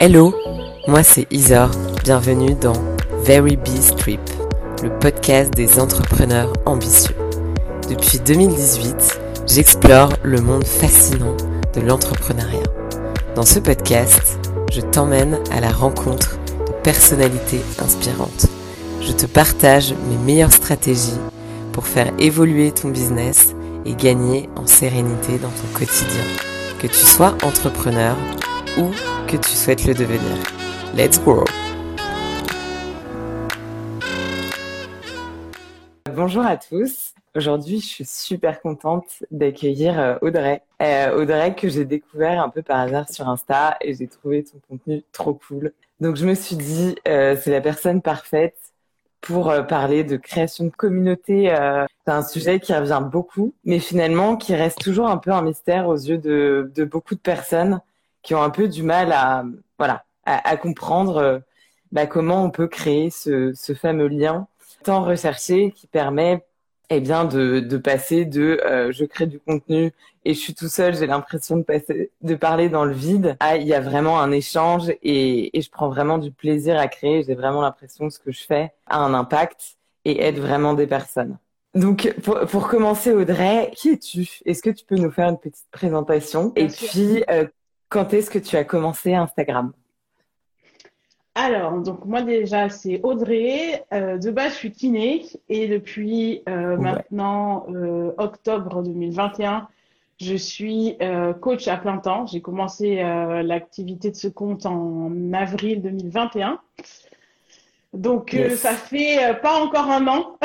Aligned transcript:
Hello, 0.00 0.34
moi 0.86 1.02
c'est 1.02 1.26
Isor, 1.30 1.70
bienvenue 2.04 2.54
dans 2.54 2.72
Very 3.22 3.56
Bee 3.56 3.94
Trip, 3.98 4.20
le 4.82 4.88
podcast 4.98 5.52
des 5.52 5.78
entrepreneurs 5.78 6.52
ambitieux. 6.64 7.14
Depuis 7.90 8.18
2018, 8.18 9.20
j'explore 9.46 10.12
le 10.22 10.40
monde 10.40 10.64
fascinant 10.64 11.36
de 11.74 11.80
l'entrepreneuriat. 11.82 12.62
Dans 13.34 13.44
ce 13.44 13.58
podcast, 13.58 14.38
je 14.72 14.80
t'emmène 14.80 15.38
à 15.50 15.60
la 15.60 15.70
rencontre 15.70 16.38
de 16.66 16.72
personnalités 16.82 17.60
inspirantes. 17.78 18.46
Je 19.02 19.12
te 19.12 19.26
partage 19.26 19.94
mes 20.08 20.16
meilleures 20.16 20.52
stratégies 20.52 21.18
pour 21.72 21.86
faire 21.86 22.10
évoluer 22.18 22.72
ton 22.72 22.88
business 22.88 23.54
et 23.84 23.94
gagner 23.94 24.48
en 24.56 24.66
sérénité 24.66 25.38
dans 25.38 25.48
ton 25.48 25.78
quotidien. 25.78 26.24
Que 26.80 26.86
tu 26.86 26.94
sois 26.94 27.36
entrepreneur 27.44 28.16
ou 28.78 28.90
que 29.28 29.36
tu 29.36 29.50
souhaites 29.50 29.84
le 29.84 29.92
devenir. 29.92 30.34
Let's 30.96 31.22
go 31.22 31.44
Bonjour 36.14 36.42
à 36.42 36.56
tous. 36.56 37.12
Aujourd'hui, 37.36 37.80
je 37.80 37.86
suis 37.86 38.04
super 38.06 38.62
contente 38.62 39.22
d'accueillir 39.30 40.00
euh, 40.00 40.16
Audrey. 40.22 40.62
Euh, 40.80 41.20
Audrey 41.20 41.54
que 41.54 41.68
j'ai 41.68 41.84
découvert 41.84 42.42
un 42.42 42.48
peu 42.48 42.62
par 42.62 42.80
hasard 42.80 43.10
sur 43.10 43.28
Insta 43.28 43.76
et 43.82 43.92
j'ai 43.92 44.08
trouvé 44.08 44.42
ton 44.44 44.58
contenu 44.66 45.02
trop 45.12 45.34
cool. 45.34 45.74
Donc 46.00 46.16
je 46.16 46.24
me 46.24 46.34
suis 46.34 46.56
dit, 46.56 46.96
euh, 47.06 47.36
c'est 47.38 47.50
la 47.50 47.60
personne 47.60 48.00
parfaite 48.00 48.56
pour 49.20 49.50
euh, 49.50 49.62
parler 49.62 50.04
de 50.04 50.16
création 50.16 50.64
de 50.64 50.70
communauté. 50.70 51.52
Euh, 51.52 51.84
c'est 52.06 52.12
un 52.12 52.22
sujet 52.22 52.60
qui 52.60 52.74
revient 52.74 53.02
beaucoup, 53.10 53.54
mais 53.64 53.78
finalement 53.78 54.36
qui 54.36 54.54
reste 54.54 54.80
toujours 54.80 55.08
un 55.08 55.18
peu 55.18 55.30
un 55.30 55.42
mystère 55.42 55.88
aux 55.88 55.96
yeux 55.96 56.18
de, 56.18 56.70
de 56.74 56.84
beaucoup 56.84 57.14
de 57.14 57.20
personnes 57.20 57.80
qui 58.22 58.34
ont 58.34 58.42
un 58.42 58.50
peu 58.50 58.68
du 58.68 58.82
mal 58.82 59.12
à 59.12 59.44
voilà 59.78 60.04
à, 60.26 60.56
comprendre 60.56 61.16
euh, 61.16 61.38
bah, 61.90 62.06
comment 62.06 62.44
on 62.44 62.50
peut 62.50 62.68
créer 62.68 63.10
ce, 63.10 63.52
ce 63.54 63.74
fameux 63.74 64.06
lien 64.06 64.46
tant 64.84 65.02
recherché 65.02 65.72
qui 65.72 65.86
permet 65.86 66.44
eh 66.90 67.00
bien 67.00 67.24
de, 67.24 67.60
de 67.60 67.76
passer 67.78 68.24
de 68.24 68.60
euh, 68.64 68.92
je 68.92 69.04
crée 69.04 69.26
du 69.26 69.40
contenu 69.40 69.92
et 70.24 70.34
je 70.34 70.38
suis 70.38 70.54
tout 70.54 70.68
seul, 70.68 70.94
j'ai 70.94 71.06
l'impression 71.06 71.56
de 71.56 71.62
passer 71.62 72.10
de 72.20 72.34
parler 72.34 72.68
dans 72.68 72.84
le 72.84 72.92
vide. 72.92 73.36
À 73.40 73.56
il 73.56 73.66
y 73.66 73.74
a 73.74 73.80
vraiment 73.80 74.20
un 74.20 74.30
échange 74.30 74.90
et, 75.02 75.56
et 75.56 75.62
je 75.62 75.70
prends 75.70 75.88
vraiment 75.88 76.18
du 76.18 76.30
plaisir 76.30 76.78
à 76.78 76.88
créer, 76.88 77.22
j'ai 77.22 77.34
vraiment 77.34 77.62
l'impression 77.62 78.08
que 78.08 78.14
ce 78.14 78.18
que 78.18 78.32
je 78.32 78.44
fais 78.44 78.72
a 78.86 78.98
un 78.98 79.14
impact 79.14 79.78
et 80.04 80.22
aide 80.22 80.38
vraiment 80.38 80.74
des 80.74 80.86
personnes. 80.86 81.38
Donc 81.74 82.12
pour, 82.22 82.40
pour 82.40 82.68
commencer 82.68 83.12
Audrey, 83.12 83.70
qui 83.74 83.90
es-tu? 83.90 84.40
Est-ce 84.44 84.62
que 84.62 84.70
tu 84.70 84.84
peux 84.84 84.96
nous 84.96 85.10
faire 85.10 85.28
une 85.28 85.38
petite 85.38 85.68
présentation? 85.70 86.52
Et 86.56 86.66
puis 86.66 87.22
euh, 87.30 87.46
quand 87.88 88.12
est-ce 88.12 88.30
que 88.30 88.38
tu 88.38 88.56
as 88.56 88.64
commencé 88.64 89.14
Instagram? 89.14 89.72
Alors, 91.34 91.80
donc 91.80 92.04
moi 92.04 92.22
déjà, 92.22 92.68
c'est 92.68 93.00
Audrey. 93.02 93.84
Euh, 93.92 94.18
de 94.18 94.30
base, 94.30 94.52
je 94.52 94.58
suis 94.58 94.72
kiné 94.72 95.24
et 95.48 95.68
depuis 95.68 96.42
euh, 96.48 96.76
maintenant 96.76 97.66
euh, 97.70 98.12
octobre 98.18 98.82
2021, 98.82 99.68
je 100.20 100.34
suis 100.34 100.96
coach 101.40 101.68
à 101.68 101.76
plein 101.76 101.98
temps. 101.98 102.26
J'ai 102.26 102.40
commencé 102.40 102.96
l'activité 102.96 104.10
de 104.10 104.16
ce 104.16 104.28
compte 104.28 104.66
en 104.66 105.32
avril 105.32 105.82
2021. 105.82 106.60
Donc 107.92 108.36
ça 108.56 108.72
fait 108.72 109.38
pas 109.42 109.60
encore 109.60 109.90
un 109.90 110.06
an. 110.06 110.38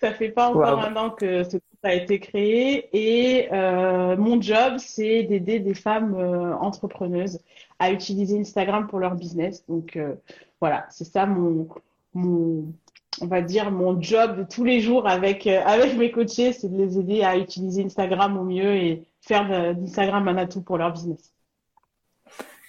ça 0.00 0.12
fait 0.12 0.28
pas 0.28 0.50
encore 0.50 0.84
un 0.84 0.94
an 0.96 1.10
que 1.10 1.44
ce 1.44 1.56
compte 1.56 1.62
a 1.82 1.94
été 1.94 2.20
créé 2.20 2.88
et 2.92 3.48
mon 3.50 4.40
job, 4.40 4.74
c'est 4.78 5.22
d'aider 5.22 5.58
des 5.58 5.74
femmes 5.74 6.14
entrepreneuses 6.60 7.40
à 7.78 7.90
utiliser 7.90 8.38
Instagram 8.38 8.86
pour 8.86 8.98
leur 8.98 9.14
business. 9.14 9.64
Donc 9.66 9.96
euh, 9.96 10.14
voilà, 10.60 10.86
c'est 10.90 11.04
ça 11.04 11.26
mon, 11.26 11.68
mon, 12.14 12.72
on 13.20 13.26
va 13.26 13.40
dire 13.40 13.70
mon 13.70 14.00
job 14.00 14.38
de 14.38 14.42
tous 14.44 14.64
les 14.64 14.80
jours 14.80 15.08
avec 15.08 15.46
euh, 15.46 15.62
avec 15.64 15.96
mes 15.96 16.10
coachés, 16.10 16.52
c'est 16.52 16.68
de 16.68 16.76
les 16.76 16.98
aider 16.98 17.22
à 17.22 17.36
utiliser 17.36 17.84
Instagram 17.84 18.36
au 18.36 18.44
mieux 18.44 18.74
et 18.74 19.02
faire 19.20 19.74
d'Instagram 19.74 20.28
un 20.28 20.36
atout 20.36 20.62
pour 20.62 20.78
leur 20.78 20.92
business. 20.92 21.32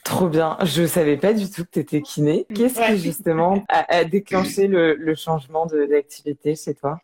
Trop 0.03 0.27
bien. 0.27 0.57
Je 0.63 0.85
savais 0.85 1.17
pas 1.17 1.33
du 1.33 1.49
tout 1.51 1.65
que 1.65 1.69
tu 1.71 1.79
étais 1.79 2.01
kiné. 2.01 2.45
Qu'est-ce 2.55 2.81
qui 2.81 2.97
justement 2.97 3.63
a, 3.67 4.05
déclenché 4.05 4.67
le, 4.67 4.95
le 4.95 5.15
changement 5.15 5.67
d'activité 5.67 6.55
chez 6.55 6.73
toi? 6.73 6.99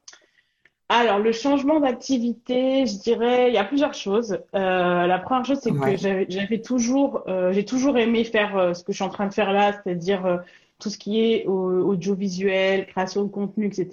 Alors, 0.89 1.17
le 1.17 1.31
changement 1.31 1.79
d'activité, 1.79 2.85
je 2.85 2.99
dirais, 2.99 3.47
il 3.47 3.53
y 3.55 3.57
a 3.57 3.63
plusieurs 3.63 3.95
choses. 3.95 4.37
Euh, 4.53 5.07
la 5.07 5.17
première 5.17 5.43
chose, 5.43 5.59
c'est 5.59 5.71
que 5.71 5.97
j'avais 6.29 6.61
toujours, 6.61 7.23
euh, 7.27 7.51
j'ai 7.51 7.65
toujours 7.65 7.97
aimé 7.97 8.23
faire 8.23 8.55
euh, 8.55 8.73
ce 8.73 8.83
que 8.83 8.91
je 8.91 8.97
suis 8.97 9.03
en 9.03 9.09
train 9.09 9.27
de 9.27 9.33
faire 9.33 9.51
là, 9.53 9.71
c'est-à-dire 9.73 10.43
tout 10.83 10.89
ce 10.89 10.97
qui 10.97 11.21
est 11.21 11.45
audiovisuel, 11.47 12.85
création 12.85 13.23
de 13.23 13.29
contenu, 13.29 13.65
etc. 13.65 13.89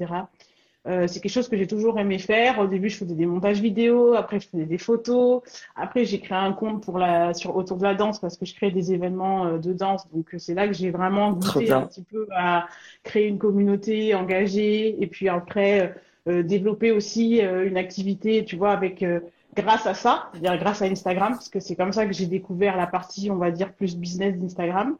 c'est 0.84 1.20
quelque 1.20 1.32
chose 1.32 1.48
que 1.48 1.56
j'ai 1.56 1.66
toujours 1.66 1.98
aimé 1.98 2.18
faire. 2.18 2.58
Au 2.58 2.66
début, 2.66 2.88
je 2.88 2.96
faisais 2.96 3.14
des 3.14 3.26
montages 3.26 3.60
vidéo, 3.60 4.14
après 4.14 4.40
je 4.40 4.48
faisais 4.48 4.66
des 4.66 4.78
photos, 4.78 5.42
après 5.76 6.04
j'ai 6.04 6.20
créé 6.20 6.38
un 6.38 6.52
compte 6.52 6.82
pour 6.82 6.98
la 6.98 7.32
sur 7.34 7.54
autour 7.54 7.76
de 7.76 7.84
la 7.84 7.94
danse 7.94 8.18
parce 8.18 8.36
que 8.36 8.44
je 8.44 8.54
crée 8.54 8.70
des 8.70 8.92
événements 8.92 9.56
de 9.58 9.72
danse. 9.72 10.10
Donc 10.12 10.34
c'est 10.38 10.54
là 10.54 10.66
que 10.66 10.74
j'ai 10.74 10.90
vraiment 10.90 11.32
goûté 11.32 11.70
un 11.70 11.82
petit 11.82 12.02
peu 12.02 12.26
à 12.34 12.66
créer 13.04 13.28
une 13.28 13.38
communauté 13.38 14.14
engagée 14.14 15.02
et 15.02 15.06
puis 15.06 15.28
après 15.28 15.94
euh, 16.28 16.42
développer 16.42 16.90
aussi 16.90 17.40
euh, 17.40 17.66
une 17.66 17.78
activité, 17.78 18.44
tu 18.44 18.54
vois, 18.56 18.72
avec 18.72 19.02
euh, 19.02 19.20
grâce 19.56 19.86
à 19.86 19.94
ça, 19.94 20.28
c'est-à-dire 20.32 20.58
grâce 20.58 20.82
à 20.82 20.84
Instagram, 20.84 21.32
parce 21.32 21.48
que 21.48 21.60
c'est 21.60 21.76
comme 21.76 21.92
ça 21.92 22.04
que 22.04 22.12
j'ai 22.12 22.26
découvert 22.26 22.76
la 22.76 22.86
partie, 22.86 23.30
on 23.30 23.36
va 23.36 23.50
dire, 23.50 23.72
plus 23.72 23.96
business 23.96 24.36
d'Instagram. 24.36 24.96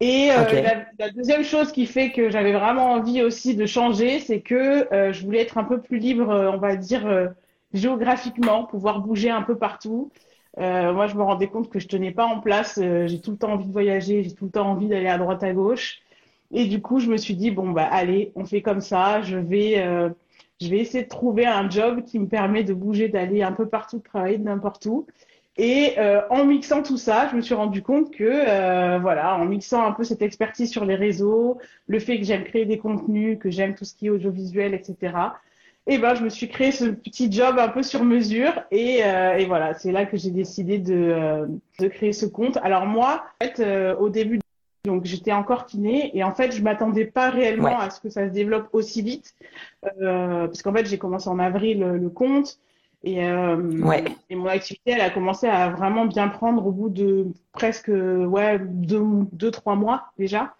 Et 0.00 0.28
la, 0.98 1.10
deuxième 1.10 1.44
chose 1.44 1.72
qui 1.72 1.84
fait 1.84 2.10
que 2.10 2.30
j'avais 2.30 2.52
vraiment 2.52 2.92
envie 2.92 3.22
aussi 3.22 3.54
de 3.54 3.66
changer, 3.66 4.18
c'est 4.18 4.40
que 4.40 4.88
je 4.90 5.24
voulais 5.24 5.42
être 5.42 5.58
un 5.58 5.64
peu 5.64 5.78
plus 5.78 5.98
libre, 5.98 6.26
on 6.54 6.56
va 6.56 6.76
dire, 6.76 7.30
géographiquement, 7.74 8.64
pouvoir 8.64 9.00
bouger 9.00 9.28
un 9.28 9.42
peu 9.42 9.56
partout. 9.56 10.10
moi, 10.56 11.06
je 11.06 11.16
me 11.16 11.22
rendais 11.22 11.48
compte 11.48 11.68
que 11.68 11.78
je 11.78 11.86
tenais 11.86 12.12
pas 12.12 12.24
en 12.24 12.40
place. 12.40 12.80
j'ai 12.80 13.20
tout 13.20 13.32
le 13.32 13.36
temps 13.36 13.52
envie 13.52 13.66
de 13.66 13.72
voyager, 13.72 14.22
j'ai 14.22 14.32
tout 14.32 14.46
le 14.46 14.50
temps 14.50 14.70
envie 14.70 14.88
d'aller 14.88 15.08
à 15.08 15.18
droite 15.18 15.42
à 15.42 15.52
gauche. 15.52 16.00
Et 16.52 16.66
du 16.66 16.80
coup, 16.80 16.98
je 16.98 17.08
me 17.08 17.16
suis 17.16 17.34
dit, 17.36 17.50
bon, 17.50 17.70
bah, 17.70 17.88
allez, 17.90 18.32
on 18.34 18.44
fait 18.44 18.62
comme 18.62 18.80
ça. 18.80 19.22
Je 19.22 19.36
vais, 19.36 19.78
euh, 19.78 20.10
je 20.60 20.68
vais 20.68 20.78
essayer 20.78 21.04
de 21.04 21.08
trouver 21.08 21.46
un 21.46 21.68
job 21.70 22.04
qui 22.04 22.18
me 22.18 22.26
permet 22.26 22.64
de 22.64 22.74
bouger, 22.74 23.08
d'aller 23.08 23.42
un 23.42 23.52
peu 23.52 23.66
partout, 23.66 23.98
de 23.98 24.02
travailler 24.02 24.38
de 24.38 24.44
n'importe 24.44 24.86
où. 24.86 25.06
Et 25.56 25.94
euh, 25.98 26.22
en 26.30 26.44
mixant 26.44 26.82
tout 26.82 26.96
ça, 26.96 27.28
je 27.30 27.36
me 27.36 27.40
suis 27.42 27.54
rendu 27.54 27.82
compte 27.82 28.12
que, 28.12 28.24
euh, 28.24 28.98
voilà, 28.98 29.34
en 29.36 29.44
mixant 29.44 29.84
un 29.84 29.92
peu 29.92 30.04
cette 30.04 30.22
expertise 30.22 30.70
sur 30.70 30.84
les 30.84 30.94
réseaux, 30.94 31.58
le 31.86 31.98
fait 31.98 32.18
que 32.18 32.24
j'aime 32.24 32.44
créer 32.44 32.64
des 32.64 32.78
contenus, 32.78 33.38
que 33.38 33.50
j'aime 33.50 33.74
tout 33.74 33.84
ce 33.84 33.94
qui 33.94 34.06
est 34.06 34.10
audiovisuel, 34.10 34.74
etc. 34.74 35.14
Et 35.86 35.98
ben, 35.98 36.14
je 36.14 36.22
me 36.22 36.28
suis 36.28 36.48
créé 36.48 36.72
ce 36.72 36.84
petit 36.84 37.30
job 37.30 37.58
un 37.58 37.68
peu 37.68 37.82
sur 37.82 38.04
mesure. 38.04 38.52
Et, 38.70 38.98
et 38.98 39.46
voilà, 39.46 39.74
c'est 39.74 39.92
là 39.92 40.06
que 40.06 40.16
j'ai 40.16 40.30
décidé 40.30 40.78
de, 40.78 41.48
de 41.80 41.88
créer 41.88 42.12
ce 42.12 42.26
compte. 42.26 42.58
Alors 42.62 42.86
moi, 42.86 43.24
en 43.40 43.44
fait, 43.44 43.96
au 43.98 44.08
début 44.08 44.40
donc 44.84 45.04
j'étais 45.04 45.32
encore 45.32 45.66
kiné 45.66 46.16
et 46.16 46.24
en 46.24 46.32
fait 46.32 46.52
je 46.52 46.62
m'attendais 46.62 47.04
pas 47.04 47.30
réellement 47.30 47.78
à 47.78 47.90
ce 47.90 48.00
que 48.00 48.08
ça 48.08 48.26
se 48.26 48.32
développe 48.32 48.68
aussi 48.72 49.02
vite 49.02 49.34
euh, 50.00 50.46
parce 50.46 50.62
qu'en 50.62 50.72
fait 50.72 50.86
j'ai 50.86 50.98
commencé 50.98 51.28
en 51.28 51.38
avril 51.38 51.80
le, 51.80 52.08
compte 52.08 52.58
et, 53.02 53.24
euh, 53.24 53.56
et 54.28 54.36
mon 54.36 54.46
activité 54.46 54.92
elle 54.92 55.00
a 55.00 55.10
commencé 55.10 55.46
à 55.46 55.70
vraiment 55.70 56.04
bien 56.04 56.28
prendre 56.28 56.66
au 56.66 56.72
bout 56.72 56.90
de 56.90 57.26
presque 57.52 57.88
ouais 57.88 58.58
deux, 58.60 59.02
deux 59.32 59.50
trois 59.50 59.74
mois 59.74 60.04
déjà 60.18 60.54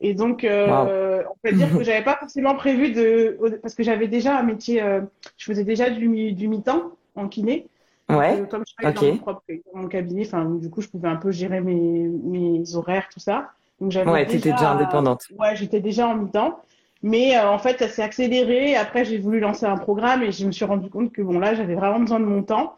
et 0.00 0.14
donc 0.14 0.44
euh, 0.44 1.22
on 1.30 1.36
peut 1.42 1.54
dire 1.54 1.70
que 1.70 1.82
j'avais 1.82 2.04
pas 2.04 2.16
forcément 2.16 2.54
prévu 2.54 2.92
de 2.92 3.38
parce 3.62 3.74
que 3.74 3.82
j'avais 3.82 4.06
déjà 4.06 4.38
un 4.38 4.42
métier 4.42 4.82
euh, 4.82 5.00
je 5.36 5.44
faisais 5.46 5.64
déjà 5.64 5.88
du, 5.90 6.32
du 6.32 6.48
mi-temps 6.48 6.92
en 7.14 7.28
kiné 7.28 7.66
Ouais. 8.10 8.42
comme 8.50 8.64
je 8.66 8.74
travaillais 8.74 8.94
dans 8.94 9.14
mon 9.14 9.18
propre 9.18 9.42
dans 9.74 9.82
mon 9.82 9.86
cabinet, 9.88 10.24
enfin 10.26 10.46
du 10.46 10.70
coup 10.70 10.80
je 10.80 10.88
pouvais 10.88 11.08
un 11.08 11.16
peu 11.16 11.30
gérer 11.30 11.60
mes, 11.60 12.08
mes 12.08 12.74
horaires 12.74 13.06
tout 13.12 13.20
ça. 13.20 13.50
Donc 13.82 13.92
j'avais 13.92 14.10
ouais, 14.10 14.24
déjà, 14.24 14.52
déjà 14.52 14.70
indépendante. 14.70 15.26
Ouais, 15.38 15.54
j'étais 15.54 15.80
déjà 15.80 16.08
en 16.08 16.16
mi-temps. 16.16 16.58
Mais 17.02 17.36
euh, 17.36 17.48
en 17.48 17.58
fait, 17.58 17.78
ça 17.78 17.88
s'est 17.88 18.02
accéléré. 18.02 18.76
Après, 18.76 19.04
j'ai 19.04 19.18
voulu 19.18 19.40
lancer 19.40 19.66
un 19.66 19.76
programme 19.76 20.22
et 20.22 20.32
je 20.32 20.44
me 20.46 20.52
suis 20.52 20.64
rendu 20.64 20.90
compte 20.90 21.12
que 21.12 21.22
bon 21.22 21.38
là, 21.38 21.54
j'avais 21.54 21.74
vraiment 21.74 22.00
besoin 22.00 22.20
de 22.20 22.24
mon 22.24 22.42
temps. 22.42 22.76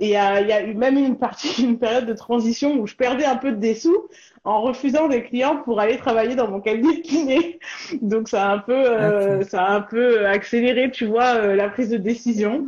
Et 0.00 0.18
euh, 0.18 0.40
il 0.40 0.48
y 0.48 0.52
a 0.52 0.62
eu 0.64 0.74
même 0.74 0.96
une 0.96 1.18
partie, 1.18 1.62
une 1.62 1.78
période 1.78 2.06
de 2.06 2.14
transition 2.14 2.78
où 2.80 2.86
je 2.86 2.96
perdais 2.96 3.24
un 3.24 3.36
peu 3.36 3.52
de 3.52 3.56
des 3.56 3.74
sous 3.74 4.08
en 4.44 4.62
refusant 4.62 5.08
des 5.08 5.22
clients 5.22 5.58
pour 5.58 5.78
aller 5.78 5.98
travailler 5.98 6.34
dans 6.34 6.50
mon 6.50 6.60
cabinet 6.60 6.96
de 6.96 7.02
kiné. 7.02 7.58
Donc 8.00 8.28
ça 8.28 8.48
a 8.48 8.54
un 8.54 8.58
peu, 8.58 8.72
euh, 8.72 9.42
ça 9.42 9.62
a 9.62 9.74
un 9.76 9.82
peu 9.82 10.26
accéléré, 10.26 10.90
tu 10.90 11.06
vois, 11.06 11.54
la 11.54 11.68
prise 11.68 11.90
de 11.90 11.98
décision. 11.98 12.66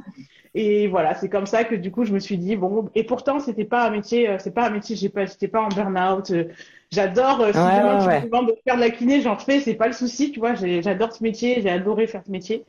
Et 0.55 0.87
voilà, 0.87 1.15
c'est 1.15 1.31
comme 1.31 1.47
ça 1.47 1.65
que 1.65 1.75
du 1.75 1.91
coup, 1.91 2.05
je 2.05 2.13
me 2.13 2.19
suis 2.19 2.37
dit 2.37 2.57
bon. 2.57 2.91
Et 2.95 3.05
pourtant, 3.05 3.41
c'était 3.41 3.65
pas 3.65 3.87
un 3.87 3.91
métier, 3.91 4.37
c'est 4.39 4.55
pas 4.55 4.67
un 4.67 4.71
métier, 4.71 4.95
j'ai 4.95 5.09
pas, 5.09 5.25
j'étais 5.25 5.49
pas 5.49 5.63
en 5.63 5.69
burn-out 5.69 6.31
J'adore, 6.93 7.41
euh, 7.41 7.53
si 7.53 7.59
demain 7.59 7.99
tu 7.99 8.09
me 8.09 8.25
demandes 8.27 8.49
de 8.49 8.57
faire 8.65 8.77
de 8.77 8.81
la 8.81 8.91
kiné, 8.91 9.23
j'en 9.23 9.37
fais, 9.37 9.61
c'est 9.61 9.75
pas 9.75 9.87
le 9.87 9.95
souci, 9.95 10.31
tu 10.31 10.41
vois, 10.41 10.55
j'adore 10.55 11.13
ce 11.13 11.23
métier, 11.23 11.61
j'ai 11.63 11.71
adoré 11.71 12.07
faire 12.07 12.23
ce 12.25 12.31
métier. 12.31 12.65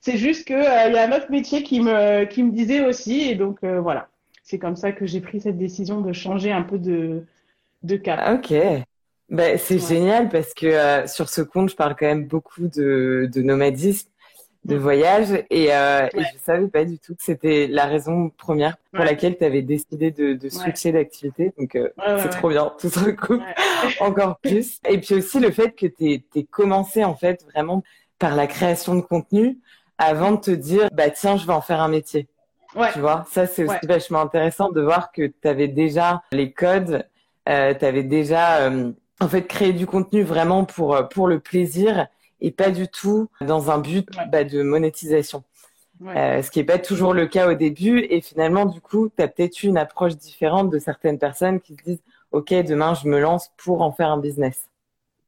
C'est 0.00 0.16
juste 0.16 0.48
que 0.48 0.54
euh, 0.54 0.88
il 0.88 0.94
y 0.94 0.98
a 0.98 1.08
un 1.08 1.16
autre 1.16 1.30
métier 1.30 1.62
qui 1.62 1.80
me, 1.80 2.24
qui 2.24 2.42
me 2.42 2.50
disait 2.50 2.84
aussi, 2.84 3.20
et 3.30 3.36
donc 3.36 3.58
euh, 3.62 3.80
voilà. 3.80 4.08
c'est 4.42 4.58
comme 4.58 4.76
ça 4.76 4.92
que 4.92 5.06
j'ai 5.06 5.20
pris 5.20 5.40
cette 5.40 5.58
décision 5.58 6.00
de 6.00 6.12
changer 6.12 6.50
un 6.50 6.62
peu 6.62 6.78
de, 6.78 7.24
de 7.82 7.96
cap. 7.96 8.18
Ah, 8.22 8.34
ok. 8.34 8.52
Ben, 9.28 9.58
c'est 9.58 9.78
génial 9.78 10.28
parce 10.28 10.54
que 10.54 11.06
sur 11.06 11.28
ce 11.28 11.42
compte, 11.42 11.70
je 11.70 11.76
parle 11.76 11.94
quand 11.98 12.06
même 12.06 12.26
beaucoup 12.26 12.66
de, 12.66 13.28
de 13.32 13.42
nomadisme, 13.42 14.08
de 14.64 14.76
voyage, 14.76 15.44
et, 15.50 15.74
euh, 15.74 16.08
et 16.12 16.20
je 16.20 16.38
savais 16.44 16.68
pas 16.68 16.84
du 16.84 16.98
tout 16.98 17.14
que 17.14 17.22
c'était 17.22 17.68
la 17.68 17.86
raison 17.86 18.30
première 18.36 18.76
pour 18.92 19.04
laquelle 19.04 19.38
tu 19.38 19.44
avais 19.44 19.62
décidé 19.62 20.10
de, 20.10 20.34
de 20.34 20.48
switcher 20.48 20.92
d'activité. 20.92 21.52
Donc, 21.58 21.74
euh, 21.74 21.88
c'est 22.18 22.28
trop 22.28 22.50
bien, 22.50 22.72
tout 22.78 22.90
se 22.90 22.98
recoupe 22.98 23.42
encore 24.00 24.38
plus. 24.38 24.80
Et 24.88 24.98
puis 24.98 25.14
aussi 25.14 25.40
le 25.40 25.50
fait 25.50 25.70
que 25.70 25.86
tu 25.86 26.22
aies 26.34 26.42
commencé 26.44 27.04
en 27.04 27.14
fait 27.14 27.44
vraiment 27.54 27.82
par 28.18 28.34
la 28.34 28.46
création 28.46 28.94
de 28.94 29.00
contenu 29.00 29.58
avant 29.98 30.32
de 30.32 30.40
te 30.40 30.50
dire, 30.50 30.88
bah 30.92 31.10
tiens, 31.10 31.36
je 31.36 31.46
vais 31.46 31.52
en 31.52 31.60
faire 31.60 31.80
un 31.80 31.88
métier. 31.88 32.28
Ouais. 32.76 32.92
Tu 32.92 33.00
vois, 33.00 33.26
ça 33.30 33.46
c'est 33.46 33.64
aussi 33.64 33.86
vachement 33.86 34.20
intéressant 34.20 34.70
de 34.70 34.80
voir 34.80 35.10
que 35.10 35.26
tu 35.26 35.48
avais 35.48 35.68
déjà 35.68 36.22
les 36.32 36.52
codes, 36.52 37.06
euh, 37.48 37.74
tu 37.74 37.84
avais 37.84 38.02
déjà 38.02 38.58
euh, 38.58 38.92
en 39.20 39.28
fait 39.28 39.46
créé 39.46 39.72
du 39.72 39.86
contenu 39.86 40.22
vraiment 40.22 40.64
pour 40.64 40.94
euh, 40.94 41.02
pour 41.02 41.28
le 41.28 41.40
plaisir 41.40 42.06
et 42.40 42.50
pas 42.50 42.70
du 42.70 42.88
tout 42.88 43.28
dans 43.40 43.70
un 43.70 43.78
but 43.78 44.08
bah, 44.30 44.44
de 44.44 44.62
monétisation. 44.62 45.42
Euh, 46.06 46.42
ce 46.42 46.50
qui 46.52 46.60
est 46.60 46.64
pas 46.64 46.78
toujours 46.78 47.12
le 47.12 47.26
cas 47.26 47.50
au 47.50 47.54
début 47.54 48.06
et 48.08 48.20
finalement 48.20 48.66
du 48.66 48.80
coup 48.80 49.10
tu 49.16 49.20
as 49.20 49.26
peut-être 49.26 49.64
eu 49.64 49.66
une 49.66 49.78
approche 49.78 50.16
différente 50.16 50.70
de 50.70 50.78
certaines 50.78 51.18
personnes 51.18 51.60
qui 51.60 51.74
se 51.74 51.82
disent 51.82 52.02
OK, 52.30 52.54
demain 52.54 52.94
je 52.94 53.08
me 53.08 53.18
lance 53.18 53.50
pour 53.56 53.82
en 53.82 53.90
faire 53.90 54.10
un 54.10 54.18
business. 54.18 54.68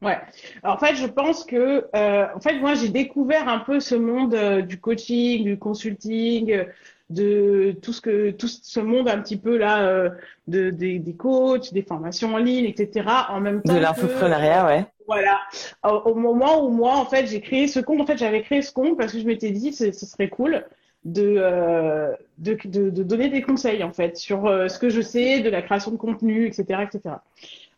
Ouais. 0.03 0.19
Alors, 0.63 0.77
en 0.77 0.79
fait, 0.79 0.95
je 0.95 1.07
pense 1.07 1.45
que, 1.45 1.87
euh, 1.95 2.27
en 2.35 2.41
fait, 2.41 2.59
moi, 2.59 2.73
j'ai 2.75 2.89
découvert 2.89 3.49
un 3.49 3.59
peu 3.59 3.81
ce 3.81 3.95
monde 3.95 4.35
euh, 4.35 4.63
du 4.63 4.81
coaching, 4.81 5.45
du 5.45 5.59
consulting, 5.59 6.65
de 7.11 7.77
tout 7.83 7.93
ce 7.93 8.01
que, 8.01 8.31
tout 8.31 8.49
ce 8.49 8.81
monde 8.81 9.09
un 9.09 9.21
petit 9.21 9.37
peu 9.37 9.59
là, 9.59 9.83
euh, 9.83 10.11
de, 10.47 10.71
des, 10.71 10.99
des 10.99 11.15
coachs, 11.15 11.73
des 11.75 11.83
formations 11.83 12.35
en 12.35 12.39
ligne, 12.39 12.65
etc. 12.65 13.07
En 13.29 13.41
même 13.41 13.63
temps. 13.63 13.75
De 13.75 13.79
l'infoprenariat, 13.79 14.67
ouais. 14.67 14.87
Voilà. 15.07 15.41
Au, 15.83 16.15
moment 16.15 16.65
où 16.65 16.71
moi, 16.71 16.95
en 16.95 17.05
fait, 17.05 17.27
j'ai 17.27 17.41
créé 17.41 17.67
ce 17.67 17.81
compte, 17.81 18.01
en 18.01 18.07
fait, 18.07 18.17
j'avais 18.17 18.43
créé 18.43 18.63
ce 18.63 18.73
compte 18.73 18.97
parce 18.97 19.13
que 19.13 19.19
je 19.19 19.27
m'étais 19.27 19.51
dit, 19.51 19.73
ce, 19.73 19.91
serait 19.91 20.29
cool 20.29 20.65
de, 21.05 21.35
euh, 21.39 22.15
de, 22.39 22.57
de, 22.65 22.91
de, 22.91 23.03
donner 23.03 23.29
des 23.29 23.43
conseils, 23.43 23.83
en 23.83 23.93
fait, 23.93 24.17
sur 24.17 24.47
ce 24.47 24.79
que 24.79 24.89
je 24.89 25.01
sais 25.01 25.41
de 25.41 25.51
la 25.51 25.63
création 25.63 25.91
de 25.91 25.97
contenu, 25.97 26.47
etc., 26.47 26.85
etc. 26.85 27.17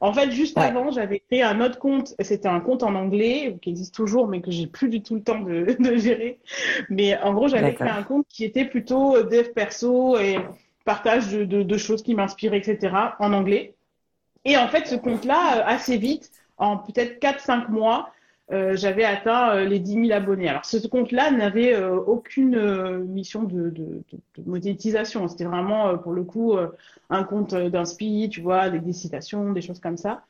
En 0.02 0.12
fait, 0.12 0.32
juste 0.32 0.58
avant, 0.58 0.90
j'avais 0.90 1.20
créé 1.20 1.44
un 1.44 1.60
autre 1.60 1.78
compte. 1.78 2.14
C'était 2.19 2.49
un 2.49 2.58
compte 2.58 2.82
en 2.82 2.96
anglais 2.96 3.56
qui 3.62 3.70
existe 3.70 3.94
toujours, 3.94 4.26
mais 4.26 4.40
que 4.40 4.50
j'ai 4.50 4.66
plus 4.66 4.88
du 4.88 5.00
tout 5.00 5.14
le 5.14 5.22
temps 5.22 5.38
de, 5.38 5.76
de 5.78 5.96
gérer. 5.96 6.40
Mais 6.90 7.16
en 7.20 7.32
gros, 7.32 7.46
j'avais 7.46 7.72
créé 7.72 7.88
un 7.88 8.02
compte 8.02 8.26
qui 8.28 8.44
était 8.44 8.64
plutôt 8.64 9.22
dev 9.22 9.52
perso 9.54 10.19
et 10.19 10.38
partage 10.84 11.28
de, 11.28 11.44
de, 11.44 11.62
de 11.62 11.76
choses 11.76 12.02
qui 12.02 12.16
m'inspiraient, 12.16 12.58
etc. 12.58 12.93
en 13.20 13.32
anglais. 13.32 13.75
Et 14.44 14.56
en 14.56 14.66
fait, 14.66 14.88
ce 14.88 14.96
compte-là, 14.96 15.58
euh, 15.58 15.62
assez 15.66 15.96
vite, 15.99 16.32
en 16.58 16.78
peut-être 16.78 17.20
4-5 17.20 17.70
mois, 17.70 18.10
euh, 18.52 18.76
j'avais 18.76 19.04
atteint 19.04 19.56
euh, 19.56 19.64
les 19.64 19.78
10 19.78 20.08
000 20.08 20.12
abonnés. 20.12 20.49
Alors 20.49 20.64
ce 20.66 20.76
compte-là 20.87 21.31
n'avait 21.31 21.75
euh, 21.75 21.96
aucune 21.96 22.58
mission 23.04 23.44
de, 23.44 23.70
de, 23.70 24.02
de, 24.12 24.44
monétisation. 24.44 25.26
C'était 25.28 25.44
vraiment 25.44 25.96
pour 25.96 26.12
le 26.12 26.22
coup 26.22 26.54
un 27.08 27.25
compte 27.25 27.54
d'inspi, 27.54 28.28
tu 28.31 28.43
vois, 28.43 28.69
des, 28.69 28.78
des, 28.78 28.93
citations, 28.93 29.52
des 29.52 29.62
choses 29.62 29.81
comme 29.81 29.96
ça. 29.96 30.25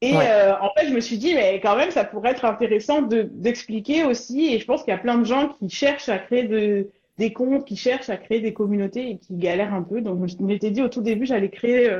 Et 0.00 0.14
en 0.14 0.70
fait, 0.76 0.86
je 0.88 0.94
me 0.94 1.00
suis 1.00 1.18
dit, 1.18 1.34
mais 1.34 1.58
quand 1.60 1.74
même, 1.76 1.90
ça 1.90 2.04
pourrait 2.04 2.30
être 2.30 2.44
intéressant 2.44 3.02
d'expliquer 3.02 4.04
aussi. 4.04 4.54
Et 4.54 4.60
je 4.60 4.64
pense 4.64 4.84
qu'il 4.84 4.92
y 4.92 4.96
a 4.96 5.00
plein 5.00 5.18
de 5.18 5.24
gens 5.24 5.48
qui 5.48 5.68
cherchent 5.70 6.08
à 6.08 6.18
créer 6.18 6.44
de, 6.44 6.88
des 7.18 7.32
comptes, 7.32 7.64
qui 7.64 7.74
cherchent 7.74 8.08
à 8.08 8.16
créer 8.16 8.40
des 8.40 8.52
communautés 8.52 9.10
et 9.10 9.18
qui 9.18 9.34
galèrent 9.36 9.74
un 9.74 9.82
peu. 9.82 10.00
Donc, 10.00 10.24
je 10.28 10.36
m'étais 10.44 10.70
dit 10.70 10.82
au 10.82 10.88
tout 10.88 11.00
début, 11.00 11.26
j'allais 11.26 11.50
créer, 11.50 11.90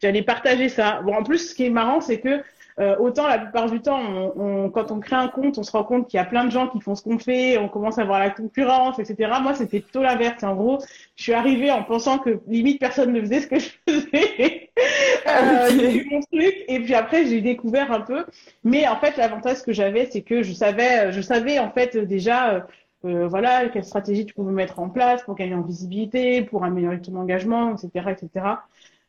j'allais 0.00 0.22
partager 0.22 0.68
ça. 0.68 1.02
Bon, 1.02 1.14
en 1.14 1.24
plus, 1.24 1.50
ce 1.50 1.54
qui 1.56 1.64
est 1.64 1.70
marrant, 1.70 2.00
c'est 2.00 2.20
que 2.20 2.42
euh, 2.80 2.96
autant 2.98 3.26
la 3.28 3.38
plupart 3.38 3.70
du 3.70 3.80
temps, 3.80 4.00
on, 4.36 4.70
quand 4.70 4.90
on 4.90 5.00
crée 5.00 5.16
un 5.16 5.28
compte, 5.28 5.58
on 5.58 5.62
se 5.62 5.72
rend 5.72 5.84
compte 5.84 6.08
qu'il 6.08 6.18
y 6.18 6.20
a 6.20 6.24
plein 6.24 6.44
de 6.44 6.50
gens 6.50 6.68
qui 6.68 6.80
font 6.80 6.94
ce 6.94 7.02
qu'on 7.02 7.18
fait, 7.18 7.58
on 7.58 7.68
commence 7.68 7.98
à 7.98 8.04
voir 8.04 8.18
la 8.18 8.30
concurrence, 8.30 8.98
etc. 8.98 9.32
Moi, 9.42 9.54
c'était 9.54 9.80
plutôt 9.80 10.02
l'inverse. 10.02 10.42
En 10.42 10.54
gros, 10.54 10.78
je 11.16 11.22
suis 11.22 11.32
arrivée 11.34 11.70
en 11.70 11.82
pensant 11.82 12.18
que 12.18 12.40
limite 12.48 12.80
personne 12.80 13.12
ne 13.12 13.20
faisait 13.20 13.40
ce 13.40 13.46
que 13.46 13.58
je 13.58 13.68
faisais. 13.88 14.70
euh, 15.28 15.68
j'ai 15.70 16.04
mon 16.10 16.20
truc 16.20 16.64
et 16.68 16.80
puis 16.80 16.94
après 16.94 17.26
j'ai 17.26 17.40
découvert 17.40 17.92
un 17.92 18.00
peu. 18.00 18.24
Mais 18.64 18.88
en 18.88 18.96
fait, 18.96 19.16
l'avantage 19.16 19.62
que 19.62 19.72
j'avais, 19.72 20.08
c'est 20.10 20.22
que 20.22 20.42
je 20.42 20.52
savais, 20.52 21.12
je 21.12 21.20
savais 21.20 21.58
en 21.58 21.70
fait 21.70 21.96
déjà. 21.96 22.66
Euh, 23.04 23.26
voilà, 23.26 23.68
quelle 23.68 23.84
stratégie 23.84 24.26
tu 24.26 24.34
pouvais 24.34 24.52
mettre 24.52 24.78
en 24.78 24.88
place 24.88 25.22
pour 25.22 25.34
gagner 25.34 25.54
en 25.54 25.62
visibilité, 25.62 26.42
pour 26.42 26.64
améliorer 26.64 27.00
ton 27.00 27.16
engagement, 27.16 27.74
etc., 27.74 28.10
etc. 28.10 28.46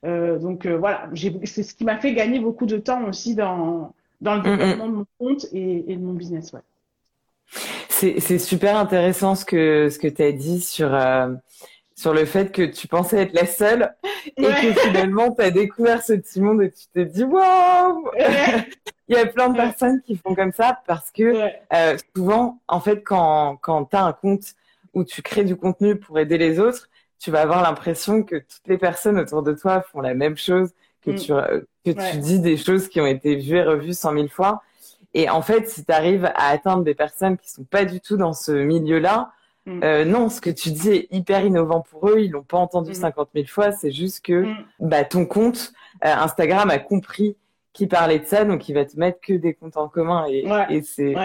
Euh, 0.05 0.39
donc 0.39 0.65
euh, 0.65 0.77
voilà, 0.77 1.09
c'est 1.45 1.63
ce 1.63 1.73
qui 1.73 1.85
m'a 1.85 1.97
fait 1.97 2.13
gagner 2.13 2.39
beaucoup 2.39 2.65
de 2.65 2.77
temps 2.77 3.05
aussi 3.07 3.35
dans, 3.35 3.93
dans 4.19 4.35
le 4.35 4.41
développement 4.41 4.87
de 4.87 4.93
mon 4.93 5.05
compte 5.19 5.45
et, 5.53 5.91
et 5.91 5.95
de 5.95 6.01
mon 6.01 6.13
business. 6.13 6.51
Ouais. 6.53 6.61
C'est 7.89 8.39
super 8.39 8.75
intéressant 8.75 9.35
ce 9.35 9.45
que, 9.45 9.87
ce 9.89 9.97
que 9.97 10.07
tu 10.07 10.23
as 10.23 10.33
dit 10.33 10.59
sur, 10.59 10.93
sur 11.95 12.13
le 12.13 12.25
fait 12.25 12.51
que 12.51 12.63
tu 12.63 12.87
pensais 12.87 13.17
être 13.23 13.33
la 13.33 13.45
seule 13.45 13.93
et 14.37 14.43
que 14.43 14.73
finalement 14.81 15.33
tu 15.33 15.41
as 15.41 15.51
découvert 15.51 16.01
ce 16.01 16.13
petit 16.13 16.41
monde 16.41 16.61
et 16.63 16.71
tu 16.71 16.85
t'es 16.93 17.05
dit 17.05 17.23
waouh! 17.23 18.09
Il 19.09 19.17
y 19.17 19.19
a 19.19 19.25
plein 19.25 19.49
de 19.49 19.55
personnes 19.57 20.01
qui 20.01 20.15
font 20.15 20.33
comme 20.33 20.53
ça 20.53 20.79
parce 20.87 21.11
que 21.11 21.49
euh, 21.73 21.97
souvent, 22.15 22.61
en 22.67 22.79
fait, 22.79 23.03
quand, 23.03 23.57
quand 23.61 23.85
tu 23.85 23.95
as 23.97 24.05
un 24.05 24.13
compte 24.13 24.55
où 24.93 25.03
tu 25.03 25.21
crées 25.21 25.43
du 25.43 25.55
contenu 25.55 25.97
pour 25.97 26.17
aider 26.19 26.37
les 26.37 26.59
autres, 26.59 26.89
tu 27.19 27.29
vas 27.29 27.41
avoir 27.41 27.61
l'impression 27.61 28.23
que 28.23 28.37
toutes 28.37 28.67
les 28.67 28.77
personnes 28.77 29.19
autour 29.19 29.43
de 29.43 29.53
toi 29.53 29.81
font 29.81 30.01
la 30.01 30.13
même 30.13 30.37
chose, 30.37 30.71
que 31.01 31.11
mm. 31.11 31.15
tu 31.15 31.33
euh, 31.33 31.61
que 31.85 31.91
tu 31.91 32.17
dis 32.19 32.39
des 32.39 32.55
choses 32.57 32.87
qui 32.87 33.01
ont 33.01 33.05
été 33.05 33.35
vues 33.35 33.57
et 33.57 33.63
revues 33.63 33.93
cent 33.93 34.13
mille 34.13 34.29
fois. 34.29 34.61
Et 35.13 35.29
en 35.29 35.41
fait, 35.41 35.69
si 35.69 35.85
tu 35.85 35.91
arrives 35.91 36.25
à 36.25 36.47
atteindre 36.47 36.83
des 36.83 36.95
personnes 36.95 37.37
qui 37.37 37.49
sont 37.49 37.65
pas 37.65 37.85
du 37.85 37.99
tout 37.99 38.17
dans 38.17 38.33
ce 38.33 38.51
milieu-là, 38.51 39.31
mm. 39.65 39.83
euh, 39.83 40.05
non, 40.05 40.29
ce 40.29 40.41
que 40.41 40.49
tu 40.49 40.71
dis 40.71 40.89
est 40.89 41.07
hyper 41.11 41.45
innovant 41.45 41.81
pour 41.81 42.09
eux. 42.09 42.19
Ils 42.19 42.31
l'ont 42.31 42.43
pas 42.43 42.57
entendu 42.57 42.91
mm. 42.91 42.95
cinquante 42.95 43.29
mille 43.33 43.49
fois. 43.49 43.71
C'est 43.71 43.91
juste 43.91 44.25
que 44.25 44.45
bah, 44.79 45.03
ton 45.03 45.25
compte 45.25 45.73
euh, 46.05 46.13
Instagram 46.13 46.69
a 46.69 46.79
compris 46.79 47.35
qui 47.73 47.87
parlait 47.87 48.19
de 48.19 48.25
ça, 48.25 48.45
donc 48.45 48.69
il 48.69 48.73
va 48.73 48.85
te 48.85 48.99
mettre 48.99 49.19
que 49.19 49.33
des 49.33 49.55
comptes 49.55 49.77
en 49.77 49.87
commun. 49.87 50.25
Et, 50.29 50.45
et 50.69 50.81
c'est 50.83 51.15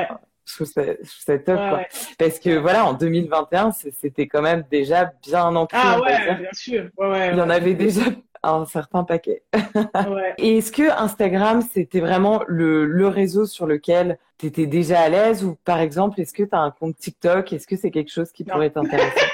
je 0.48 0.54
trouve 0.54 0.66
ça, 0.66 0.82
je 0.82 1.24
trouve 1.24 1.44
top, 1.44 1.56
quoi. 1.56 1.82
Parce 2.18 2.38
que 2.38 2.56
voilà, 2.56 2.86
en 2.86 2.94
2021, 2.94 3.72
c'était 3.72 4.26
quand 4.26 4.40
même 4.40 4.64
déjà 4.70 5.12
bien 5.22 5.54
ancré. 5.54 5.78
Ah 5.80 6.00
ouais, 6.00 6.36
bien 6.36 6.52
sûr. 6.52 6.88
Il 6.98 7.36
y 7.36 7.40
en 7.40 7.50
avait 7.50 7.74
déjà 7.74 8.02
un 8.42 8.64
certain 8.64 9.04
paquet. 9.04 9.42
Et 10.38 10.58
est-ce 10.58 10.72
que 10.72 10.90
Instagram, 10.90 11.62
c'était 11.62 12.00
vraiment 12.00 12.42
le, 12.46 12.86
le 12.86 13.08
réseau 13.08 13.46
sur 13.46 13.66
lequel 13.66 14.18
tu 14.38 14.46
étais 14.46 14.66
déjà 14.66 15.00
à 15.00 15.08
l'aise 15.08 15.44
ou 15.44 15.56
par 15.64 15.80
exemple, 15.80 16.20
est-ce 16.20 16.32
que 16.32 16.44
tu 16.44 16.54
as 16.54 16.60
un 16.60 16.70
compte 16.70 16.96
TikTok? 16.96 17.52
Est-ce 17.52 17.66
que 17.66 17.76
c'est 17.76 17.90
quelque 17.90 18.12
chose 18.12 18.30
qui 18.32 18.44
pourrait 18.44 18.70
t'intéresser? 18.70 19.26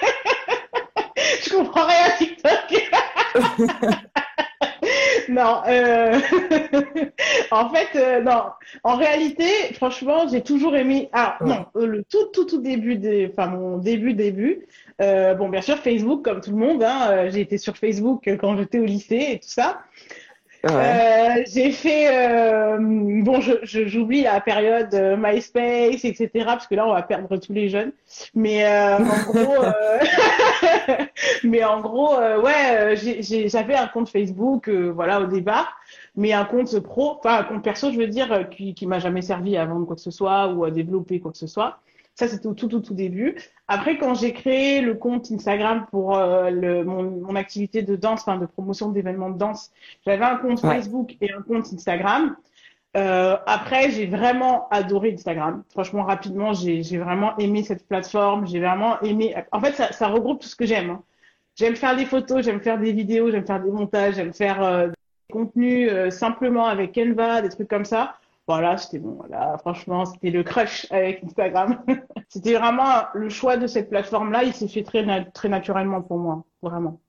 Je 1.43 1.57
comprends 1.57 1.87
rien 1.87 2.07
à 2.07 2.11
TikTok. 2.17 2.91
non, 5.29 5.63
euh... 5.69 6.19
en 7.51 7.71
fait, 7.71 7.89
euh, 7.97 8.21
non. 8.23 8.45
En 8.83 8.97
réalité, 8.97 9.75
franchement, 9.75 10.27
j'ai 10.31 10.43
toujours 10.43 10.75
aimé. 10.77 11.11
Ah 11.13 11.37
non, 11.41 11.67
euh, 11.77 11.87
le 11.87 12.05
tout, 12.05 12.27
tout, 12.33 12.45
tout 12.45 12.61
début 12.61 12.97
des, 12.97 13.31
enfin 13.31 13.49
mon 13.49 13.79
début, 13.79 14.15
début. 14.15 14.67
Euh, 15.01 15.35
bon, 15.35 15.49
bien 15.49 15.61
sûr, 15.61 15.77
Facebook, 15.79 16.25
comme 16.25 16.41
tout 16.41 16.51
le 16.51 16.57
monde. 16.57 16.83
Hein, 16.83 17.29
j'ai 17.31 17.41
été 17.41 17.59
sur 17.59 17.77
Facebook 17.77 18.29
quand 18.41 18.57
j'étais 18.57 18.79
au 18.79 18.85
lycée 18.85 19.27
et 19.33 19.39
tout 19.39 19.49
ça. 19.49 19.81
Euh, 20.71 21.43
j'ai 21.47 21.73
fait 21.73 22.09
euh, 22.09 22.79
bon, 22.81 23.41
je, 23.41 23.53
j'oublie 23.65 24.23
la 24.23 24.41
période 24.41 24.95
euh, 24.95 25.17
MySpace, 25.19 26.05
etc. 26.05 26.31
Parce 26.47 26.67
que 26.67 26.75
là, 26.75 26.87
on 26.87 26.95
va 26.95 27.03
perdre 27.03 27.37
tous 27.37 27.53
les 27.53 27.69
jeunes. 27.69 27.93
Mais 28.35 28.67
en 28.67 29.03
gros, 29.03 29.65
mais 31.45 31.65
en 31.65 31.81
gros, 31.81 32.17
ouais, 32.17 32.97
j'avais 33.47 33.75
un 33.75 33.89
compte 33.89 34.09
Facebook, 34.09 34.69
voilà, 34.69 35.21
au 35.21 35.27
départ, 35.27 35.77
mais 36.17 36.33
un 36.33 36.45
compte 36.45 36.79
pro, 36.81 37.19
enfin 37.19 37.39
un 37.41 37.45
compte 37.45 37.63
perso, 37.63 37.93
je 37.93 37.99
veux 37.99 38.07
dire, 38.07 38.49
qui, 38.51 38.75
qui 38.75 38.87
m'a 38.87 38.99
jamais 38.99 39.23
servi 39.23 39.57
à 39.57 39.67
vendre 39.67 39.87
quoi 39.87 39.97
que 39.97 40.03
ce 40.03 40.11
soit 40.11 40.49
ou 40.49 40.65
à 40.65 40.71
développer 40.71 41.21
quoi 41.21 41.33
que 41.33 41.39
ce 41.39 41.47
soit. 41.47 41.79
Ça, 42.15 42.29
c'était 42.29 42.47
au 42.47 42.55
tout, 42.55 42.69
tout, 42.69 42.81
tout 42.81 42.95
début. 42.95 43.37
Après, 43.67 43.99
quand 43.99 44.15
j'ai 44.15 44.33
créé 44.33 44.81
le 44.81 44.95
compte 44.95 45.31
Instagram 45.33 45.87
pour 45.91 46.17
euh, 46.17 46.51
le, 46.51 46.85
mon, 46.85 47.03
mon, 47.03 47.35
activité 47.35 47.83
de 47.83 47.97
danse, 47.97 48.21
enfin 48.21 48.39
de 48.39 48.47
promotion 48.47 48.91
d'événements 48.91 49.31
de 49.31 49.39
danse, 49.39 49.73
j'avais 50.07 50.25
un 50.25 50.37
compte 50.37 50.61
Facebook 50.61 51.17
et 51.21 51.33
un 51.33 51.43
compte 51.43 51.67
Instagram. 51.73 52.37
Euh, 52.97 53.37
après, 53.47 53.91
j'ai 53.91 54.07
vraiment 54.07 54.69
adoré 54.69 55.13
Instagram. 55.13 55.65
Franchement, 55.71 56.05
rapidement, 56.05 56.53
j'ai 56.53 56.99
vraiment 56.99 57.37
aimé 57.39 57.65
cette 57.65 57.87
plateforme. 57.89 58.47
J'ai 58.47 58.61
vraiment 58.61 59.01
aimé. 59.01 59.35
En 59.51 59.61
fait, 59.61 59.73
ça, 59.73 59.93
ça 59.93 60.07
regroupe 60.07 60.41
tout 60.41 60.49
ce 60.49 60.57
que 60.57 60.67
j'aime. 60.67 60.91
Hein. 60.91 61.03
J'aime 61.57 61.77
faire 61.77 61.97
des 61.97 62.05
photos, 62.05 62.45
j'aime 62.45 62.61
faire 62.61 62.79
des 62.79 62.93
vidéos, 62.93 63.31
j'aime 63.31 63.47
faire 63.47 63.63
des 63.63 63.71
montages, 63.71 64.17
j'aime 64.17 64.33
faire 64.33 64.63
euh, 64.63 64.89
des 64.89 65.33
contenus 65.33 65.89
euh, 65.91 66.11
simplement 66.11 66.67
avec 66.67 66.95
Canva, 66.95 67.43
des 67.43 67.49
trucs 67.49 67.69
comme 67.69 67.85
ça. 67.85 68.17
Voilà, 68.47 68.77
c'était 68.77 68.99
bon. 68.99 69.17
Voilà, 69.19 69.57
franchement, 69.59 70.05
c'était 70.05 70.31
le 70.31 70.43
crush 70.43 70.87
avec 70.91 71.25
Instagram. 71.25 71.83
c'était 72.29 72.55
vraiment 72.55 73.05
le 73.15 73.29
choix 73.29 73.57
de 73.57 73.67
cette 73.67 73.89
plateforme-là. 73.89 74.45
Il 74.45 74.53
s'est 74.53 74.69
fait 74.69 74.83
très, 74.83 75.25
très 75.33 75.49
naturellement 75.49 76.03
pour 76.03 76.19
moi, 76.19 76.45
vraiment. 76.63 77.01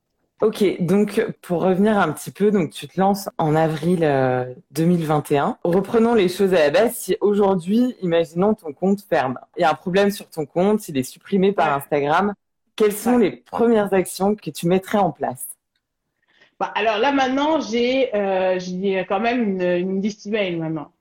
Ok, 0.41 0.63
donc 0.81 1.25
pour 1.41 1.61
revenir 1.61 1.97
un 1.97 2.11
petit 2.11 2.29
peu, 2.29 2.51
donc 2.51 2.71
tu 2.71 2.89
te 2.89 2.99
lances 2.99 3.29
en 3.37 3.55
avril 3.55 3.99
2021. 4.71 5.47
Euh, 5.47 5.51
Reprenons 5.63 6.13
les 6.13 6.27
choses 6.27 6.53
à 6.53 6.59
la 6.59 6.69
base. 6.71 6.93
Si 6.93 7.15
aujourd'hui, 7.21 7.95
imaginons 8.01 8.53
ton 8.53 8.73
compte 8.73 9.01
ferme, 9.01 9.39
il 9.55 9.61
y 9.61 9.63
a 9.63 9.71
un 9.71 9.75
problème 9.75 10.11
sur 10.11 10.29
ton 10.29 10.45
compte, 10.45 10.89
il 10.89 10.97
est 10.97 11.03
supprimé 11.03 11.53
par 11.53 11.73
Instagram, 11.73 12.33
quelles 12.75 12.93
sont 12.93 13.17
les 13.17 13.31
premières 13.31 13.93
actions 13.93 14.35
que 14.35 14.49
tu 14.49 14.67
mettrais 14.67 14.97
en 14.97 15.11
place? 15.11 15.47
Bah, 16.59 16.71
Alors 16.75 16.97
là 16.97 17.13
maintenant, 17.13 17.61
j'ai 17.61 18.13
euh, 18.13 18.59
quand 19.07 19.21
même 19.21 19.41
une, 19.41 19.61
une 19.61 20.01
liste 20.01 20.27
email 20.27 20.57
maintenant. 20.57 20.91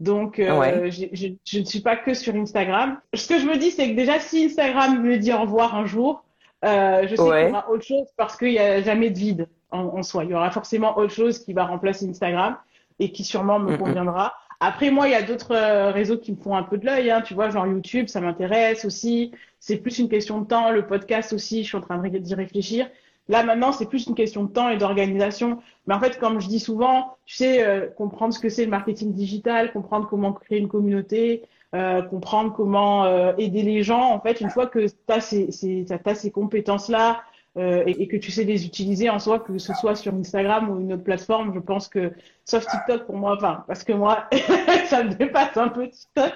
Donc, 0.00 0.38
euh, 0.38 0.90
je, 0.90 1.58
ne 1.58 1.64
suis 1.64 1.80
pas 1.80 1.96
que 1.96 2.14
sur 2.14 2.34
Instagram. 2.34 2.98
Ce 3.12 3.28
que 3.28 3.38
je 3.38 3.44
me 3.44 3.58
dis, 3.58 3.70
c'est 3.70 3.90
que 3.90 3.94
déjà, 3.94 4.18
si 4.18 4.46
Instagram 4.46 5.02
me 5.02 5.18
dit 5.18 5.32
au 5.32 5.42
revoir 5.42 5.74
un 5.74 5.84
jour, 5.84 6.24
euh, 6.64 7.02
je 7.02 7.16
sais 7.16 7.22
qu'il 7.22 7.48
y 7.48 7.50
aura 7.50 7.70
autre 7.70 7.84
chose 7.84 8.06
parce 8.16 8.36
qu'il 8.36 8.48
n'y 8.48 8.58
a 8.58 8.80
jamais 8.80 9.10
de 9.10 9.18
vide 9.18 9.48
en, 9.70 10.02
soi. 10.02 10.24
Il 10.24 10.30
y 10.30 10.34
aura 10.34 10.50
forcément 10.50 10.96
autre 10.96 11.12
chose 11.12 11.38
qui 11.38 11.52
va 11.52 11.66
remplacer 11.66 12.08
Instagram 12.08 12.56
et 12.98 13.12
qui 13.12 13.24
sûrement 13.24 13.58
me 13.58 13.76
conviendra. 13.76 14.34
Après, 14.58 14.90
moi, 14.90 15.06
il 15.08 15.12
y 15.12 15.14
a 15.14 15.22
d'autres 15.22 15.54
euh, 15.54 15.90
réseaux 15.90 16.18
qui 16.18 16.32
me 16.32 16.36
font 16.36 16.54
un 16.54 16.62
peu 16.62 16.78
de 16.78 16.86
l'œil. 16.86 17.10
Hein. 17.10 17.20
Tu 17.20 17.34
vois, 17.34 17.50
genre 17.50 17.66
YouTube, 17.66 18.08
ça 18.08 18.20
m'intéresse 18.20 18.86
aussi. 18.86 19.32
C'est 19.58 19.76
plus 19.76 19.98
une 19.98 20.08
question 20.08 20.40
de 20.40 20.46
temps. 20.46 20.70
Le 20.70 20.86
podcast 20.86 21.34
aussi, 21.34 21.62
je 21.62 21.68
suis 21.68 21.76
en 21.76 21.82
train 21.82 21.98
d'y 21.98 22.34
réfléchir. 22.34 22.88
Là, 23.30 23.44
maintenant, 23.44 23.70
c'est 23.70 23.86
plus 23.86 24.08
une 24.08 24.16
question 24.16 24.42
de 24.42 24.50
temps 24.50 24.70
et 24.70 24.76
d'organisation. 24.76 25.60
Mais 25.86 25.94
en 25.94 26.00
fait, 26.00 26.18
comme 26.18 26.40
je 26.40 26.48
dis 26.48 26.58
souvent, 26.58 27.16
tu 27.26 27.36
sais, 27.36 27.64
euh, 27.64 27.86
comprendre 27.86 28.34
ce 28.34 28.40
que 28.40 28.48
c'est 28.48 28.64
le 28.64 28.70
marketing 28.70 29.12
digital, 29.12 29.72
comprendre 29.72 30.08
comment 30.08 30.32
créer 30.32 30.58
une 30.58 30.66
communauté, 30.66 31.44
euh, 31.76 32.02
comprendre 32.02 32.52
comment 32.52 33.04
euh, 33.04 33.32
aider 33.38 33.62
les 33.62 33.84
gens. 33.84 34.02
En 34.12 34.18
fait, 34.20 34.40
une 34.40 34.50
fois 34.50 34.66
que 34.66 34.84
tu 34.84 34.94
as 35.06 35.20
ces, 35.20 35.52
ces, 35.52 35.86
ces 36.14 36.30
compétences-là 36.32 37.22
euh, 37.56 37.82
et, 37.86 38.02
et, 38.02 38.08
que 38.08 38.16
tu 38.16 38.30
sais 38.30 38.44
les 38.44 38.64
utiliser 38.64 39.10
en 39.10 39.18
soi, 39.18 39.40
que 39.40 39.58
ce 39.58 39.74
soit 39.74 39.96
sur 39.96 40.14
Instagram 40.14 40.70
ou 40.70 40.80
une 40.80 40.92
autre 40.92 41.02
plateforme, 41.02 41.52
je 41.54 41.58
pense 41.58 41.88
que, 41.88 42.12
sauf 42.44 42.64
TikTok 42.66 43.06
pour 43.06 43.16
moi, 43.16 43.34
enfin, 43.36 43.64
parce 43.66 43.82
que 43.82 43.92
moi, 43.92 44.28
ça 44.86 45.02
me 45.02 45.14
dépasse 45.14 45.56
un 45.56 45.68
peu 45.68 45.88
TikTok, 45.88 46.32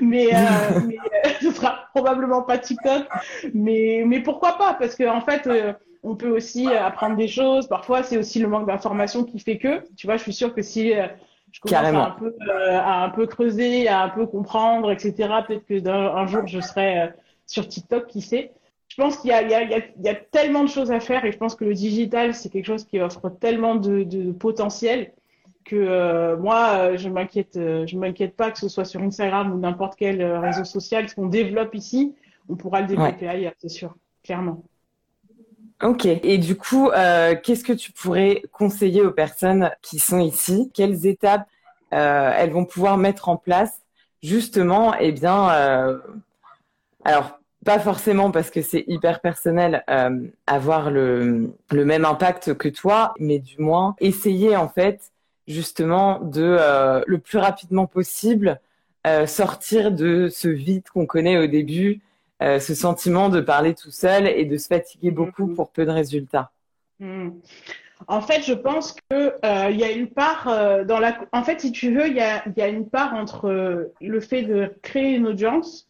mais, 0.00 0.34
euh, 0.34 0.80
mais 0.86 0.96
ce 1.40 1.52
sera 1.52 1.88
probablement 1.94 2.42
pas 2.42 2.58
TikTok, 2.58 3.06
mais, 3.54 4.02
mais 4.06 4.20
pourquoi 4.20 4.58
pas? 4.58 4.74
Parce 4.74 4.96
que 4.96 5.08
en 5.08 5.20
fait, 5.20 5.48
on 6.02 6.16
peut 6.16 6.30
aussi 6.30 6.66
apprendre 6.66 7.16
des 7.16 7.28
choses. 7.28 7.68
Parfois, 7.68 8.02
c'est 8.02 8.18
aussi 8.18 8.40
le 8.40 8.48
manque 8.48 8.66
d'information 8.66 9.24
qui 9.24 9.38
fait 9.38 9.58
que, 9.58 9.82
tu 9.96 10.06
vois, 10.06 10.16
je 10.16 10.22
suis 10.22 10.32
sûre 10.32 10.52
que 10.52 10.62
si 10.62 10.92
je 11.52 11.60
commence 11.60 11.94
à 11.94 12.06
un, 12.06 12.10
peu, 12.10 12.34
euh, 12.48 12.78
à 12.78 13.04
un 13.04 13.08
peu 13.10 13.26
creuser, 13.26 13.88
à 13.88 14.02
un 14.02 14.08
peu 14.08 14.26
comprendre, 14.26 14.90
etc. 14.90 15.14
Peut-être 15.46 15.66
que 15.66 15.88
un 15.88 16.26
jour 16.26 16.46
je 16.46 16.60
serai 16.60 17.00
euh, 17.00 17.06
sur 17.46 17.66
TikTok, 17.66 18.06
qui 18.08 18.20
sait. 18.20 18.52
Je 18.96 19.02
pense 19.02 19.18
qu'il 19.18 19.30
y, 19.30 19.34
y, 19.34 20.04
y 20.04 20.08
a, 20.08 20.14
tellement 20.14 20.64
de 20.64 20.68
choses 20.68 20.90
à 20.90 21.00
faire 21.00 21.24
et 21.24 21.32
je 21.32 21.36
pense 21.36 21.54
que 21.54 21.64
le 21.64 21.74
digital, 21.74 22.34
c'est 22.34 22.48
quelque 22.48 22.64
chose 22.64 22.84
qui 22.84 22.98
offre 23.00 23.28
tellement 23.28 23.74
de, 23.74 24.04
de 24.04 24.32
potentiel 24.32 25.12
que 25.64 25.76
euh, 25.76 26.36
moi, 26.36 26.96
je 26.96 27.08
m'inquiète, 27.08 27.54
je 27.54 27.96
m'inquiète 27.98 28.36
pas 28.36 28.50
que 28.50 28.58
ce 28.58 28.68
soit 28.68 28.84
sur 28.84 29.02
Instagram 29.02 29.52
ou 29.52 29.58
n'importe 29.58 29.96
quel 29.98 30.22
réseau 30.22 30.64
social. 30.64 31.08
Ce 31.08 31.14
qu'on 31.14 31.26
développe 31.26 31.74
ici, 31.74 32.14
on 32.48 32.56
pourra 32.56 32.80
le 32.80 32.86
développer 32.86 33.28
ailleurs, 33.28 33.52
c'est 33.58 33.68
sûr, 33.68 33.94
clairement. 34.24 34.62
Ok. 35.82 36.06
Et 36.06 36.38
du 36.38 36.56
coup, 36.56 36.88
euh, 36.90 37.34
qu'est-ce 37.42 37.64
que 37.64 37.72
tu 37.72 37.92
pourrais 37.92 38.42
conseiller 38.52 39.02
aux 39.02 39.10
personnes 39.10 39.70
qui 39.82 39.98
sont 39.98 40.20
ici? 40.20 40.70
Quelles 40.72 41.06
étapes 41.06 41.46
euh, 41.92 42.32
elles 42.36 42.50
vont 42.50 42.64
pouvoir 42.64 42.96
mettre 42.96 43.28
en 43.28 43.36
place 43.36 43.80
justement 44.22 44.94
Eh 44.98 45.12
bien, 45.12 45.50
euh, 45.50 45.98
alors 47.04 47.35
pas 47.66 47.78
forcément 47.78 48.30
parce 48.30 48.50
que 48.50 48.62
c'est 48.62 48.84
hyper 48.86 49.20
personnel 49.20 49.84
avoir 50.46 50.90
le, 50.90 51.52
le 51.70 51.84
même 51.84 52.06
impact 52.06 52.54
que 52.54 52.68
toi, 52.68 53.12
mais 53.18 53.38
du 53.38 53.58
moins 53.58 53.94
essayer 54.00 54.56
en 54.56 54.68
fait 54.68 55.12
justement 55.46 56.20
de 56.20 56.58
le 57.06 57.18
plus 57.18 57.38
rapidement 57.38 57.86
possible 57.86 58.60
sortir 59.26 59.92
de 59.92 60.28
ce 60.28 60.48
vide 60.48 60.88
qu'on 60.88 61.04
connaît 61.04 61.36
au 61.36 61.46
début 61.46 62.00
euh, 62.42 62.60
ce 62.60 62.74
sentiment 62.74 63.30
de 63.30 63.40
parler 63.40 63.74
tout 63.74 63.90
seul 63.90 64.26
et 64.26 64.44
de 64.44 64.58
se 64.58 64.66
fatiguer 64.66 65.10
beaucoup 65.10 65.46
pour 65.46 65.70
peu 65.70 65.86
de 65.86 65.90
résultats 65.90 66.52
hmm. 67.00 67.30
En 68.08 68.20
fait, 68.20 68.42
je 68.42 68.52
pense 68.52 68.92
que 68.92 69.32
euh, 69.42 69.70
il 69.70 69.78
y 69.78 69.84
a 69.84 69.90
une 69.90 70.08
part 70.08 70.46
euh, 70.48 70.84
dans 70.84 70.98
la. 70.98 71.18
En 71.32 71.42
fait, 71.42 71.62
si 71.62 71.72
tu 71.72 71.94
veux, 71.94 72.08
il 72.08 72.14
y 72.14 72.20
a, 72.20 72.44
y 72.54 72.60
a, 72.60 72.68
une 72.68 72.90
part 72.90 73.14
entre 73.14 73.90
le 74.02 74.20
fait 74.20 74.42
de 74.42 74.70
créer 74.82 75.14
une 75.14 75.26
audience. 75.26 75.88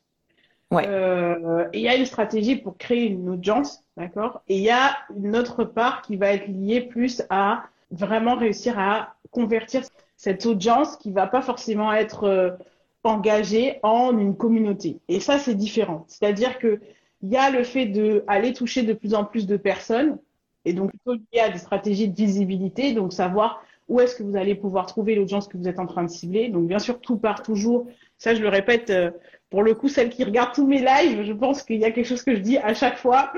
Et 0.73 1.79
il 1.79 1.81
y 1.81 1.89
a 1.89 1.97
une 1.97 2.07
stratégie 2.07 2.57
pour 2.57 2.77
créer 2.77 3.07
une 3.07 3.29
audience, 3.29 3.85
d'accord? 3.97 4.43
Et 4.49 4.57
il 4.57 4.63
y 4.63 4.71
a 4.71 4.97
une 5.17 5.37
autre 5.37 5.65
part 5.65 6.03
qui 6.03 6.17
va 6.17 6.33
être 6.33 6.49
liée 6.49 6.81
plus 6.81 7.23
à 7.31 7.65
vraiment 7.91 8.37
réussir 8.37 8.79
à 8.79 9.15
convertir 9.31 9.83
cette 10.17 10.45
audience 10.47 10.97
qui 10.97 11.13
va 11.13 11.27
pas 11.27 11.43
forcément 11.43 11.93
être 11.93 12.59
engagé 13.05 13.79
en 13.83 14.19
une 14.19 14.37
communauté. 14.37 14.99
Et 15.09 15.21
ça, 15.21 15.39
c'est 15.39 15.55
différent. 15.55 16.05
C'est-à-dire 16.09 16.59
que 16.59 16.81
il 17.23 17.31
y 17.31 17.37
a 17.37 17.51
le 17.51 17.65
fait 17.65 17.87
d'aller 17.87 18.53
toucher 18.53 18.83
de 18.83 18.93
plus 18.93 19.15
en 19.15 19.25
plus 19.25 19.47
de 19.47 19.57
personnes, 19.57 20.19
et 20.65 20.73
donc 20.73 20.91
il 21.07 21.21
y 21.33 21.41
a 21.41 21.49
des 21.49 21.59
stratégies 21.59 22.09
de 22.09 22.15
visibilité, 22.15 22.93
donc 22.93 23.13
savoir 23.13 23.63
où 23.89 24.01
est-ce 24.01 24.17
que 24.17 24.23
vous 24.23 24.37
allez 24.37 24.55
pouvoir 24.55 24.87
trouver 24.87 25.15
l'audience 25.15 25.49
que 25.49 25.57
vous 25.57 25.69
êtes 25.69 25.79
en 25.79 25.87
train 25.87 26.03
de 26.03 26.11
cibler. 26.11 26.49
Donc 26.49 26.67
bien 26.67 26.79
sûr, 26.79 27.01
tout 27.01 27.17
part 27.17 27.43
toujours, 27.43 27.87
ça 28.19 28.35
je 28.35 28.43
le 28.43 28.49
répète, 28.49 28.91
euh, 28.91 29.11
pour 29.51 29.63
le 29.63 29.75
coup, 29.75 29.89
celle 29.89 30.11
qui 30.11 30.25
regarde 30.25 30.53
tous 30.55 30.67
mes 30.67 30.81
lives, 30.81 31.23
je 31.23 31.33
pense 31.33 31.63
qu'il 31.63 31.77
y 31.77 31.85
a 31.85 31.91
quelque 31.91 32.07
chose 32.07 32.23
que 32.23 32.35
je 32.35 32.41
dis 32.41 32.59
à 32.59 32.75
chaque 32.75 32.99
fois, 32.99 33.33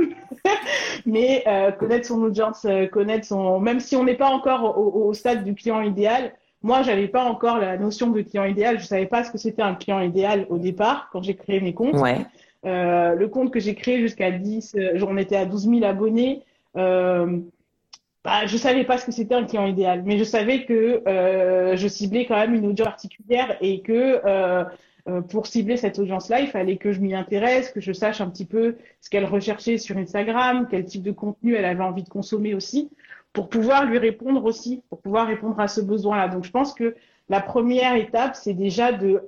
mais 1.07 1.45
euh, 1.47 1.71
connaître 1.73 2.07
son 2.07 2.23
audience, 2.23 2.65
euh, 2.65 2.87
connaître 2.87 3.27
son, 3.27 3.61
même 3.61 3.81
si 3.81 3.95
on 3.97 4.05
n'est 4.05 4.17
pas 4.17 4.31
encore 4.31 4.79
au, 4.79 5.13
stade 5.13 5.45
du 5.45 5.55
client 5.55 5.83
idéal, 5.83 6.33
moi, 6.63 6.83
j'avais 6.83 7.07
pas 7.07 7.25
encore 7.25 7.59
la 7.59 7.77
notion 7.77 8.11
de 8.11 8.21
client 8.21 8.45
idéal. 8.45 8.81
Je 8.81 8.85
savais 8.85 9.07
pas 9.07 9.23
ce 9.23 9.31
que 9.31 9.39
c'était 9.39 9.63
un 9.63 9.75
client 9.75 10.01
idéal 10.01 10.47
au 10.49 10.59
départ 10.59 11.09
quand 11.13 11.23
j'ai 11.23 11.37
créé 11.37 11.61
mes 11.61 11.73
comptes. 11.73 11.95
Ouais. 11.95 12.19
Euh, 12.67 13.15
le 13.15 13.29
compte 13.29 13.53
que 13.53 13.61
j'ai 13.61 13.75
créé 13.75 14.01
jusqu'à 14.01 14.33
10, 14.33 14.75
euh, 14.75 14.91
j'en 14.95 15.17
étais 15.17 15.37
à 15.37 15.45
12 15.45 15.69
000 15.69 15.85
abonnés. 15.85 16.43
Euh, 16.77 17.39
bah, 18.25 18.47
je 18.47 18.57
savais 18.57 18.85
pas 18.85 18.99
ce 18.99 19.07
que 19.07 19.13
c'était 19.13 19.37
un 19.37 19.45
client 19.45 19.67
idéal, 19.67 20.03
mais 20.05 20.19
je 20.19 20.25
savais 20.25 20.65
que 20.65 21.03
euh, 21.07 21.77
je 21.77 21.87
ciblais 21.89 22.27
quand 22.27 22.37
même 22.37 22.55
une 22.55 22.67
audience 22.67 22.89
particulière 22.89 23.57
et 23.61 23.81
que 23.81 24.21
euh, 25.09 25.21
pour 25.23 25.47
cibler 25.47 25.77
cette 25.77 25.99
audience-là, 25.99 26.41
il 26.41 26.49
fallait 26.49 26.77
que 26.77 26.93
je 26.93 27.01
m'y 27.01 27.15
intéresse, 27.15 27.71
que 27.71 27.81
je 27.81 27.93
sache 27.93 28.21
un 28.21 28.29
petit 28.29 28.45
peu 28.45 28.77
ce 29.01 29.09
qu'elle 29.09 29.25
recherchait 29.25 29.79
sur 29.79 29.97
Instagram, 29.97 30.67
quel 30.71 30.85
type 30.85 31.03
de 31.03 31.13
contenu 31.13 31.55
elle 31.55 31.65
avait 31.65 31.85
envie 31.85 32.03
de 32.03 32.09
consommer 32.09 32.55
aussi 32.55 32.91
pour 33.33 33.49
pouvoir 33.49 33.85
lui 33.85 33.99
répondre 33.99 34.45
aussi, 34.45 34.83
pour 34.89 35.01
pouvoir 35.01 35.27
répondre 35.27 35.59
à 35.61 35.69
ce 35.69 35.81
besoin-là. 35.81 36.29
Donc 36.29 36.45
je 36.45 36.51
pense 36.51 36.75
que 36.75 36.95
la 37.29 37.41
première 37.41 37.95
étape, 37.95 38.35
c'est 38.35 38.55
déjà 38.55 38.93
de, 38.93 39.23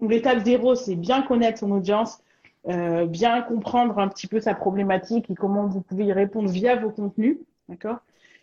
ou 0.00 0.08
l'étape 0.08 0.44
zéro, 0.44 0.74
c'est 0.74 0.96
bien 0.96 1.22
connaître 1.22 1.58
son 1.58 1.70
audience, 1.70 2.22
euh, 2.68 3.06
bien 3.06 3.40
comprendre 3.42 3.98
un 3.98 4.08
petit 4.08 4.26
peu 4.26 4.40
sa 4.40 4.54
problématique 4.54 5.30
et 5.30 5.34
comment 5.34 5.66
vous 5.66 5.80
pouvez 5.80 6.06
y 6.06 6.12
répondre 6.12 6.50
via 6.50 6.76
vos 6.76 6.90
contenus, 6.90 7.38
d'accord? 7.68 7.98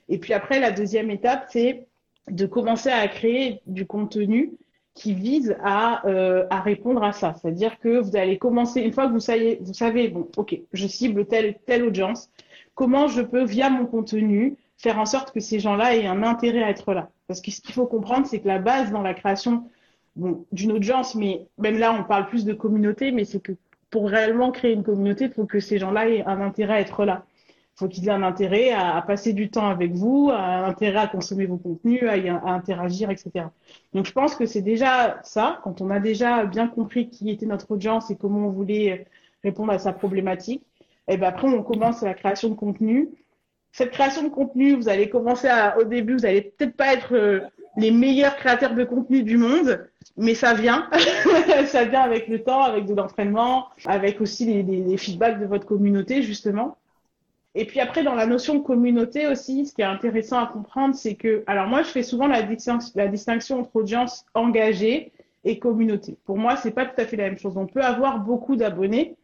Et 0.10 0.18
puis 0.18 0.34
après, 0.34 0.60
la 0.60 0.72
deuxième 0.72 1.12
étape, 1.12 1.48
c'est 1.50 1.86
de 2.30 2.46
commencer 2.46 2.90
à 2.90 3.08
créer 3.08 3.62
du 3.68 3.86
contenu 3.86 4.54
qui 4.98 5.14
vise 5.14 5.56
à, 5.64 6.08
euh, 6.08 6.48
à 6.50 6.60
répondre 6.60 7.04
à 7.04 7.12
ça. 7.12 7.36
C'est-à-dire 7.40 7.80
que 7.80 8.00
vous 8.00 8.16
allez 8.16 8.40
commencer, 8.40 8.82
une 8.82 8.92
fois 8.92 9.08
que 9.08 9.14
vous 9.14 9.20
savez, 9.20 9.60
vous 9.62 9.74
savez, 9.74 10.08
bon, 10.08 10.28
ok, 10.38 10.60
je 10.74 10.88
cible 10.88 11.28
telle 11.28 11.60
telle 11.68 11.84
audience, 11.84 12.32
comment 12.74 13.08
je 13.08 13.22
peux, 13.22 13.44
via 13.44 13.70
mon 13.70 13.86
contenu, 13.86 14.58
faire 14.78 14.98
en 14.98 15.06
sorte 15.06 15.32
que 15.32 15.40
ces 15.40 15.60
gens-là 15.60 15.96
aient 15.96 16.08
un 16.08 16.24
intérêt 16.24 16.64
à 16.64 16.72
être 16.72 16.94
là? 16.96 17.10
Parce 17.28 17.42
que 17.42 17.52
ce 17.52 17.62
qu'il 17.62 17.76
faut 17.76 17.86
comprendre, 17.86 18.26
c'est 18.26 18.40
que 18.40 18.48
la 18.48 18.58
base 18.58 18.92
dans 18.92 19.04
la 19.04 19.14
création 19.14 19.70
d'une 20.52 20.72
audience, 20.72 21.14
mais 21.14 21.46
même 21.60 21.78
là, 21.78 21.94
on 21.94 22.04
parle 22.04 22.26
plus 22.26 22.44
de 22.44 22.54
communauté, 22.54 23.12
mais 23.12 23.24
c'est 23.24 23.40
que 23.40 23.52
pour 23.92 24.10
réellement 24.10 24.52
créer 24.52 24.74
une 24.74 24.84
communauté, 24.84 25.26
il 25.26 25.32
faut 25.32 25.46
que 25.46 25.60
ces 25.60 25.78
gens-là 25.78 26.10
aient 26.10 26.24
un 26.26 26.42
intérêt 26.42 26.74
à 26.74 26.80
être 26.82 27.06
là. 27.06 27.24
Faut 27.78 27.88
qu'ils 27.88 28.08
aient 28.08 28.12
un 28.12 28.24
intérêt 28.24 28.72
à, 28.72 29.02
passer 29.02 29.34
du 29.34 29.50
temps 29.50 29.68
avec 29.68 29.94
vous, 29.94 30.32
un 30.34 30.64
intérêt 30.66 31.00
à 31.00 31.08
consommer 31.08 31.46
vos 31.46 31.58
contenus, 31.58 32.04
à, 32.04 32.14
à 32.14 32.52
interagir, 32.52 33.10
etc. 33.12 33.46
Donc 33.94 34.06
je 34.06 34.12
pense 34.12 34.36
que 34.36 34.46
c'est 34.46 34.62
déjà 34.62 35.20
ça, 35.24 35.60
quand 35.64 35.80
on 35.82 35.90
a 35.90 36.00
déjà 36.00 36.46
bien 36.46 36.68
compris 36.68 37.10
qui 37.10 37.30
était 37.30 37.46
notre 37.46 37.72
audience 37.72 38.10
et 38.10 38.16
comment 38.16 38.48
on 38.48 38.52
voulait 38.52 39.06
répondre 39.44 39.72
à 39.72 39.80
sa 39.80 39.94
problématique, 39.94 40.64
et 41.08 41.18
ben 41.18 41.28
après 41.28 41.48
on 41.48 41.64
commence 41.64 42.02
la 42.02 42.14
création 42.14 42.50
de 42.50 42.56
contenu 42.56 43.10
cette 43.78 43.92
création 43.92 44.24
de 44.24 44.30
contenu, 44.30 44.74
vous 44.74 44.90
allez 44.90 45.08
commencer 45.08 45.48
à, 45.48 45.78
au 45.78 45.84
début, 45.84 46.14
vous 46.14 46.26
allez 46.26 46.42
peut-être 46.42 46.76
pas 46.76 46.94
être 46.94 47.14
euh, 47.14 47.42
les 47.78 47.92
meilleurs 47.92 48.36
créateurs 48.36 48.74
de 48.74 48.84
contenu 48.84 49.22
du 49.22 49.38
monde, 49.38 49.88
mais 50.18 50.34
ça 50.34 50.56
vient. 50.56 50.90
ça 51.68 51.86
vient 51.86 52.02
avec 52.02 52.28
le 52.28 52.42
temps, 52.42 52.64
avec 52.64 52.86
de 52.86 52.96
l'entraînement, 52.96 53.68
avec 53.86 54.20
aussi 54.20 54.64
les, 54.64 54.98
feedbacks 54.98 55.40
de 55.40 55.46
votre 55.46 55.68
communauté, 55.68 56.24
justement. 56.24 56.78
Et 57.60 57.66
puis 57.66 57.80
après, 57.80 58.04
dans 58.04 58.14
la 58.14 58.28
notion 58.28 58.54
de 58.54 58.60
communauté 58.60 59.26
aussi, 59.26 59.66
ce 59.66 59.74
qui 59.74 59.82
est 59.82 59.86
intéressant 59.86 60.38
à 60.38 60.46
comprendre, 60.46 60.94
c'est 60.94 61.16
que, 61.16 61.44
alors 61.48 61.66
moi, 61.66 61.82
je 61.82 61.88
fais 61.88 62.04
souvent 62.04 62.28
la 62.28 62.44
distinction, 62.44 62.92
la 62.94 63.08
distinction 63.08 63.62
entre 63.62 63.76
audience 63.76 64.28
engagée 64.36 65.12
et 65.44 65.58
communauté. 65.58 66.18
Pour 66.26 66.38
moi, 66.38 66.56
c'est 66.56 66.70
pas 66.70 66.86
tout 66.86 67.02
à 67.02 67.06
fait 67.06 67.18
la 67.18 67.24
même 67.24 67.40
chose. 67.40 67.58
On 67.58 67.66
peut 67.66 67.82
avoir 67.82 68.20
beaucoup 68.20 68.56
d'abonnés, 68.58 69.16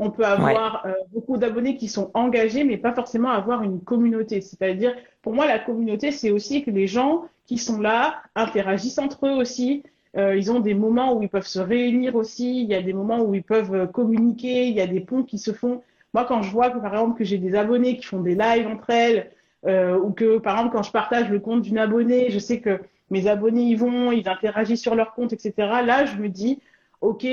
On 0.00 0.10
peut 0.10 0.24
avoir 0.24 0.86
euh, 0.86 0.92
beaucoup 1.12 1.36
d'abonnés 1.36 1.76
qui 1.76 1.86
sont 1.86 2.10
engagés, 2.14 2.64
mais 2.64 2.78
pas 2.78 2.92
forcément 2.92 3.30
avoir 3.30 3.62
une 3.62 3.80
communauté. 3.80 4.40
C'est-à-dire, 4.40 4.96
pour 5.22 5.32
moi, 5.32 5.46
la 5.46 5.60
communauté, 5.60 6.10
c'est 6.10 6.32
aussi 6.32 6.64
que 6.64 6.72
les 6.72 6.88
gens 6.88 7.26
qui 7.46 7.58
sont 7.58 7.80
là 7.80 8.16
interagissent 8.34 8.98
entre 8.98 9.28
eux 9.28 9.36
aussi. 9.36 9.84
Euh, 10.16 10.36
ils 10.36 10.50
ont 10.50 10.58
des 10.58 10.74
moments 10.74 11.14
où 11.14 11.22
ils 11.22 11.28
peuvent 11.28 11.46
se 11.46 11.60
réunir 11.60 12.16
aussi. 12.16 12.62
Il 12.62 12.68
y 12.68 12.74
a 12.74 12.82
des 12.82 12.92
moments 12.92 13.20
où 13.20 13.34
ils 13.34 13.44
peuvent 13.44 13.74
euh, 13.74 13.86
communiquer. 13.86 14.66
Il 14.66 14.74
y 14.74 14.80
a 14.80 14.88
des 14.88 15.00
ponts 15.00 15.22
qui 15.22 15.38
se 15.38 15.52
font. 15.52 15.82
Moi, 16.14 16.24
quand 16.24 16.42
je 16.42 16.50
vois 16.50 16.70
que, 16.70 16.78
par 16.78 16.92
exemple, 16.92 17.18
que 17.18 17.24
j'ai 17.24 17.38
des 17.38 17.54
abonnés 17.54 17.96
qui 17.96 18.04
font 18.04 18.20
des 18.20 18.34
lives 18.34 18.66
entre 18.66 18.90
elles, 18.90 19.30
euh, 19.66 19.98
ou 19.98 20.12
que, 20.12 20.38
par 20.38 20.56
exemple, 20.56 20.76
quand 20.76 20.82
je 20.82 20.92
partage 20.92 21.28
le 21.28 21.40
compte 21.40 21.62
d'une 21.62 21.78
abonnée, 21.78 22.30
je 22.30 22.38
sais 22.38 22.60
que 22.60 22.80
mes 23.10 23.26
abonnés 23.26 23.62
y 23.62 23.74
vont, 23.74 24.12
ils 24.12 24.28
interagissent 24.28 24.82
sur 24.82 24.94
leur 24.94 25.14
compte, 25.14 25.32
etc. 25.32 25.52
Là, 25.84 26.04
je 26.04 26.16
me 26.16 26.28
dis, 26.28 26.60
OK, 27.00 27.26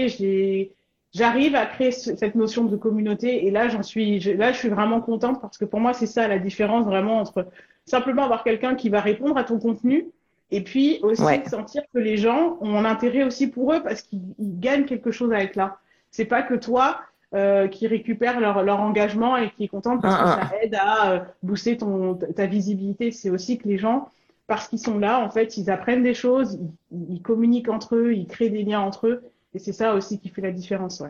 j'arrive 1.14 1.56
à 1.56 1.66
créer 1.66 1.92
cette 1.92 2.36
notion 2.36 2.66
de 2.66 2.76
communauté 2.76 3.46
et 3.46 3.52
là, 3.52 3.70
j'en 3.70 3.84
suis, 3.84 4.20
là, 4.20 4.52
je 4.52 4.58
suis 4.58 4.70
vraiment 4.70 5.02
contente 5.02 5.42
parce 5.42 5.58
que 5.58 5.66
pour 5.66 5.80
moi, 5.80 5.94
c'est 5.94 6.08
ça 6.08 6.28
la 6.28 6.40
différence 6.40 6.86
vraiment 6.86 7.20
entre 7.20 7.48
simplement 7.86 8.24
avoir 8.24 8.44
quelqu'un 8.44 8.76
qui 8.76 8.90
va 8.90 9.02
répondre 9.02 9.38
à 9.38 9.44
ton 9.44 9.60
contenu 9.60 10.08
et 10.52 10.62
puis 10.62 11.00
aussi 11.04 11.24
sentir 11.48 11.84
que 11.94 12.00
les 12.00 12.18
gens 12.18 12.58
ont 12.62 12.76
un 12.76 12.86
intérêt 12.86 13.24
aussi 13.24 13.48
pour 13.48 13.74
eux 13.74 13.82
parce 13.82 14.02
qu'ils 14.02 14.22
gagnent 14.40 14.86
quelque 14.86 15.12
chose 15.12 15.32
avec 15.32 15.56
là. 15.56 15.78
C'est 16.12 16.26
pas 16.26 16.44
que 16.44 16.56
toi 16.56 17.00
euh, 17.34 17.68
qui 17.68 17.88
récupère 17.88 18.40
leur, 18.40 18.64
leur 18.64 18.80
engagement 18.80 19.36
et 19.36 19.50
qui 19.50 19.66
est 19.66 19.68
content 19.68 19.98
parce 19.98 20.16
que 20.16 20.22
ah, 20.22 20.40
ah. 20.42 20.48
ça 20.48 20.64
aide 20.64 20.76
à 20.76 21.12
euh, 21.12 21.20
booster 21.44 21.78
ton, 21.78 22.16
ta 22.16 22.46
visibilité. 22.46 23.12
C'est 23.12 23.30
aussi 23.30 23.58
que 23.58 23.68
les 23.68 23.78
gens 23.78 24.10
parce 24.48 24.68
qu'ils 24.68 24.80
sont 24.80 25.00
là, 25.00 25.20
en 25.20 25.30
fait, 25.30 25.58
ils 25.58 25.72
apprennent 25.72 26.04
des 26.04 26.14
choses, 26.14 26.60
ils, 26.92 27.22
communiquent 27.22 27.70
entre 27.70 27.96
eux, 27.96 28.14
ils 28.14 28.28
créent 28.28 28.50
des 28.50 28.64
liens 28.64 28.82
entre 28.82 29.08
eux. 29.08 29.24
Et 29.54 29.60
c'est 29.60 29.74
ça 29.74 29.96
aussi 29.96 30.20
qui 30.20 30.30
fait 30.30 30.42
la 30.42 30.52
différence. 30.52 31.00
Ouais. 31.00 31.10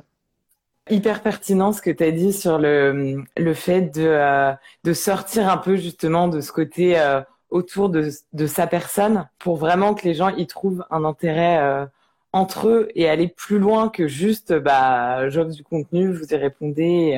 Hyper 0.89 1.21
pertinent 1.21 1.73
ce 1.73 1.81
que 1.81 1.89
tu 1.89 2.03
as 2.03 2.11
dit 2.11 2.31
sur 2.31 2.59
le, 2.59 3.23
le 3.35 3.53
fait 3.53 3.93
de, 3.93 4.05
euh, 4.05 4.53
de 4.83 4.93
sortir 4.93 5.49
un 5.49 5.57
peu 5.57 5.75
justement 5.75 6.27
de 6.27 6.39
ce 6.39 6.51
côté 6.51 6.97
euh, 6.97 7.21
autour 7.49 7.89
de, 7.89 8.09
de, 8.33 8.47
sa 8.47 8.67
personne 8.67 9.27
pour 9.39 9.57
vraiment 9.57 9.95
que 9.95 10.05
les 10.05 10.13
gens 10.13 10.29
y 10.29 10.47
trouvent 10.47 10.85
un 10.89 11.03
intérêt 11.03 11.87
entre 12.35 12.67
eux 12.67 12.89
et 12.95 13.07
aller 13.07 13.29
plus 13.29 13.59
loin 13.59 13.87
que 13.87 14.09
juste 14.09 14.53
bah, 14.53 15.29
j'offre 15.29 15.51
du 15.51 15.63
contenu, 15.63 16.11
vous 16.11 16.33
y 16.33 16.35
répondez. 16.35 17.17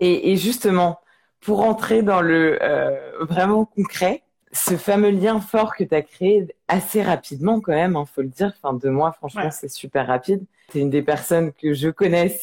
Et, 0.00 0.32
et, 0.32 0.36
justement, 0.36 1.00
pour 1.40 1.60
entrer 1.60 2.02
dans 2.02 2.22
le 2.22 2.58
vraiment 3.20 3.66
concret, 3.66 4.22
ce 4.52 4.76
fameux 4.76 5.10
lien 5.10 5.40
fort 5.40 5.76
que 5.76 5.84
tu 5.84 5.94
as 5.94 6.00
créé 6.00 6.46
assez 6.68 7.02
rapidement 7.02 7.60
quand 7.60 7.72
même, 7.72 7.96
hein, 7.96 8.06
faut 8.06 8.22
le 8.22 8.28
dire. 8.28 8.54
Enfin, 8.56 8.72
deux 8.74 8.90
mois, 8.90 9.12
franchement, 9.12 9.50
c'est 9.50 9.68
super 9.68 10.06
rapide. 10.06 10.44
Tu 10.70 10.78
es 10.78 10.80
une 10.80 10.90
des 10.90 11.02
personnes 11.02 11.52
que 11.52 11.74
je 11.74 11.90
connais 11.90 12.34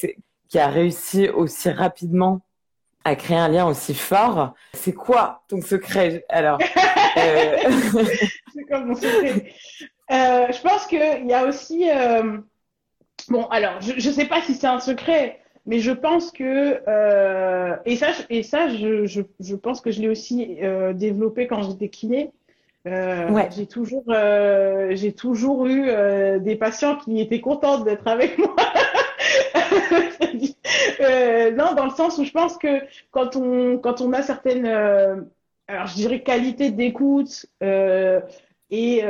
qui 0.47 0.59
a 0.59 0.67
réussi 0.67 1.29
aussi 1.29 1.71
rapidement 1.71 2.41
à 3.03 3.15
créer 3.15 3.37
un 3.37 3.47
lien 3.47 3.65
aussi 3.65 3.95
fort. 3.95 4.53
C'est 4.73 4.93
quoi 4.93 5.41
ton 5.47 5.61
secret? 5.61 6.23
Alors 6.29 6.59
euh... 7.17 7.57
C'est 8.53 8.63
quoi 8.67 8.81
mon 8.81 8.93
secret? 8.93 9.53
Euh, 10.11 10.47
Je 10.51 10.61
pense 10.61 10.87
qu'il 10.87 11.27
y 11.27 11.33
a 11.33 11.45
aussi... 11.45 11.89
Euh... 11.89 12.37
Bon, 13.29 13.45
alors, 13.47 13.79
je 13.81 13.93
ne 13.93 14.13
sais 14.13 14.25
pas 14.25 14.41
si 14.41 14.55
c'est 14.55 14.67
un 14.67 14.79
secret, 14.79 15.41
mais 15.65 15.79
je 15.79 15.91
pense 15.91 16.31
que 16.31 16.81
euh, 16.87 17.75
et 17.85 17.95
ça 17.95 18.09
et 18.29 18.43
ça 18.43 18.67
je, 18.69 19.05
je, 19.05 19.21
je 19.39 19.55
pense 19.55 19.81
que 19.81 19.91
je 19.91 20.01
l'ai 20.01 20.09
aussi 20.09 20.57
euh, 20.61 20.93
développé 20.93 21.47
quand 21.47 21.63
j'étais 21.63 21.89
kiné. 21.89 22.31
Euh, 22.87 23.29
ouais. 23.29 23.49
J'ai 23.55 23.67
toujours 23.67 24.05
euh, 24.09 24.95
j'ai 24.95 25.13
toujours 25.13 25.67
eu 25.67 25.83
euh, 25.87 26.39
des 26.39 26.55
patients 26.55 26.95
qui 26.95 27.21
étaient 27.21 27.41
contents 27.41 27.81
d'être 27.81 28.07
avec 28.07 28.39
moi. 28.39 28.55
non, 31.55 31.75
dans 31.75 31.85
le 31.85 31.91
sens 31.95 32.17
où 32.17 32.23
je 32.23 32.31
pense 32.31 32.57
que 32.57 32.81
quand 33.11 33.35
on 33.35 33.77
quand 33.77 34.01
on 34.01 34.13
a 34.13 34.23
certaines 34.23 34.65
alors 34.65 35.85
je 35.85 35.93
dirais 35.93 36.23
qualité 36.23 36.71
d'écoute 36.71 37.45
et 38.71 39.03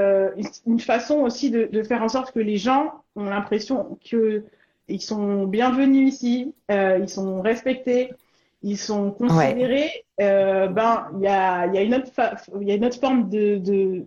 une 0.66 0.80
façon 0.80 1.20
aussi 1.20 1.52
de, 1.52 1.66
de 1.72 1.84
faire 1.84 2.02
en 2.02 2.10
sorte 2.10 2.32
que 2.32 2.40
les 2.40 2.58
gens 2.58 3.04
ont 3.16 3.26
l'impression 3.26 3.98
que 4.10 4.44
ils 4.88 5.02
sont 5.02 5.46
bienvenus 5.46 6.14
ici, 6.14 6.54
euh, 6.70 7.00
ils 7.02 7.10
sont 7.10 7.42
respectés, 7.42 8.14
ils 8.62 8.78
sont 8.78 9.12
considérés. 9.12 10.06
Euh, 10.20 10.68
ben, 10.68 11.08
il 11.16 11.22
y 11.22 11.28
a, 11.28 11.68
y, 11.68 11.78
a 11.78 11.82
une 11.82 11.96
autre 11.96 12.12
il 12.60 12.68
y 12.68 12.72
a 12.72 12.76
une 12.76 12.86
autre 12.86 13.00
forme 13.00 13.30
de, 13.30 13.58
de, 13.58 14.06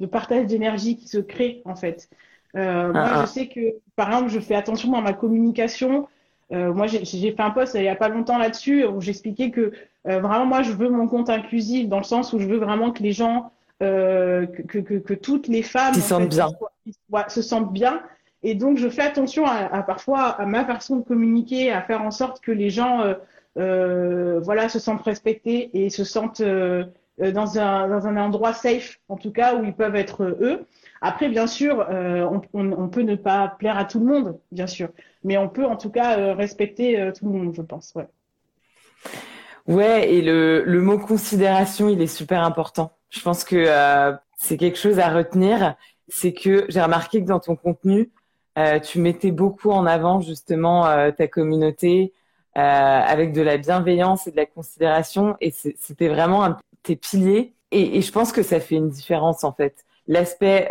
de 0.00 0.06
partage 0.06 0.46
d'énergie 0.46 0.96
qui 0.96 1.08
se 1.08 1.18
crée 1.18 1.62
en 1.64 1.76
fait. 1.76 2.08
Euh, 2.56 2.92
moi, 2.92 3.02
ah, 3.04 3.14
je 3.16 3.20
ah. 3.22 3.26
sais 3.26 3.48
que, 3.48 3.60
par 3.96 4.08
exemple, 4.08 4.30
je 4.30 4.40
fais 4.40 4.54
attention 4.54 4.90
dans 4.90 5.00
ma 5.00 5.12
communication. 5.12 6.08
Euh, 6.52 6.72
moi, 6.72 6.86
j'ai 6.86 7.04
fait 7.04 7.40
un 7.40 7.50
post 7.50 7.74
il 7.74 7.80
n'y 7.80 7.88
a 7.88 7.96
pas 7.96 8.08
longtemps 8.08 8.38
là-dessus 8.38 8.84
où 8.84 9.00
j'expliquais 9.00 9.50
que 9.50 9.72
euh, 10.06 10.20
vraiment, 10.20 10.46
moi, 10.46 10.62
je 10.62 10.72
veux 10.72 10.88
mon 10.88 11.08
compte 11.08 11.30
inclusif 11.30 11.88
dans 11.88 11.98
le 11.98 12.04
sens 12.04 12.32
où 12.32 12.38
je 12.38 12.46
veux 12.46 12.58
vraiment 12.58 12.92
que 12.92 13.02
les 13.02 13.12
gens, 13.12 13.50
euh, 13.82 14.46
que, 14.46 14.78
que, 14.78 14.94
que, 14.94 15.14
toutes 15.14 15.48
les 15.48 15.62
femmes 15.62 15.94
se 15.94 16.00
sentent 16.00 16.28
bien. 16.28 16.48
se 17.28 17.42
sentent 17.42 17.72
bien 17.72 18.02
et 18.46 18.54
donc, 18.54 18.76
je 18.76 18.90
fais 18.90 19.02
attention 19.02 19.46
à, 19.46 19.82
parfois 19.82 20.28
à 20.28 20.44
ma 20.44 20.66
façon 20.66 20.96
de 20.96 21.02
communiquer, 21.02 21.72
à 21.72 21.80
faire 21.80 22.02
en 22.02 22.10
sorte 22.10 22.40
que 22.40 22.52
les 22.52 22.68
gens, 22.68 23.00
euh, 23.00 23.14
euh, 23.56 24.38
voilà, 24.40 24.68
se 24.68 24.78
sentent 24.78 25.02
respectés 25.02 25.70
et 25.72 25.88
se 25.88 26.04
sentent 26.04 26.42
dans 26.42 27.58
un 27.58 27.88
dans 27.88 28.06
un 28.06 28.16
endroit 28.18 28.52
safe, 28.52 29.00
en 29.08 29.16
tout 29.16 29.32
cas 29.32 29.56
où 29.56 29.64
ils 29.64 29.72
peuvent 29.72 29.96
être 29.96 30.24
eux. 30.24 30.66
Après, 31.00 31.30
bien 31.30 31.46
sûr, 31.46 31.86
on, 31.88 32.42
on, 32.52 32.88
peut 32.88 33.00
ne 33.00 33.16
pas 33.16 33.48
plaire 33.58 33.78
à 33.78 33.86
tout 33.86 33.98
le 33.98 34.06
monde, 34.06 34.38
bien 34.52 34.66
sûr, 34.66 34.90
mais 35.22 35.38
on 35.38 35.48
peut 35.48 35.64
en 35.64 35.76
tout 35.76 35.90
cas 35.90 36.34
respecter 36.34 37.12
tout 37.18 37.24
le 37.24 37.32
monde, 37.32 37.54
je 37.56 37.62
pense. 37.62 37.94
Ouais. 37.94 38.08
Ouais, 39.66 40.12
et 40.12 40.20
le, 40.20 40.62
le 40.64 40.82
mot 40.82 40.98
considération, 40.98 41.88
il 41.88 42.02
est 42.02 42.06
super 42.06 42.42
important. 42.42 42.92
Je 43.14 43.20
pense 43.20 43.44
que 43.44 43.66
c'est 44.36 44.56
quelque 44.56 44.78
chose 44.78 44.98
à 44.98 45.08
retenir. 45.08 45.76
C'est 46.08 46.32
que 46.32 46.66
j'ai 46.68 46.80
remarqué 46.82 47.22
que 47.22 47.28
dans 47.28 47.40
ton 47.40 47.56
contenu, 47.56 48.10
euh, 48.56 48.78
tu 48.78 49.00
mettais 49.00 49.32
beaucoup 49.32 49.72
en 49.72 49.84
avant 49.84 50.20
justement 50.20 50.86
euh, 50.86 51.10
ta 51.10 51.26
communauté 51.26 52.12
euh, 52.56 52.60
avec 52.60 53.32
de 53.32 53.42
la 53.42 53.56
bienveillance 53.56 54.28
et 54.28 54.30
de 54.30 54.36
la 54.36 54.46
considération 54.46 55.36
et 55.40 55.50
c'était 55.50 56.06
vraiment 56.06 56.44
un, 56.44 56.56
tes 56.84 56.94
piliers 56.94 57.52
et, 57.72 58.00
je 58.00 58.12
pense 58.12 58.30
que 58.30 58.44
ça 58.44 58.60
fait 58.60 58.76
une 58.76 58.90
différence 58.90 59.42
en 59.42 59.52
fait. 59.52 59.84
L'aspect 60.06 60.70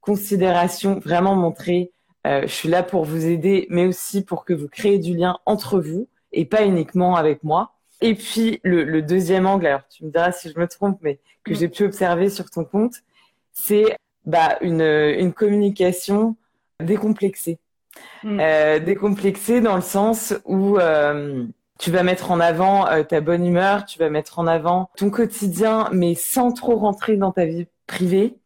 considération, 0.00 0.98
vraiment 1.00 1.34
montrer 1.34 1.92
je 2.24 2.46
suis 2.46 2.70
là 2.70 2.82
pour 2.82 3.04
vous 3.04 3.26
aider 3.26 3.66
mais 3.68 3.86
aussi 3.86 4.24
pour 4.24 4.46
que 4.46 4.54
vous 4.54 4.68
créez 4.68 4.98
du 4.98 5.14
lien 5.14 5.38
entre 5.44 5.78
vous 5.78 6.08
et 6.32 6.46
pas 6.46 6.64
uniquement 6.64 7.16
avec 7.16 7.44
moi. 7.44 7.75
Et 8.00 8.14
puis 8.14 8.60
le, 8.62 8.84
le 8.84 9.02
deuxième 9.02 9.46
angle, 9.46 9.66
alors 9.66 9.88
tu 9.88 10.04
me 10.04 10.10
diras 10.10 10.32
si 10.32 10.50
je 10.50 10.58
me 10.58 10.66
trompe, 10.66 10.98
mais 11.02 11.18
que 11.44 11.52
mm. 11.52 11.56
j'ai 11.56 11.68
pu 11.68 11.84
observer 11.84 12.30
sur 12.30 12.50
ton 12.50 12.64
compte, 12.64 12.96
c'est 13.52 13.96
bah, 14.24 14.58
une, 14.60 14.82
une 14.82 15.32
communication 15.32 16.36
décomplexé. 16.80 17.58
Mm. 18.22 18.40
Euh, 18.40 18.78
décomplexé 18.78 19.60
dans 19.60 19.76
le 19.76 19.82
sens 19.82 20.34
où 20.44 20.78
euh, 20.78 21.46
tu 21.78 21.90
vas 21.90 22.02
mettre 22.02 22.30
en 22.30 22.40
avant 22.40 22.86
euh, 22.88 23.02
ta 23.02 23.20
bonne 23.20 23.46
humeur, 23.46 23.84
tu 23.84 23.98
vas 23.98 24.10
mettre 24.10 24.38
en 24.38 24.46
avant 24.46 24.90
ton 24.96 25.10
quotidien, 25.10 25.88
mais 25.92 26.14
sans 26.14 26.52
trop 26.52 26.76
rentrer 26.76 27.16
dans 27.16 27.32
ta 27.32 27.46
vie 27.46 27.66
privée. 27.86 28.36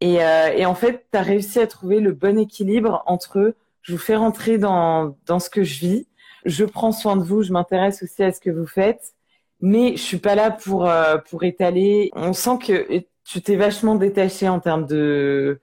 Et, 0.00 0.22
euh, 0.22 0.48
et 0.54 0.66
en 0.66 0.74
fait, 0.74 1.06
tu 1.10 1.18
as 1.18 1.22
réussi 1.22 1.58
à 1.58 1.66
trouver 1.66 2.00
le 2.00 2.12
bon 2.12 2.38
équilibre 2.38 3.02
entre 3.06 3.54
je 3.82 3.92
vous 3.92 3.98
fais 3.98 4.16
rentrer 4.16 4.58
dans, 4.58 5.16
dans 5.26 5.38
ce 5.38 5.48
que 5.48 5.62
je 5.62 5.78
vis, 5.78 6.06
je 6.46 6.64
prends 6.64 6.92
soin 6.92 7.16
de 7.16 7.22
vous, 7.22 7.42
je 7.42 7.52
m'intéresse 7.52 8.02
aussi 8.02 8.22
à 8.22 8.32
ce 8.32 8.40
que 8.40 8.50
vous 8.50 8.66
faites, 8.66 9.14
mais 9.60 9.92
je 9.92 10.02
suis 10.02 10.18
pas 10.18 10.34
là 10.34 10.50
pour, 10.50 10.88
euh, 10.88 11.18
pour 11.28 11.44
étaler. 11.44 12.10
On 12.14 12.32
sent 12.32 12.58
que 12.64 13.04
tu 13.24 13.42
t'es 13.42 13.56
vachement 13.56 13.96
détaché 13.96 14.48
en 14.48 14.60
termes 14.60 14.86
de 14.86 15.60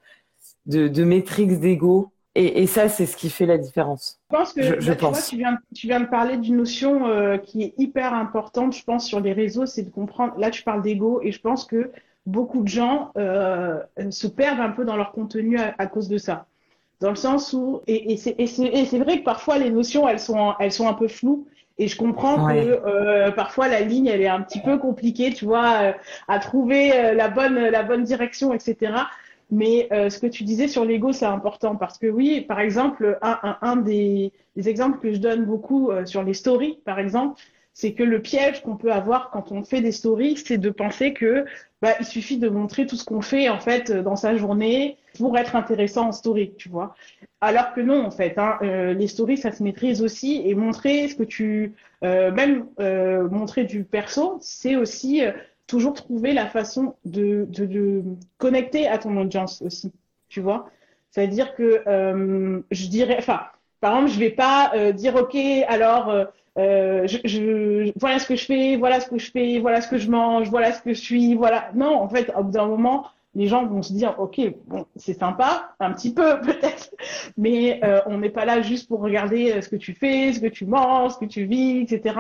de, 0.65 0.88
de 0.88 1.04
métriques 1.04 1.60
d'ego. 1.60 2.12
Et, 2.36 2.63
et, 2.63 2.67
ça, 2.67 2.89
c'est 2.89 3.06
ce 3.06 3.15
qui 3.15 3.30
fait 3.30 3.46
la 3.46 3.60
différence. 3.60 4.19
Je 4.32 4.36
pense 4.36 4.54
que 4.54 4.82
je, 4.82 4.93
pense. 4.93 5.28
tu, 5.28 5.38
viens, 5.38 5.60
tu 5.76 5.86
viens 5.86 6.00
de 6.00 6.08
parler 6.08 6.38
d'une 6.38 6.58
notion 6.58 7.08
euh, 7.08 7.38
qui 7.38 7.62
est 7.62 7.74
hyper 7.78 8.15
importante, 8.15 8.76
je 8.76 8.84
pense, 8.84 9.06
sur 9.06 9.19
les 9.19 9.34
réseaux, 9.34 9.67
c'est 9.67 9.84
de 9.84 9.91
comprendre. 9.91 10.34
Là, 10.39 10.50
tu 10.50 10.63
parles 10.63 10.82
d'ego, 10.82 11.22
et 11.22 11.32
je 11.32 11.39
pense 11.39 11.63
que 11.65 11.91
beaucoup 12.26 12.63
de 12.63 12.67
gens 12.67 13.12
euh, 13.17 13.80
se 14.10 14.26
perdent 14.26 14.62
un 14.62 14.72
peu 14.72 14.84
dans 14.84 14.96
leur 14.96 15.12
contenu 15.12 15.60
à, 15.60 15.86
cause 15.86 16.08
de 16.08 16.17
ça. 16.17 16.48
Dans 16.99 17.10
le 17.10 17.15
sens 17.15 17.53
où, 17.53 17.82
et, 17.88 18.13
et 18.13 18.17
c'est 18.17 18.99
vrai 18.99 19.19
que 19.19 19.23
parfois 19.23 19.58
les 19.58 19.69
notions, 19.69 20.08
elles 20.08 20.19
sont, 20.19 20.53
elles 20.60 20.71
sont 20.71 20.88
un 20.88 20.93
peu 20.93 21.08
floues. 21.08 21.45
Et 21.79 21.88
je 21.88 21.97
comprends 21.97 22.47
que 22.47 22.53
euh, 22.53 23.32
parfois 23.32 23.67
la 23.67 23.82
ligne, 23.82 24.06
elle 24.06 24.21
est 24.21 24.27
un 24.27 24.41
petit 24.41 24.62
peu 24.62 24.77
compliquée, 24.77 25.34
tu 25.34 25.45
vois, 25.45 25.73
euh, 25.82 25.91
à 26.27 26.38
trouver 26.38 26.93
euh, 26.93 27.13
la 27.15 27.29
bonne, 27.29 27.56
la 27.56 27.82
bonne 27.82 28.03
direction, 28.03 28.53
etc. 28.53 28.93
Mais 29.53 29.88
euh, 29.91 30.10
ce 30.10 30.19
que 30.19 30.27
tu 30.27 30.43
disais 30.43 30.67
sur 30.67 30.84
l'ego, 30.84 31.12
c'est 31.12 31.25
important 31.25 31.75
parce 31.75 31.99
que 31.99 32.08
oui, 32.08 32.41
par 32.41 32.60
exemple, 32.60 33.19
un, 33.21 33.39
un, 33.43 33.58
un 33.62 33.75
des, 33.75 34.32
des, 34.56 34.67
exemples 34.67 34.99
que 34.99 35.13
je 35.13 35.19
donne 35.19 35.45
beaucoup 35.45 35.91
euh, 35.91 36.06
sur 36.06 36.23
les 36.23 36.34
stories, 36.34 36.79
par 36.86 36.97
exemple, 36.99 37.39
c'est 37.73 37.93
que 37.93 38.03
le 38.03 38.21
piège 38.21 38.63
qu'on 38.63 38.77
peut 38.77 38.91
avoir 38.91 39.29
quand 39.29 39.51
on 39.51 39.63
fait 39.63 39.82
des 39.82 39.91
stories, 39.91 40.38
c'est 40.38 40.58
de 40.58 40.69
penser 40.71 41.13
que 41.13 41.45
bah, 41.84 41.91
il 41.99 42.06
suffit 42.06 42.38
de 42.38 42.49
montrer 42.49 42.88
tout 42.88 42.95
ce 42.95 43.06
qu'on 43.06 43.21
fait 43.21 43.49
en 43.49 43.60
fait 43.60 43.91
dans 43.91 44.15
sa 44.15 44.36
journée 44.38 44.97
pour 45.17 45.38
être 45.38 45.56
intéressant 45.56 46.08
en 46.08 46.12
story, 46.12 46.54
tu 46.58 46.69
vois. 46.69 46.95
Alors 47.41 47.73
que 47.73 47.82
non, 47.82 48.06
en 48.06 48.12
fait, 48.12 48.38
hein, 48.38 48.58
euh, 48.62 48.93
les 48.93 49.08
stories, 49.08 49.38
ça 49.38 49.52
se 49.52 49.63
maîtrise 49.63 50.02
aussi 50.02 50.41
et 50.45 50.56
montrer 50.56 51.08
ce 51.08 51.15
que 51.15 51.23
tu, 51.23 51.73
euh, 52.04 52.32
même 52.32 52.67
euh, 52.80 53.28
montrer 53.30 53.65
du 53.65 53.84
perso, 53.84 54.38
c'est 54.41 54.76
aussi 54.76 55.21
toujours 55.67 55.93
trouver 55.93 56.34
la 56.34 56.47
façon 56.47 56.95
de, 57.06 57.45
de, 57.49 58.04
connecter 58.38 58.88
à 58.88 58.97
ton 58.97 59.17
audience 59.17 59.62
aussi, 59.62 59.91
tu 60.30 60.41
vois. 60.41 60.69
C'est-à-dire 61.12 61.54
que 61.56 61.84
je 62.71 62.88
dirais, 62.88 63.17
enfin, 63.19 63.41
par 63.80 63.93
exemple, 63.95 64.12
je 64.13 64.19
vais 64.19 64.32
pas 64.32 64.71
dire, 64.93 65.15
ok, 65.15 65.36
alors 65.67 66.28
voilà 66.56 67.08
ce 68.19 68.28
que 68.28 68.36
je 68.36 68.45
fais, 68.45 68.78
voilà 68.78 68.99
ce 68.99 69.10
que 69.10 69.17
je 69.17 69.32
fais, 69.32 69.60
voilà 69.60 69.82
ce 69.82 69.88
que 69.88 69.97
je 69.97 70.10
mange, 70.10 70.49
voilà 70.49 70.73
ce 70.73 70.82
que 70.82 70.93
je 70.93 70.99
suis, 70.99 71.36
voilà. 71.36 71.69
Non, 71.76 71.95
en 72.02 72.10
fait, 72.10 72.32
au 72.38 72.43
bout 72.43 72.52
d'un 72.52 72.67
moment, 72.67 73.06
les 73.36 73.48
gens 73.48 73.65
vont 73.65 73.82
se 73.82 73.93
dire, 73.93 74.15
ok, 74.19 74.39
bon, 74.67 74.86
c'est 74.96 75.17
sympa, 75.17 75.76
un 75.80 75.91
petit 75.93 76.13
peu 76.13 76.39
peut-être, 76.46 76.91
mais 77.38 77.80
euh, 77.84 78.02
on 78.06 78.19
n'est 78.19 78.30
pas 78.30 78.46
là 78.46 78.62
juste 78.62 78.88
pour 78.88 79.02
regarder 79.02 79.52
euh, 79.52 79.62
ce 79.62 79.69
que 79.69 79.76
tu 79.76 79.93
fais, 79.93 80.34
ce 80.34 80.39
que 80.39 80.48
tu 80.48 80.65
manges, 80.65 81.13
ce 81.13 81.17
que 81.19 81.26
tu 81.26 81.46
vis, 81.46 81.82
etc. 81.82 82.15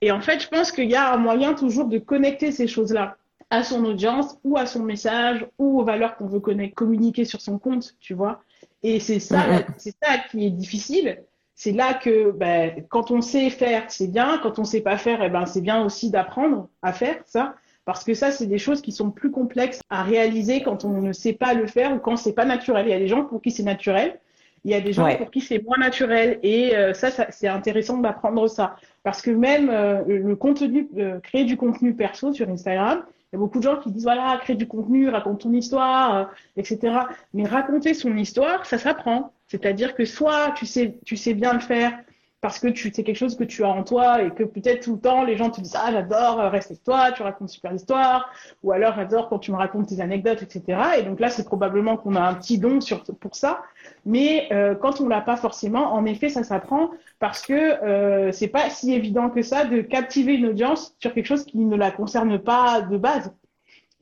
Et 0.00 0.10
en 0.12 0.20
fait, 0.20 0.40
je 0.40 0.48
pense 0.48 0.72
qu'il 0.72 0.90
y 0.90 0.94
a 0.94 1.12
un 1.12 1.16
moyen 1.16 1.54
toujours 1.54 1.86
de 1.86 1.98
connecter 1.98 2.52
ces 2.52 2.66
choses-là 2.66 3.16
à 3.50 3.62
son 3.62 3.84
audience 3.84 4.38
ou 4.44 4.56
à 4.56 4.66
son 4.66 4.82
message 4.82 5.46
ou 5.58 5.80
aux 5.80 5.84
valeurs 5.84 6.16
qu'on 6.16 6.26
veut 6.26 6.40
communiquer 6.40 7.24
sur 7.24 7.40
son 7.40 7.58
compte, 7.58 7.94
tu 8.00 8.14
vois. 8.14 8.40
Et 8.82 9.00
c'est 9.00 9.20
ça, 9.20 9.44
c'est 9.78 9.94
ça 10.02 10.18
qui 10.30 10.46
est 10.46 10.50
difficile 10.50 11.18
c'est 11.56 11.72
là 11.72 11.94
que 11.94 12.30
ben, 12.32 12.84
quand 12.90 13.10
on 13.10 13.22
sait 13.22 13.48
faire, 13.48 13.90
c'est 13.90 14.08
bien. 14.08 14.38
Quand 14.42 14.58
on 14.58 14.64
sait 14.64 14.82
pas 14.82 14.98
faire, 14.98 15.22
eh 15.22 15.30
ben, 15.30 15.46
c'est 15.46 15.62
bien 15.62 15.82
aussi 15.82 16.10
d'apprendre 16.10 16.68
à 16.82 16.92
faire 16.92 17.16
ça. 17.24 17.54
Parce 17.86 18.02
que 18.02 18.14
ça, 18.14 18.32
c'est 18.32 18.46
des 18.46 18.58
choses 18.58 18.82
qui 18.82 18.90
sont 18.90 19.12
plus 19.12 19.30
complexes 19.30 19.80
à 19.90 20.02
réaliser 20.02 20.60
quand 20.60 20.84
on 20.84 21.00
ne 21.00 21.12
sait 21.12 21.32
pas 21.32 21.54
le 21.54 21.68
faire 21.68 21.94
ou 21.94 22.00
quand 22.00 22.16
c'est 22.16 22.32
pas 22.32 22.44
naturel. 22.44 22.84
Il 22.88 22.90
y 22.90 22.92
a 22.92 22.98
des 22.98 23.06
gens 23.06 23.24
pour 23.24 23.40
qui 23.40 23.52
c'est 23.52 23.62
naturel. 23.62 24.18
Il 24.64 24.72
y 24.72 24.74
a 24.74 24.80
des 24.80 24.92
gens 24.92 25.14
pour 25.14 25.30
qui 25.30 25.40
c'est 25.40 25.62
moins 25.62 25.78
naturel. 25.78 26.40
Et 26.42 26.76
euh, 26.76 26.94
ça, 26.94 27.12
ça 27.12 27.28
c'est 27.30 27.46
intéressant 27.46 27.98
d'apprendre 27.98 28.48
ça. 28.48 28.74
Parce 29.04 29.22
que 29.22 29.30
même 29.30 29.70
euh, 29.70 30.02
le 30.04 30.34
contenu, 30.34 30.88
euh, 30.98 31.20
créer 31.20 31.44
du 31.44 31.56
contenu 31.56 31.94
perso 31.94 32.32
sur 32.32 32.48
Instagram, 32.48 33.04
il 33.06 33.34
y 33.34 33.36
a 33.36 33.38
beaucoup 33.38 33.58
de 33.58 33.62
gens 33.62 33.76
qui 33.76 33.92
disent 33.92 34.02
voilà, 34.02 34.36
crée 34.42 34.56
du 34.56 34.66
contenu, 34.66 35.08
raconte 35.08 35.42
ton 35.42 35.52
histoire, 35.52 36.32
etc. 36.56 36.92
Mais 37.34 37.44
raconter 37.44 37.94
son 37.94 38.16
histoire, 38.16 38.66
ça 38.66 38.78
s'apprend. 38.78 39.32
C'est-à-dire 39.46 39.94
que 39.94 40.04
soit 40.04 40.50
tu 40.56 40.66
sais, 40.66 40.98
tu 41.04 41.16
sais 41.16 41.34
bien 41.34 41.52
le 41.52 41.60
faire 41.60 41.96
parce 42.40 42.58
que 42.58 42.68
tu 42.68 42.92
c'est 42.94 43.02
quelque 43.02 43.16
chose 43.16 43.36
que 43.36 43.44
tu 43.44 43.64
as 43.64 43.68
en 43.68 43.82
toi 43.82 44.22
et 44.22 44.30
que 44.30 44.44
peut-être 44.44 44.84
tout 44.84 44.94
le 44.94 45.00
temps 45.00 45.24
les 45.24 45.36
gens 45.36 45.50
te 45.50 45.60
disent 45.60 45.76
ah 45.76 45.90
j'adore 45.90 46.40
euh, 46.40 46.48
reste 46.48 46.70
avec 46.70 46.82
toi 46.82 47.12
tu 47.12 47.22
racontes 47.22 47.48
super 47.48 47.72
histoire 47.72 48.30
ou 48.62 48.72
alors 48.72 48.94
j'adore 48.94 49.28
quand 49.28 49.38
tu 49.38 49.52
me 49.52 49.56
racontes 49.56 49.88
tes 49.88 50.00
anecdotes 50.00 50.42
etc 50.42 50.80
et 50.98 51.02
donc 51.02 51.18
là 51.18 51.30
c'est 51.30 51.44
probablement 51.44 51.96
qu'on 51.96 52.14
a 52.14 52.20
un 52.20 52.34
petit 52.34 52.58
don 52.58 52.80
sur 52.80 53.02
pour 53.04 53.34
ça. 53.34 53.62
Mais 54.04 54.48
euh, 54.52 54.74
quand 54.74 55.00
on 55.00 55.08
l'a 55.08 55.20
pas 55.20 55.36
forcément 55.36 55.94
en 55.94 56.04
effet 56.04 56.28
ça 56.28 56.44
s'apprend 56.44 56.90
parce 57.18 57.42
que 57.42 57.52
euh, 57.52 58.32
c'est 58.32 58.48
pas 58.48 58.68
si 58.70 58.92
évident 58.92 59.30
que 59.30 59.42
ça 59.42 59.64
de 59.64 59.80
captiver 59.80 60.34
une 60.34 60.46
audience 60.46 60.94
sur 60.98 61.12
quelque 61.14 61.26
chose 61.26 61.44
qui 61.44 61.58
ne 61.58 61.76
la 61.76 61.90
concerne 61.90 62.38
pas 62.38 62.80
de 62.82 62.96
base. 62.96 63.32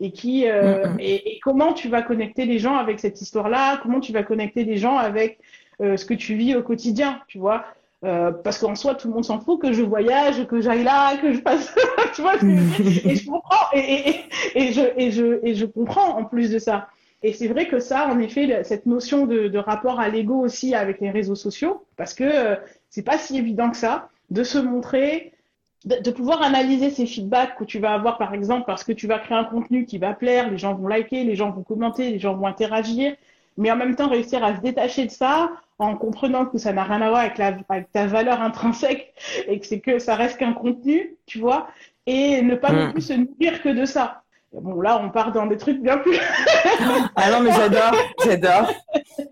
Et 0.01 0.11
qui 0.11 0.49
euh, 0.49 0.89
mm, 0.89 0.95
mm. 0.95 1.01
et, 1.01 1.41
comment 1.43 1.73
tu 1.73 1.89
vas 1.89 2.03
connecter 2.03 2.47
les 2.47 2.59
gens 2.59 2.77
avec 2.77 2.99
cette 2.99 3.21
histoire-là? 3.21 3.79
Comment 3.83 4.01
tu 4.01 4.13
vas 4.13 4.25
connecter 4.25 4.65
les 4.65 4.77
gens 4.77 4.97
avec 4.97 5.39
euh, 5.81 5.97
ce 5.97 6.05
que 6.05 6.15
tu 6.15 6.35
vis 6.35 6.57
au 6.57 6.63
quotidien, 6.63 7.21
tu 7.29 7.39
vois? 7.39 7.65
Euh, 8.05 8.33
parce 8.33 8.59
qu'en 8.59 8.75
soi, 8.75 8.95
tout 8.95 9.09
le 9.09 9.15
monde 9.15 9.25
s'en 9.25 9.41
fout 9.41 9.61
que 9.61 9.73
je 9.73 9.83
voyage, 9.83 10.47
que 10.47 10.61
j'aille 10.61 10.85
là, 10.85 11.17
que 11.17 11.33
je 11.33 11.41
passe, 11.41 11.75
tu 12.15 12.23
vois. 12.23 12.35
et 12.43 13.17
je 13.17 13.27
comprends, 13.27 13.67
et, 13.73 14.11
et, 14.11 14.25
et, 14.55 14.73
je, 14.73 14.83
et, 14.97 15.11
je, 15.11 15.41
et 15.43 15.55
je 15.55 15.65
comprends 15.65 16.19
en 16.19 16.25
plus 16.25 16.51
de 16.51 16.59
ça. 16.59 16.89
Et 17.23 17.33
c'est 17.33 17.49
vrai 17.49 17.67
que 17.67 17.79
ça, 17.79 18.09
en 18.09 18.19
effet, 18.19 18.63
cette 18.65 18.85
notion 18.85 19.25
de, 19.25 19.49
de 19.49 19.59
rapport 19.59 19.99
à 19.99 20.11
l'ego 20.11 20.35
aussi 20.35 20.75
avec 20.75 21.01
les 21.01 21.11
réseaux 21.11 21.35
sociaux, 21.35 21.87
parce 21.97 22.13
que 22.13 22.25
euh, 22.25 22.57
c'est 22.91 23.03
pas 23.03 23.17
si 23.17 23.39
évident 23.39 23.71
que 23.71 23.79
ça 23.79 24.11
de 24.31 24.43
se 24.43 24.59
montrer, 24.59 25.33
de, 25.85 26.11
pouvoir 26.11 26.43
analyser 26.43 26.91
ces 26.91 27.07
feedbacks 27.07 27.57
que 27.57 27.65
tu 27.65 27.79
vas 27.79 27.95
avoir, 27.95 28.19
par 28.19 28.35
exemple, 28.35 28.65
parce 28.67 28.85
que 28.85 28.93
tu 28.93 29.07
vas 29.07 29.19
créer 29.19 29.39
un 29.39 29.45
contenu 29.45 29.87
qui 29.87 29.97
va 29.97 30.13
plaire, 30.13 30.51
les 30.51 30.59
gens 30.59 30.75
vont 30.75 30.89
liker, 30.89 31.25
les 31.25 31.35
gens 31.35 31.51
vont 31.51 31.63
commenter, 31.63 32.11
les 32.11 32.19
gens 32.19 32.35
vont 32.35 32.47
interagir, 32.47 33.15
mais 33.57 33.71
en 33.71 33.77
même 33.77 33.97
temps 33.97 34.09
réussir 34.09 34.43
à 34.45 34.57
se 34.57 34.61
détacher 34.61 35.07
de 35.07 35.11
ça 35.11 35.51
en 35.79 35.97
comprenant 35.97 36.47
que 36.47 36.59
ça 36.59 36.73
n'a 36.73 36.85
rien 36.85 37.03
à 37.03 37.09
voir 37.09 37.21
avec, 37.23 37.39
la, 37.39 37.57
avec 37.69 37.91
ta 37.91 38.07
valeur 38.07 38.41
intrinsèque 38.41 39.15
et 39.49 39.59
que 39.59 39.67
c'est 39.67 39.81
que 39.81 39.99
ça 39.99 40.15
reste 40.15 40.39
qu'un 40.39 40.53
contenu, 40.53 41.17
tu 41.27 41.39
vois, 41.39 41.69
et 42.07 42.43
ne 42.43 42.55
pas 42.55 42.73
non 42.73 42.89
mm. 42.89 42.93
plus 42.93 43.03
se 43.03 43.13
nourrir 43.15 43.63
que 43.63 43.69
de 43.71 43.85
ça. 43.85 44.23
Bon, 44.53 44.81
là, 44.81 45.01
on 45.03 45.11
part 45.11 45.33
dans 45.33 45.47
des 45.47 45.57
trucs 45.57 45.83
bien 45.83 45.99
plus. 45.99 46.17
ah 47.17 47.31
non, 47.33 47.41
mais 47.41 47.51
j'adore, 47.51 47.93
j'adore. 48.25 48.71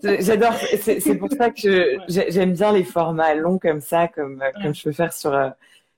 J'adore. 0.02 0.54
C'est 0.54 1.14
pour 1.14 1.28
ça 1.30 1.50
que 1.50 1.96
j'aime 2.08 2.54
bien 2.54 2.72
les 2.72 2.82
formats 2.82 3.34
longs 3.34 3.58
comme 3.58 3.80
ça, 3.80 4.08
comme, 4.08 4.42
comme 4.60 4.74
je 4.74 4.82
peux 4.82 4.92
faire 4.92 5.12
sur, 5.12 5.32
euh, 5.32 5.50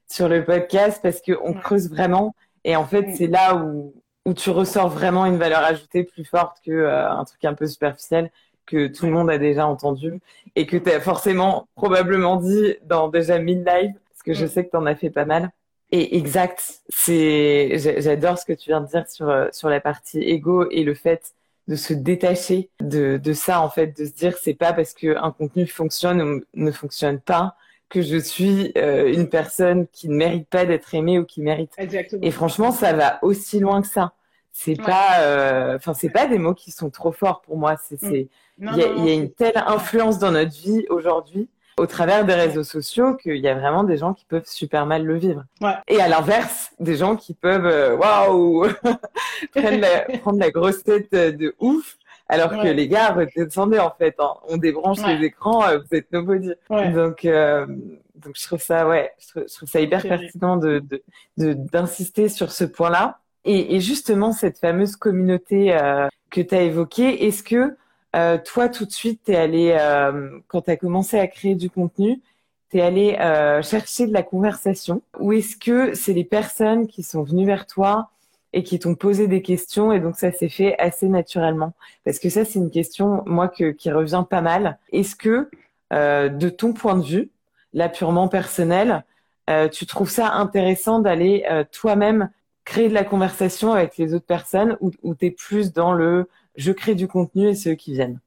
sur 0.09 0.28
le 0.28 0.44
podcast 0.44 1.00
parce 1.02 1.22
qu'on 1.22 1.54
creuse 1.54 1.88
vraiment. 1.88 2.35
Et 2.64 2.76
en 2.76 2.85
fait, 2.85 3.14
c'est 3.14 3.26
là 3.26 3.54
où, 3.57 3.94
où 4.26 4.35
tu 4.35 4.50
ressors 4.50 4.90
vraiment 4.90 5.24
une 5.24 5.38
valeur 5.38 5.61
ajoutée 5.61 6.04
plus 6.04 6.26
forte 6.26 6.59
que 6.64 6.70
euh, 6.70 7.24
truc 7.24 7.44
un 7.46 7.54
peu 7.54 7.66
superficiel 7.66 8.30
que 8.66 8.87
tout 8.87 9.07
le 9.07 9.12
monde 9.12 9.31
a 9.31 9.38
déjà 9.38 9.66
entendu 9.66 10.20
et 10.57 10.66
que 10.66 10.77
tu 10.77 10.90
as 10.90 11.00
forcément 11.00 11.68
probablement 11.74 12.37
dit 12.37 12.77
dans 12.85 13.09
déjà 13.09 13.38
1000 13.38 13.59
lives 13.59 13.92
parce 14.11 14.22
que 14.24 14.33
je 14.35 14.46
sais 14.46 14.64
que 14.64 14.70
tu 14.70 14.77
en 14.77 14.87
as 14.87 14.94
fait 14.94 15.11
pas 15.11 15.24
mal. 15.24 15.50
Et 15.90 16.16
exact, 16.16 16.81
c'est 16.88 17.79
j'adore 18.00 18.38
ce 18.38 18.44
que 18.44 18.53
tu 18.53 18.70
viens 18.70 18.81
de 18.81 18.87
dire 18.87 19.07
sur 19.09 19.29
euh, 19.29 19.48
sur 19.53 19.68
la 19.68 19.81
partie 19.81 20.20
ego 20.20 20.68
et 20.70 20.83
le 20.83 20.94
fait 20.94 21.35
de 21.68 21.77
se 21.77 21.94
détacher 21.94 22.70
de, 22.81 23.16
de 23.16 23.33
ça 23.33 23.61
en 23.61 23.70
fait, 23.70 23.96
de 23.98 24.05
se 24.05 24.12
dire 24.12 24.37
c'est 24.37 24.55
pas 24.55 24.72
parce 24.72 24.92
que 24.92 25.16
un 25.16 25.31
contenu 25.31 25.66
fonctionne 25.66 26.20
ou 26.20 26.42
ne 26.55 26.70
fonctionne 26.72 27.20
pas 27.20 27.57
que 27.88 28.03
je 28.03 28.16
suis 28.16 28.72
euh, 28.77 29.12
une 29.12 29.29
personne 29.29 29.87
qui 29.88 30.09
ne 30.09 30.16
mérite 30.16 30.48
pas 30.48 30.66
d'être 30.66 30.94
aimée 30.94 31.18
ou 31.18 31.24
qui 31.24 31.40
mérite. 31.42 31.72
Exactement. 31.79 32.22
Et 32.22 32.31
franchement, 32.31 32.72
ça 32.72 32.92
va 32.92 33.18
aussi 33.22 33.61
loin 33.61 33.83
que 33.83 33.88
ça. 33.88 34.12
C'est 34.56 34.76
pas, 34.76 35.20
euh, 35.20 35.76
enfin, 35.76 35.94
c'est 35.94 36.10
pas 36.10 36.26
des 36.26 36.38
mots 36.38 36.54
qui 36.54 36.70
sont 36.70 36.88
trop 36.88 37.10
forts 37.10 37.42
pour 37.42 37.58
moi. 37.58 37.76
C'est, 37.76 38.00
mm. 38.00 38.08
c'est, 38.08 38.28
il 38.58 38.76
y, 38.76 38.82
a, 38.82 38.86
y 38.86 39.10
a 39.10 39.14
une 39.14 39.32
telle 39.32 39.62
influence 39.66 40.18
dans 40.18 40.30
notre 40.30 40.52
vie 40.52 40.86
aujourd'hui 40.88 41.48
au 41.76 41.86
travers 41.86 42.24
des 42.24 42.34
réseaux 42.34 42.62
sociaux 42.62 43.16
qu'il 43.16 43.36
y 43.38 43.48
a 43.48 43.54
vraiment 43.54 43.82
des 43.82 43.96
gens 43.96 44.14
qui 44.14 44.24
peuvent 44.24 44.46
super 44.46 44.86
mal 44.86 45.04
le 45.04 45.18
vivre. 45.18 45.44
Ouais. 45.60 45.74
Et 45.88 46.00
à 46.00 46.06
l'inverse, 46.06 46.70
des 46.78 46.94
gens 46.94 47.16
qui 47.16 47.34
peuvent, 47.34 47.66
euh, 47.66 47.96
waouh, 47.96 48.68
prendre 50.20 50.38
la 50.38 50.50
grosse 50.52 50.84
tête 50.84 51.12
de 51.12 51.54
ouf 51.58 51.98
alors 52.28 52.50
que 52.50 52.68
les 52.68 52.88
gars, 52.88 53.12
redescendez 53.12 53.78
en 53.78 53.90
fait. 53.90 54.14
Hein. 54.18 54.34
On 54.48 54.56
débranche 54.56 55.04
les 55.06 55.24
écrans, 55.26 55.64
euh, 55.64 55.78
vous 55.78 55.96
êtes 55.96 56.10
nobody. 56.12 56.52
Donc, 56.70 57.24
euh, 57.24 57.66
donc 58.16 58.34
je 58.36 58.46
trouve 58.46 58.60
ça, 58.60 58.88
ouais, 58.88 59.12
je 59.18 59.40
trouve, 59.54 59.68
ça 59.68 59.80
hyper 59.80 60.02
pertinent 60.02 60.56
de 60.56 60.82
d'insister 61.36 62.28
sur 62.28 62.50
ce 62.52 62.64
point-là. 62.64 63.18
Et, 63.44 63.80
justement, 63.80 64.33
cette 64.33 64.59
fameuse 64.59 64.96
communauté 64.96 65.76
euh, 65.76 66.09
que 66.30 66.40
tu 66.40 66.54
as 66.54 66.62
évoquée, 66.62 67.26
est-ce 67.26 67.42
que 67.42 67.76
euh, 68.16 68.38
toi, 68.42 68.68
tout 68.70 68.87
de 68.87 68.90
suite, 68.90 69.20
t'es 69.24 69.37
allé, 69.37 69.76
euh, 69.78 70.38
quand 70.48 70.62
tu 70.62 70.70
as 70.70 70.76
commencé 70.76 71.18
à 71.18 71.26
créer 71.26 71.54
du 71.54 71.68
contenu, 71.68 72.22
tu 72.70 72.78
es 72.78 72.80
allé 72.80 73.16
chercher 73.62 74.07
de 74.07 74.12
la 74.12 74.22
conversation? 74.22 75.02
Ou 75.18 75.35
est-ce 75.35 75.57
que 75.57 75.94
c'est 75.94 76.14
les 76.14 76.24
personnes 76.24 76.87
qui 76.87 77.02
sont 77.02 77.22
venues 77.22 77.44
vers 77.44 77.66
toi 77.66 78.11
et 78.54 78.62
qui 78.62 78.78
t'ont 78.78 78.94
posé 78.94 79.26
des 79.26 79.42
questions 79.42 79.92
et 79.92 80.00
donc 80.00 80.16
ça 80.16 80.33
s'est 80.33 80.48
fait 80.48 80.74
assez 80.78 81.09
naturellement? 81.09 81.74
Parce 82.04 82.18
que 82.18 82.30
ça 82.30 82.44
c'est 82.44 82.59
une 82.59 82.70
question 82.70 83.22
moi 83.26 83.48
qui 83.48 83.90
revient 83.90 84.24
pas 84.28 84.40
mal. 84.40 84.78
Est-ce 84.92 85.14
que 85.14 85.50
de 85.90 86.48
ton 86.48 86.72
point 86.72 86.96
de 86.96 87.04
vue 87.04 87.30
là 87.74 87.88
purement 87.88 88.28
personnel 88.28 89.04
tu 89.70 89.87
trouves 89.87 90.11
ça 90.11 90.33
intéressant 90.33 90.98
d'aller 90.98 91.44
toi-même 91.70 92.30
créer 92.64 92.88
de 92.88 92.94
la 92.94 93.05
conversation 93.05 93.72
avec 93.72 93.96
les 93.98 94.14
autres 94.14 94.27
personnes 94.27 94.77
ou, 94.81 94.90
ou 95.03 95.14
tu 95.14 95.27
es 95.27 95.31
plus 95.31 95.72
dans 95.72 95.92
le 95.92 96.29
je 96.57 96.72
crée 96.72 96.94
du 96.94 97.09
contenu 97.09 97.48
et 97.48 97.55
ceux 97.55 97.74
qui 97.74 97.92
viennent? 97.92 98.20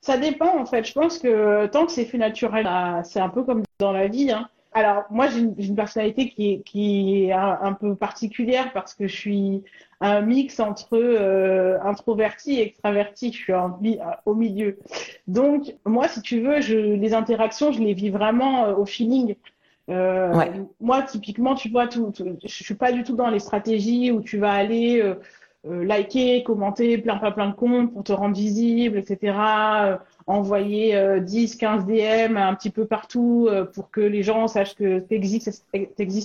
Ça 0.00 0.18
dépend 0.18 0.58
en 0.58 0.66
fait 0.66 0.84
je 0.84 0.92
pense 0.92 1.18
que 1.18 1.66
tant 1.66 1.86
que 1.86 1.92
c'est 1.92 2.04
fait 2.04 2.18
naturel 2.18 2.68
c'est 3.04 3.20
un 3.20 3.30
peu 3.30 3.42
comme 3.42 3.62
dans 3.78 3.92
la 3.92 4.08
vie 4.08 4.30
hein 4.30 4.48
alors, 4.76 5.04
moi, 5.08 5.28
j'ai 5.28 5.38
une, 5.38 5.76
personnalité 5.76 6.30
qui 6.30 7.26
est, 7.28 7.32
un, 7.32 7.72
peu 7.74 7.94
particulière 7.94 8.72
parce 8.72 8.92
que 8.92 9.06
je 9.06 9.14
suis 9.14 9.62
un 10.00 10.20
mix 10.20 10.58
entre 10.58 10.96
euh, 10.96 11.78
introverti 11.84 12.56
et 12.56 12.62
extraverti. 12.62 13.32
Je 13.32 13.38
suis 13.38 13.52
au 14.26 14.34
milieu. 14.34 14.76
Donc, 15.28 15.76
moi, 15.86 16.08
si 16.08 16.20
tu 16.22 16.40
veux, 16.40 16.58
les 16.58 17.14
interactions, 17.14 17.70
je 17.70 17.80
les 17.80 17.94
vis 17.94 18.10
vraiment 18.10 18.64
euh, 18.64 18.74
au 18.74 18.84
feeling. 18.84 19.36
Euh, 19.90 20.32
Moi, 20.80 21.02
typiquement, 21.02 21.54
tu 21.54 21.68
vois, 21.68 21.88
tout, 21.88 22.12
je 22.18 22.48
suis 22.48 22.74
pas 22.74 22.92
du 22.92 23.02
tout 23.02 23.16
dans 23.16 23.28
les 23.30 23.38
stratégies 23.38 24.10
où 24.10 24.20
tu 24.20 24.38
vas 24.38 24.52
aller. 24.52 25.00
Euh, 25.00 25.14
liker, 25.66 26.42
commenter 26.42 26.98
plein, 26.98 27.16
plein, 27.16 27.30
plein 27.30 27.48
de 27.48 27.54
comptes 27.54 27.90
pour 27.90 28.04
te 28.04 28.12
rendre 28.12 28.36
visible, 28.36 28.98
etc. 28.98 29.34
envoyer 30.26 31.20
10, 31.22 31.56
15 31.56 31.86
DM 31.86 32.36
un 32.36 32.54
petit 32.54 32.68
peu 32.68 32.84
partout 32.84 33.48
pour 33.72 33.90
que 33.90 34.02
les 34.02 34.22
gens 34.22 34.46
sachent 34.46 34.74
que 34.74 34.98
tu 34.98 35.14
existes, 35.14 35.64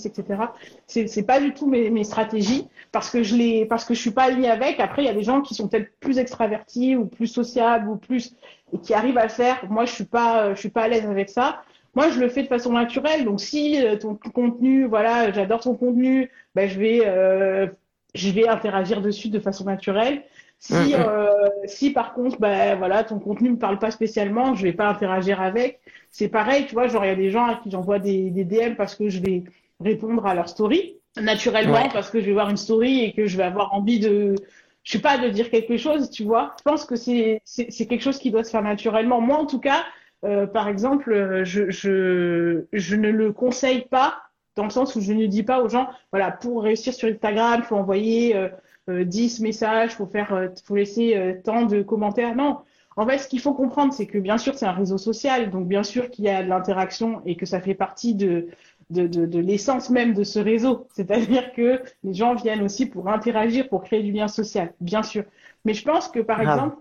etc. 0.06 0.42
C'est, 0.88 1.08
c'est 1.08 1.24
pas 1.24 1.40
du 1.40 1.54
tout 1.54 1.68
mes, 1.68 1.90
mes 1.90 2.04
stratégies 2.04 2.68
parce 2.92 3.10
que 3.10 3.24
je 3.24 3.38
les, 3.38 3.66
parce 3.66 3.86
que 3.86 3.94
je 3.94 4.02
suis 4.02 4.12
pas 4.12 4.24
alignée 4.24 4.50
avec. 4.50 4.82
Après, 4.82 5.04
il 5.04 5.06
y 5.06 5.10
a 5.10 5.14
des 5.14 5.24
gens 5.24 5.40
qui 5.40 5.56
sont 5.56 5.70
peut-être 5.70 5.90
plus 6.02 6.18
extravertis 6.18 6.98
ou 6.98 7.06
plus 7.06 7.28
sociables 7.28 7.88
ou 7.88 7.96
plus 7.96 8.36
et 8.74 8.78
qui 8.78 8.94
arrivent 8.94 9.18
à 9.18 9.24
le 9.24 9.30
faire. 9.30 9.64
Moi, 9.70 9.86
je 9.86 9.94
suis 9.94 10.04
pas, 10.04 10.54
je 10.54 10.60
suis 10.60 10.70
pas 10.70 10.82
à 10.82 10.88
l'aise 10.90 11.06
avec 11.06 11.30
ça. 11.30 11.62
Moi, 12.00 12.12
je 12.12 12.20
le 12.22 12.30
fais 12.30 12.44
de 12.44 12.48
façon 12.48 12.72
naturelle. 12.72 13.26
Donc, 13.26 13.42
si 13.42 13.86
euh, 13.86 13.98
ton 13.98 14.16
contenu, 14.16 14.86
voilà, 14.86 15.34
j'adore 15.34 15.60
ton 15.60 15.76
contenu, 15.76 16.32
ben, 16.56 16.70
je 16.70 16.80
vais, 16.80 17.02
euh, 17.06 17.68
je 18.16 18.30
vais 18.30 18.48
interagir 18.48 19.02
dessus 19.02 19.28
de 19.28 19.38
façon 19.38 19.66
naturelle. 19.66 20.24
Si, 20.60 20.94
euh, 20.94 21.28
si 21.66 21.92
par 21.92 22.14
contre, 22.14 22.40
ben 22.40 22.78
voilà, 22.78 23.04
ton 23.04 23.20
contenu 23.20 23.50
me 23.50 23.58
parle 23.58 23.80
pas 23.80 23.92
spécialement, 23.92 24.56
je 24.56 24.64
vais 24.64 24.72
pas 24.72 24.88
interagir 24.88 25.42
avec. 25.42 25.82
C'est 26.10 26.30
pareil, 26.30 26.68
tu 26.68 26.74
vois, 26.74 26.88
genre 26.88 27.04
il 27.04 27.10
y 27.10 27.12
a 27.12 27.16
des 27.16 27.32
gens 27.32 27.46
à 27.48 27.56
qui 27.56 27.70
j'envoie 27.70 28.00
des, 28.00 28.30
des 28.30 28.46
DM 28.46 28.76
parce 28.76 28.96
que 28.96 29.10
je 29.10 29.22
vais 29.22 29.44
répondre 29.82 30.26
à 30.26 30.34
leur 30.34 30.48
story 30.48 30.96
naturellement 31.22 31.90
parce 31.90 32.10
que 32.10 32.22
je 32.22 32.28
vais 32.28 32.34
voir 32.34 32.50
une 32.50 32.58
story 32.58 33.04
et 33.04 33.12
que 33.12 33.26
je 33.26 33.36
vais 33.36 33.44
avoir 33.44 33.74
envie 33.74 34.00
de, 34.00 34.36
je 34.84 34.92
sais 34.94 35.00
pas, 35.00 35.18
de 35.18 35.28
dire 35.28 35.50
quelque 35.50 35.76
chose, 35.76 36.10
tu 36.10 36.24
vois. 36.24 36.56
Je 36.60 36.64
pense 36.64 36.86
que 36.86 36.96
c'est 36.96 37.42
c'est 37.44 37.86
quelque 37.88 38.04
chose 38.04 38.20
qui 38.20 38.32
doit 38.32 38.46
se 38.46 38.52
faire 38.52 38.62
naturellement. 38.62 39.20
Moi, 39.20 39.38
en 39.38 39.46
tout 39.46 39.60
cas, 39.60 39.84
euh, 40.26 40.48
par 40.48 40.68
exemple, 40.68 41.12
euh, 41.14 41.46
je, 41.46 41.70
je, 41.70 42.66
je 42.74 42.96
ne 42.96 43.10
le 43.10 43.32
conseille 43.32 43.86
pas 43.90 44.22
dans 44.56 44.66
le 44.66 44.70
sens 44.70 44.96
où 44.96 45.02
je 45.02 45.14
ne 45.14 45.26
dis 45.26 45.44
pas 45.44 45.62
aux 45.62 45.70
gens, 45.70 45.88
voilà, 46.12 46.32
pour 46.32 46.64
réussir 46.64 46.94
sur 46.94 47.08
Instagram, 47.08 47.62
il 47.64 47.66
faut 47.66 47.78
envoyer 47.78 48.36
euh, 48.36 49.06
10 49.06 49.40
euh, 49.40 49.44
messages, 49.44 49.92
faut 49.92 50.08
faire, 50.08 50.50
faut 50.66 50.76
laisser 50.76 51.40
tant 51.46 51.64
de 51.66 51.82
commentaires. 51.82 52.36
Non. 52.36 52.58
En 52.98 53.08
fait, 53.08 53.20
ce 53.20 53.30
qu'il 53.30 53.40
faut 53.40 53.54
comprendre, 53.54 53.94
c'est 53.94 54.08
que 54.08 54.18
bien 54.18 54.38
sûr, 54.38 54.56
c'est 54.56 54.66
un 54.66 54.74
réseau 54.74 54.98
social, 54.98 55.50
donc 55.50 55.68
bien 55.68 55.84
sûr 55.84 56.10
qu'il 56.10 56.26
y 56.26 56.30
a 56.30 56.44
de 56.44 56.50
l'interaction 56.50 57.22
et 57.26 57.38
que 57.38 57.46
ça 57.46 57.62
fait 57.62 57.76
partie 57.76 58.16
de, 58.16 58.48
de, 58.90 59.08
de, 59.08 59.26
de 59.26 59.40
l'essence 59.40 59.90
même 59.90 60.14
de 60.14 60.26
ce 60.26 60.40
réseau. 60.40 60.88
C'est-à-dire 60.94 61.54
que 61.54 61.82
les 62.04 62.14
gens 62.14 62.36
viennent 62.36 62.64
aussi 62.64 62.86
pour 62.86 63.08
interagir, 63.08 63.70
pour 63.70 63.84
créer 63.84 64.04
du 64.04 64.12
lien 64.12 64.28
social, 64.28 64.74
bien 64.82 65.04
sûr. 65.04 65.24
Mais 65.64 65.74
je 65.74 65.86
pense 65.86 66.10
que, 66.10 66.20
par 66.20 66.42
exemple, 66.42 66.76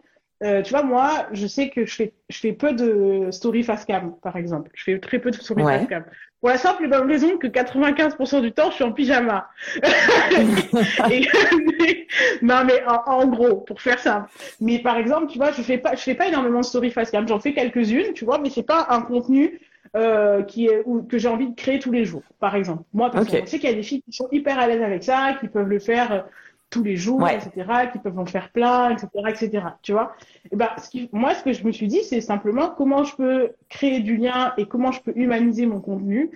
euh, 0.45 0.63
tu 0.63 0.71
vois, 0.71 0.85
moi, 0.85 1.27
je 1.33 1.47
sais 1.49 1.69
que 1.71 1.85
je 1.85 1.95
fais, 1.95 2.13
je 2.29 2.39
fais 2.39 2.53
peu 2.53 2.73
de 2.73 3.31
story 3.33 3.65
face 3.65 3.85
cam, 3.85 4.15
par 4.23 4.37
exemple. 4.37 4.71
Je 4.75 4.85
fais 4.85 4.99
très 5.01 5.19
peu 5.19 5.31
de 5.31 5.37
story 5.37 5.65
face 5.65 5.89
cam. 5.89 6.05
Pour 6.41 6.51
la 6.51 6.59
simple 6.59 6.85
et 6.85 6.87
bonne 6.87 7.09
raison 7.11 7.37
que 7.37 7.49
95% 7.49 8.41
du 8.43 8.53
temps, 8.53 8.71
je 8.71 8.77
suis 8.77 8.85
en 8.85 8.93
pyjama. 8.93 9.49
et, 11.11 11.27
non, 12.43 12.65
mais 12.65 12.85
en, 12.87 13.27
gros, 13.27 13.57
pour 13.57 13.81
faire 13.81 13.99
ça. 13.99 14.29
Mais 14.61 14.79
par 14.79 14.97
exemple, 14.99 15.27
tu 15.27 15.39
vois, 15.39 15.51
je 15.51 15.63
fais 15.63 15.79
pas, 15.79 15.97
je 15.97 16.03
fais 16.03 16.15
pas 16.15 16.29
énormément 16.29 16.61
de 16.61 16.65
story 16.65 16.93
face 16.93 17.11
cam. 17.11 17.27
J'en 17.27 17.41
fais 17.41 17.53
quelques-unes, 17.53 18.13
tu 18.15 18.25
vois, 18.25 18.39
mais 18.39 18.51
c'est 18.51 18.63
pas 18.63 18.87
un 18.91 19.03
contenu 19.03 19.61
euh, 19.97 20.45
qui 20.45 20.67
est, 20.67 20.83
ou, 20.85 21.03
que 21.03 21.19
j'ai 21.19 21.29
envie 21.29 21.49
de 21.49 21.57
créer 21.57 21.81
tous 21.81 21.91
les 21.91 22.05
jours, 22.05 22.23
par 22.39 22.55
exemple. 22.55 22.85
Moi, 22.93 23.11
parce 23.11 23.29
que 23.29 23.41
je 23.41 23.47
sais 23.47 23.59
qu'il 23.59 23.71
y 23.71 23.73
a 23.73 23.77
des 23.77 23.83
filles 23.83 24.03
qui 24.03 24.13
sont 24.13 24.29
hyper 24.31 24.61
à 24.61 24.69
l'aise 24.69 24.83
avec 24.83 25.03
ça, 25.03 25.37
qui 25.41 25.49
peuvent 25.49 25.69
le 25.69 25.81
faire 25.81 26.27
tous 26.71 26.83
les 26.83 26.97
jours, 26.97 27.27
etc., 27.29 27.51
qui 27.93 27.99
peuvent 27.99 28.19
en 28.19 28.27
faire 28.27 28.51
plein, 28.51 28.91
etc., 28.91 29.09
etc., 29.29 29.65
tu 29.83 29.93
vois. 29.93 30.15
Et 30.51 30.57
ben, 30.57 30.69
ce 30.77 30.99
moi, 31.13 31.35
ce 31.35 31.43
que 31.43 31.53
je 31.53 31.65
me 31.65 31.73
suis 31.73 31.89
dit, 31.89 32.03
c'est 32.03 32.21
simplement 32.21 32.69
comment 32.71 33.05
je 33.05 33.17
peux 33.17 33.53
créer 33.69 34.01
du 34.01 34.17
lien 34.17 34.53
et 34.59 34.67
comment 34.67 34.93
je 34.93 35.01
peux 35.01 35.13
humaniser 35.17 35.67
mon 35.67 35.81
contenu 35.81 36.31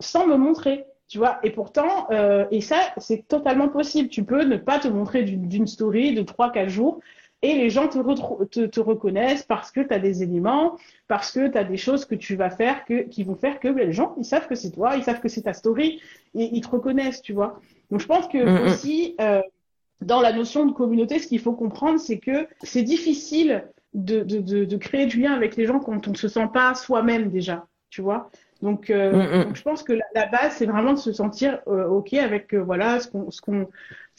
sans 0.00 0.26
me 0.26 0.36
montrer, 0.36 0.86
tu 1.08 1.18
vois. 1.18 1.38
Et 1.42 1.50
pourtant, 1.50 2.08
euh, 2.10 2.46
et 2.50 2.60
ça, 2.60 2.92
c'est 2.98 3.28
totalement 3.28 3.68
possible. 3.68 4.08
Tu 4.08 4.24
peux 4.24 4.42
ne 4.42 4.56
pas 4.56 4.78
te 4.78 4.88
montrer 4.88 5.22
d'une 5.22 5.66
story 5.66 6.14
de 6.14 6.22
3-4 6.22 6.68
jours 6.68 7.00
et 7.42 7.54
les 7.54 7.68
gens 7.68 7.88
te, 7.88 8.66
te, 8.66 8.80
reconnaissent 8.80 9.42
parce 9.42 9.70
que 9.70 9.80
tu 9.80 9.92
as 9.92 9.98
des 9.98 10.22
éléments, 10.22 10.78
parce 11.08 11.30
que 11.30 11.46
tu 11.46 11.58
as 11.58 11.64
des 11.64 11.76
choses 11.76 12.06
que 12.06 12.14
tu 12.14 12.36
vas 12.36 12.48
faire 12.48 12.86
que, 12.86 13.02
qui 13.02 13.22
vont 13.22 13.34
faire 13.34 13.60
que 13.60 13.68
ben, 13.68 13.86
les 13.86 13.92
gens, 13.92 14.14
ils 14.18 14.24
savent 14.24 14.48
que 14.48 14.54
c'est 14.54 14.70
toi, 14.70 14.96
ils 14.96 15.04
savent 15.04 15.20
que 15.20 15.28
c'est 15.28 15.42
ta 15.42 15.52
story 15.52 16.00
et 16.34 16.48
ils 16.52 16.62
te 16.62 16.68
reconnaissent, 16.68 17.20
tu 17.20 17.34
vois. 17.34 17.60
Donc 17.90 18.00
je 18.00 18.06
pense 18.06 18.28
que 18.28 18.38
mm, 18.38 18.62
mm. 18.62 18.66
aussi, 18.66 19.14
euh, 19.20 19.42
dans 20.00 20.20
la 20.20 20.32
notion 20.32 20.66
de 20.66 20.72
communauté, 20.72 21.18
ce 21.18 21.26
qu'il 21.26 21.40
faut 21.40 21.52
comprendre, 21.52 21.98
c'est 21.98 22.18
que 22.18 22.46
c'est 22.62 22.82
difficile 22.82 23.64
de, 23.94 24.20
de, 24.20 24.38
de, 24.38 24.64
de, 24.64 24.76
créer 24.76 25.06
du 25.06 25.20
lien 25.20 25.32
avec 25.32 25.56
les 25.56 25.66
gens 25.66 25.78
quand 25.78 26.08
on 26.08 26.10
ne 26.10 26.16
se 26.16 26.28
sent 26.28 26.48
pas 26.52 26.74
soi-même 26.74 27.30
déjà, 27.30 27.66
tu 27.90 28.02
vois. 28.02 28.30
Donc, 28.60 28.90
euh, 28.90 29.12
mm, 29.12 29.44
donc, 29.44 29.56
je 29.56 29.62
pense 29.62 29.82
que 29.82 29.92
la, 29.92 30.26
base, 30.26 30.54
c'est 30.56 30.66
vraiment 30.66 30.94
de 30.94 30.98
se 30.98 31.12
sentir 31.12 31.60
euh, 31.68 31.86
OK 31.86 32.14
avec 32.14 32.54
voilà 32.54 32.98
ce 33.00 33.08
qu'on, 33.08 33.30
ce 33.30 33.40
qu'on, 33.40 33.68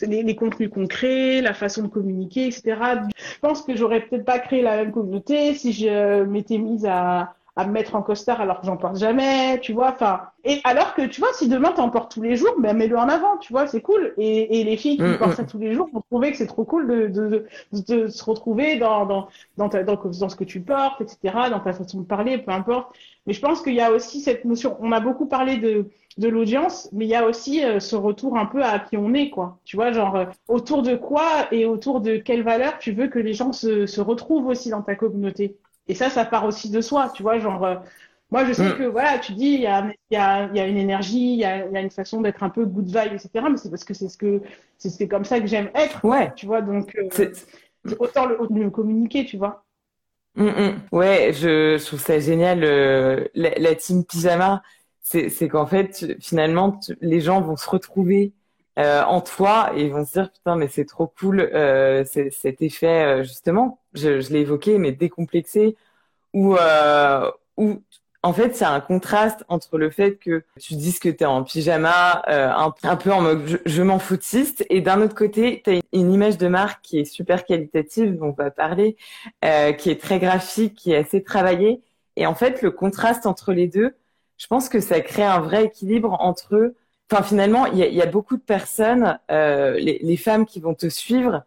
les, 0.02 0.24
les, 0.24 0.36
contenus 0.36 0.70
qu'on 0.70 0.88
crée, 0.88 1.42
la 1.42 1.54
façon 1.54 1.84
de 1.84 1.88
communiquer, 1.88 2.48
etc. 2.48 2.78
Je 3.18 3.40
pense 3.40 3.64
que 3.64 3.76
j'aurais 3.76 4.02
peut-être 4.02 4.26
pas 4.26 4.40
créé 4.40 4.62
la 4.62 4.78
même 4.78 4.92
communauté 4.92 5.54
si 5.56 5.74
je 5.74 6.24
m'étais 6.24 6.58
mise 6.58 6.86
à 6.86 7.35
à 7.56 7.66
me 7.66 7.72
mettre 7.72 7.96
en 7.96 8.02
costard 8.02 8.42
alors 8.42 8.60
que 8.60 8.66
j'en 8.66 8.76
porte 8.76 8.98
jamais, 8.98 9.60
tu 9.62 9.72
vois. 9.74 9.92
Enfin, 9.92 10.22
et 10.44 10.60
alors 10.66 10.94
que 10.94 11.04
tu 11.04 11.22
vois, 11.22 11.32
si 11.34 11.48
demain 11.48 11.72
t'en 11.72 11.90
portes 11.90 12.12
tous 12.12 12.22
les 12.22 12.36
jours, 12.36 12.54
ben 12.60 12.76
mets-le 12.76 12.98
en 12.98 13.08
avant, 13.08 13.38
tu 13.38 13.54
vois, 13.54 13.66
c'est 13.66 13.82
cool. 13.82 14.14
Et, 14.18 14.60
et 14.60 14.64
les 14.64 14.76
filles 14.76 14.98
qui 14.98 15.04
mm, 15.04 15.18
portent 15.18 15.36
ça 15.36 15.44
mm. 15.44 15.48
tous 15.48 15.60
les 15.60 15.74
jours 15.74 15.90
vont 15.94 16.02
trouver 16.02 16.32
que 16.32 16.38
c'est 16.38 16.48
trop 16.48 16.66
cool 16.66 16.88
de, 16.88 17.08
de, 17.08 17.46
de, 17.88 18.08
se 18.08 18.24
retrouver 18.24 18.78
dans 18.78 19.06
dans 19.06 19.30
dans, 19.58 19.70
ta, 19.70 19.84
dans 19.84 19.96
dans 19.96 20.30
ce 20.30 20.36
que 20.36 20.44
tu 20.44 20.60
portes, 20.60 21.02
etc., 21.02 21.18
dans 21.50 21.62
ta 21.62 21.72
façon 21.74 22.02
de 22.02 22.06
parler, 22.06 22.38
peu 22.38 22.52
importe. 22.52 22.94
Mais 23.26 23.34
je 23.34 23.42
pense 23.42 23.62
qu'il 23.62 23.74
y 23.74 23.82
a 23.82 23.92
aussi 23.92 24.20
cette 24.20 24.44
notion. 24.46 24.78
On 24.82 24.92
a 24.92 25.00
beaucoup 25.00 25.26
parlé 25.26 25.58
de 25.58 25.90
de 26.18 26.30
l'audience, 26.30 26.90
mais 26.94 27.06
il 27.06 27.10
y 27.10 27.16
a 27.16 27.26
aussi 27.26 27.64
euh, 27.64 27.80
ce 27.80 27.96
retour 27.96 28.38
un 28.38 28.46
peu 28.46 28.64
à 28.64 28.80
qui 28.80 28.96
on 28.98 29.14
est, 29.14 29.30
quoi. 29.30 29.60
Tu 29.66 29.76
vois, 29.76 29.92
genre 29.92 30.16
euh, 30.16 30.26
autour 30.48 30.82
de 30.82 30.96
quoi 30.96 31.48
et 31.52 31.66
autour 31.66 32.00
de 32.00 32.18
quelle 32.18 32.44
valeur 32.44 32.78
tu 32.80 32.94
veux 32.94 33.08
que 33.08 33.20
les 33.20 33.34
gens 33.34 33.52
se, 33.52 33.86
se 33.86 34.00
retrouvent 34.02 34.48
aussi 34.48 34.70
dans 34.70 34.82
ta 34.82 34.96
communauté. 34.96 35.58
Et 35.88 35.96
ça, 35.96 36.10
ça 36.10 36.26
part 36.26 36.46
aussi 36.46 36.70
de 36.70 36.82
soi, 36.82 37.12
tu 37.14 37.24
vois, 37.24 37.40
genre, 37.40 37.64
euh, 37.64 37.76
moi, 38.32 38.46
je 38.46 38.54
sais 38.54 38.70
mm. 38.70 38.78
que, 38.78 38.84
voilà, 38.84 39.20
tu 39.20 39.34
dis, 39.34 39.54
il 39.54 39.62
y 39.62 39.68
a, 39.68 39.88
y, 40.10 40.16
a, 40.16 40.50
y 40.54 40.60
a 40.60 40.68
une 40.68 40.78
énergie, 40.78 41.34
il 41.34 41.40
y 41.40 41.46
a, 41.46 41.68
y 41.68 41.78
a, 41.78 41.82
une 41.82 41.92
façon 41.92 42.22
d'être 42.22 42.44
un 42.44 42.50
peu 42.50 42.66
good 42.66 42.88
vibe, 42.88 43.14
etc., 43.14 43.30
mais 43.50 43.58
c'est 43.58 43.70
parce 43.70 43.84
que 43.84 43.94
c'est 43.94 44.10
ce 44.10 44.18
que, 44.18 44.42
c'est 44.78 45.08
comme 45.08 45.26
ça 45.26 45.40
que 45.40 45.48
j'aime 45.48 45.70
être, 45.76 46.04
ouais. 46.04 46.34
tu 46.36 46.46
vois, 46.46 46.62
donc, 46.62 46.96
euh, 46.96 47.32
autant 48.00 48.26
le, 48.26 48.38
le, 48.50 48.70
communiquer, 48.70 49.26
tu 49.26 49.38
vois. 49.38 49.64
Mm, 50.36 50.48
mm. 50.48 50.82
Ouais, 50.92 51.32
je, 51.34 51.78
je, 51.78 51.86
trouve 51.86 52.00
ça 52.00 52.20
génial, 52.20 52.64
euh, 52.64 53.26
la, 53.36 53.52
la, 53.58 53.76
team 53.76 54.04
pyjama, 54.04 54.64
c'est 55.02 55.48
qu'en 55.48 55.68
fait, 55.68 56.18
finalement, 56.20 56.80
les 57.02 57.22
gens 57.22 57.42
vont 57.42 57.58
se 57.58 57.70
retrouver 57.70 58.34
euh, 58.78 59.04
en 59.04 59.22
toi 59.22 59.72
et 59.76 59.90
vont 59.90 60.06
se 60.06 60.14
dire 60.14 60.32
putain 60.32 60.56
mais 60.56 60.68
c'est 60.68 60.86
trop 60.86 61.08
cool 61.08 61.40
euh, 61.40 62.04
cet 62.06 62.62
effet 62.62 62.88
euh, 63.22 63.24
justement. 63.24 63.80
Je, 63.94 64.20
je 64.20 64.34
l'ai 64.34 64.42
évoqué 64.42 64.78
mais 64.78 64.92
décomplexé. 64.92 65.78
Ou 66.34 66.56
euh, 66.58 67.32
en 68.24 68.34
fait 68.34 68.56
c'est 68.56 68.66
un 68.66 68.82
contraste 68.82 69.46
entre 69.48 69.78
le 69.78 69.90
fait 69.90 70.18
que 70.18 70.44
tu 70.60 70.76
dises 70.76 71.00
que 71.00 71.08
tu 71.08 71.24
es 71.24 71.26
en 71.26 71.44
pyjama 71.44 72.24
euh, 72.28 72.52
un, 72.84 72.96
peu 72.98 73.14
en 73.14 73.22
mode 73.22 73.62
je, 73.66 73.82
m'en 73.82 74.00
foutiste. 74.00 74.66
Et 74.70 74.82
d'un 74.82 75.02
autre 75.02 75.16
côté 75.16 75.62
tu 75.64 75.70
as 75.72 75.80
une 75.94 76.12
image 76.12 76.38
de 76.38 76.48
marque 76.50 76.82
qui 76.82 77.00
est 77.00 77.06
super 77.06 77.46
qualitative 77.46 78.18
dont 78.18 78.28
on 78.28 78.32
va 78.32 78.52
parler 78.52 78.98
qui 79.78 79.90
est 79.90 80.02
très 80.02 80.20
graphique 80.20 80.76
qui 80.76 80.92
est 80.92 80.98
assez 80.98 81.24
travaillée. 81.24 81.82
Et 82.18 82.26
en 82.26 82.36
fait 82.36 82.62
le 82.62 82.72
contraste 82.72 83.26
entre 83.26 83.54
les 83.54 83.68
deux 83.68 83.96
je 84.38 84.48
pense 84.48 84.68
que 84.68 84.82
ça 84.82 85.00
crée 85.00 85.24
un 85.24 85.40
vrai 85.40 85.64
équilibre 85.64 86.18
entre 86.20 86.74
Enfin, 87.12 87.22
finalement, 87.22 87.68
il 87.68 87.78
y 87.78 87.84
a, 87.84 87.88
y 87.88 88.02
a, 88.02 88.08
beaucoup 88.08 88.36
de 88.36 88.42
personnes, 88.42 89.20
euh, 89.30 89.74
les, 89.78 90.00
les, 90.02 90.18
femmes 90.18 90.46
qui 90.46 90.60
vont 90.60 90.74
te 90.74 90.90
suivre, 90.90 91.44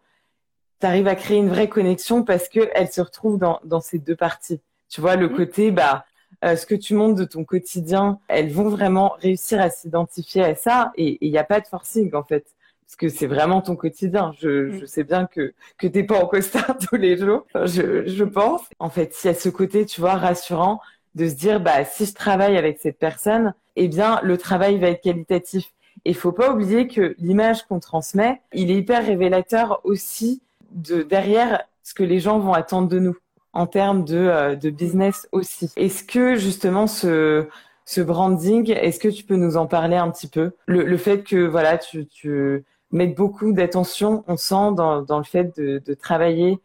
tu 0.79 0.87
arrives 0.87 1.07
à 1.07 1.15
créer 1.15 1.37
une 1.37 1.49
vraie 1.49 1.67
connexion 1.67 2.23
parce 2.23 2.47
que 2.47 2.69
elles 2.73 2.91
se 2.91 3.01
retrouvent 3.01 3.37
dans, 3.37 3.59
dans 3.65 3.81
ces 3.81 3.99
deux 3.99 4.15
parties. 4.15 4.61
Tu 4.87 5.01
vois, 5.01 5.17
le 5.17 5.27
mmh. 5.27 5.35
côté, 5.35 5.71
bah, 5.71 6.05
euh, 6.45 6.55
ce 6.55 6.65
que 6.65 6.75
tu 6.75 6.93
montres 6.93 7.15
de 7.15 7.25
ton 7.25 7.43
quotidien, 7.43 8.19
elles 8.29 8.51
vont 8.51 8.69
vraiment 8.69 9.15
réussir 9.19 9.59
à 9.59 9.69
s'identifier 9.69 10.43
à 10.43 10.55
ça 10.55 10.91
et 10.95 11.17
il 11.21 11.31
n'y 11.31 11.37
a 11.37 11.43
pas 11.43 11.59
de 11.59 11.67
forcing 11.67 12.15
en 12.15 12.23
fait. 12.23 12.45
Parce 12.85 12.95
que 12.95 13.09
c'est 13.09 13.27
vraiment 13.27 13.61
ton 13.61 13.75
quotidien. 13.75 14.31
Je, 14.39 14.49
mmh. 14.49 14.79
je 14.79 14.85
sais 14.85 15.03
bien 15.03 15.27
que 15.27 15.53
que 15.77 15.87
t'es 15.87 16.03
pas 16.03 16.23
en 16.23 16.25
costard 16.25 16.77
tous 16.89 16.95
les 16.95 17.17
jours. 17.17 17.45
Je, 17.53 18.07
je 18.07 18.23
pense. 18.23 18.61
En 18.79 18.89
fait, 18.89 19.13
s'il 19.13 19.29
y 19.29 19.33
a 19.33 19.37
ce 19.37 19.49
côté, 19.49 19.85
tu 19.85 19.99
vois, 19.99 20.15
rassurant, 20.15 20.79
de 21.15 21.27
se 21.27 21.35
dire 21.35 21.59
bah 21.59 21.83
si 21.85 22.05
je 22.05 22.13
travaille 22.13 22.57
avec 22.57 22.79
cette 22.79 22.97
personne, 22.97 23.53
eh 23.83 23.87
bien 23.87 24.19
le 24.23 24.37
travail 24.37 24.77
va 24.77 24.89
être 24.89 25.01
qualitatif. 25.01 25.71
Et 26.05 26.13
faut 26.13 26.31
pas 26.31 26.51
oublier 26.53 26.87
que 26.87 27.15
l'image 27.17 27.63
qu'on 27.63 27.79
transmet, 27.79 28.41
il 28.53 28.71
est 28.71 28.75
hyper 28.75 29.05
révélateur 29.05 29.81
aussi 29.83 30.41
de 30.71 31.01
derrière 31.01 31.63
ce 31.83 31.93
que 31.93 32.03
les 32.03 32.19
gens 32.19 32.39
vont 32.39 32.53
attendre 32.53 32.87
de 32.87 32.99
nous 32.99 33.17
en 33.53 33.67
termes 33.67 34.05
de, 34.05 34.17
euh, 34.17 34.55
business 34.71 35.27
aussi. 35.31 35.71
Est-ce 35.75 36.03
que 36.03 36.35
justement 36.35 36.87
ce 36.87 37.47
branding, 37.97 38.71
est-ce 38.71 38.99
que 38.99 39.07
tu 39.07 39.23
peux 39.23 39.35
nous 39.35 39.57
en 39.57 39.65
parler 39.65 39.95
un 39.95 40.09
petit 40.11 40.27
peu? 40.27 40.51
Le, 40.67 40.97
fait 40.97 41.23
que 41.23 41.47
voilà 41.47 41.77
tu, 41.77 42.05
tu 42.05 42.63
mettes 42.91 43.15
beaucoup 43.15 43.51
d'attention, 43.51 44.23
on 44.27 44.37
sent 44.37 44.73
dans, 44.75 45.17
le 45.17 45.23
fait 45.23 45.55
de, 45.57 45.93
travailler 45.95 46.59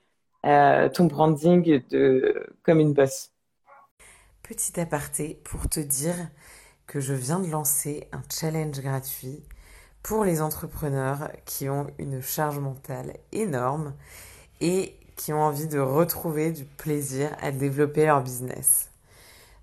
euh, 0.44 0.88
ton 0.88 1.06
branding 1.06 1.82
de 1.90 2.46
comme 2.62 2.80
une 2.80 2.92
boss. 2.92 3.30
Petit 4.42 4.78
aparté 4.78 5.40
pour 5.44 5.68
te 5.70 5.80
dire 5.80 6.14
que 6.86 7.00
je 7.00 7.14
viens 7.14 7.40
de 7.40 7.50
lancer 7.50 8.08
un 8.12 8.22
challenge 8.30 8.80
gratuit 8.80 9.42
pour 10.02 10.24
les 10.24 10.42
entrepreneurs 10.42 11.30
qui 11.46 11.68
ont 11.68 11.86
une 11.98 12.20
charge 12.20 12.58
mentale 12.58 13.16
énorme 13.32 13.94
et 14.60 14.96
qui 15.16 15.32
ont 15.32 15.42
envie 15.42 15.66
de 15.66 15.78
retrouver 15.78 16.52
du 16.52 16.64
plaisir 16.64 17.34
à 17.40 17.50
développer 17.50 18.06
leur 18.06 18.22
business. 18.22 18.90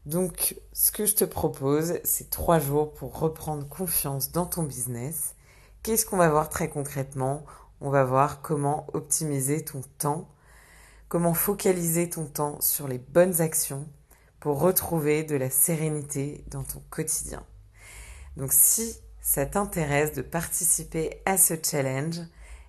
Donc, 0.06 0.56
ce 0.74 0.92
que 0.92 1.06
je 1.06 1.14
te 1.14 1.26
propose, 1.26 2.00
c'est 2.04 2.32
trois 2.32 2.60
jours 2.60 2.92
pour 2.94 3.20
reprendre 3.20 3.68
confiance 3.68 4.32
dans 4.32 4.48
ton 4.48 4.64
business. 4.64 5.36
Qu'est-ce 5.84 6.06
qu'on 6.08 6.18
va 6.18 6.30
voir 6.30 6.50
très 6.50 6.70
concrètement? 6.70 7.46
On 7.82 7.92
va 7.92 8.04
voir 8.04 8.42
comment 8.42 8.88
optimiser 8.94 9.64
ton 9.64 9.82
temps, 10.00 10.28
comment 11.08 11.36
focaliser 11.36 12.10
ton 12.10 12.26
temps 12.26 12.60
sur 12.62 12.88
les 12.88 12.98
bonnes 12.98 13.42
actions 13.42 13.88
pour 14.41 14.60
retrouver 14.60 15.23
de 15.23 15.38
la 15.38 15.49
sérénité 15.49 16.43
dans 16.51 16.63
ton 16.63 16.82
quotidien. 16.89 17.45
Donc, 18.36 18.51
si 18.51 18.95
ça 19.21 19.45
t'intéresse 19.45 20.13
de 20.13 20.23
participer 20.23 21.21
à 21.25 21.38
ce 21.38 21.54
challenge, 21.63 22.19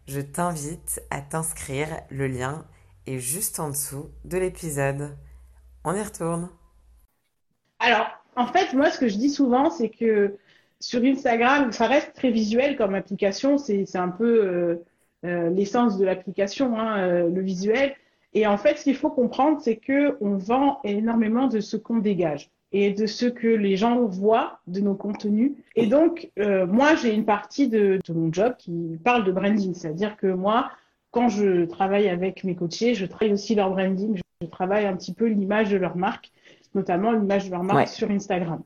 je 0.06 0.20
t'invite 0.20 1.02
à 1.11 1.22
t'inscrire. 1.22 1.88
Le 2.11 2.28
lien 2.28 2.66
est 3.06 3.18
juste 3.18 3.58
en 3.58 3.70
dessous 3.70 4.11
de 4.24 4.37
l'épisode. 4.37 5.16
On 5.85 5.94
y 5.94 6.02
retourne. 6.02 6.50
Alors, 7.78 8.06
en 8.37 8.46
fait, 8.46 8.74
moi, 8.74 8.90
ce 8.90 8.98
que 8.98 9.08
je 9.08 9.16
dis 9.16 9.30
souvent, 9.30 9.70
c'est 9.70 9.88
que 9.88 10.37
sur 10.78 11.02
Instagram, 11.02 11.72
ça 11.72 11.87
reste 11.87 12.12
très 12.14 12.30
visuel 12.30 12.76
comme 12.76 12.94
application. 12.94 13.56
C'est 13.56 13.96
un 13.96 14.08
peu 14.08 14.44
euh, 14.44 14.74
euh, 15.24 15.48
l'essence 15.50 15.96
de 15.96 16.04
l'application, 16.04 16.78
hein, 16.78 16.98
euh, 16.98 17.30
le 17.30 17.40
visuel. 17.40 17.94
Et 18.35 18.47
en 18.47 18.57
fait, 18.57 18.79
ce 18.79 18.85
qu'il 18.85 18.97
faut 18.97 19.11
comprendre, 19.11 19.61
c'est 19.61 19.77
que 19.77 20.16
on 20.21 20.37
vend 20.37 20.81
énormément 20.85 21.49
de 21.49 21.61
ce 21.61 21.77
qu'on 21.77 21.99
dégage 21.99 22.51
et 22.73 22.90
de 22.90 23.07
ce 23.07 23.27
que 23.27 23.49
les 23.49 23.77
gens 23.77 24.07
voient 24.07 24.61
de 24.66 24.81
nos 24.81 24.95
contenus. 24.95 25.53
Et 25.77 25.87
donc, 25.87 26.31
euh, 26.38 26.66
moi, 26.66 26.95
j'ai 26.95 27.12
une 27.14 27.27
partie 27.27 27.68
de, 27.68 28.01
de, 28.07 28.12
mon 28.14 28.33
job 28.33 28.55
qui 28.59 28.99
parle 29.05 29.25
de 29.25 29.33
branding. 29.33 29.75
C'est-à-dire 29.75 30.16
que 30.16 30.27
moi, 30.27 30.71
quand 31.11 31.29
je 31.29 31.66
travaille 31.66 32.09
avec 32.09 32.42
mes 32.45 32.57
coachés, 32.57 32.95
je 32.95 33.05
travaille 33.05 33.35
aussi 33.35 33.55
leur 33.55 33.71
branding. 33.71 34.16
Je, 34.40 34.47
travaille 34.47 34.87
un 34.87 34.97
petit 34.97 35.12
peu 35.12 35.27
l'image 35.27 35.71
de 35.71 35.77
leur 35.77 35.97
marque, 35.97 36.33
notamment 36.75 37.12
l'image 37.12 37.47
de 37.47 37.51
leur 37.53 37.62
marque 37.62 37.88
sur 37.88 38.11
Instagram. 38.11 38.62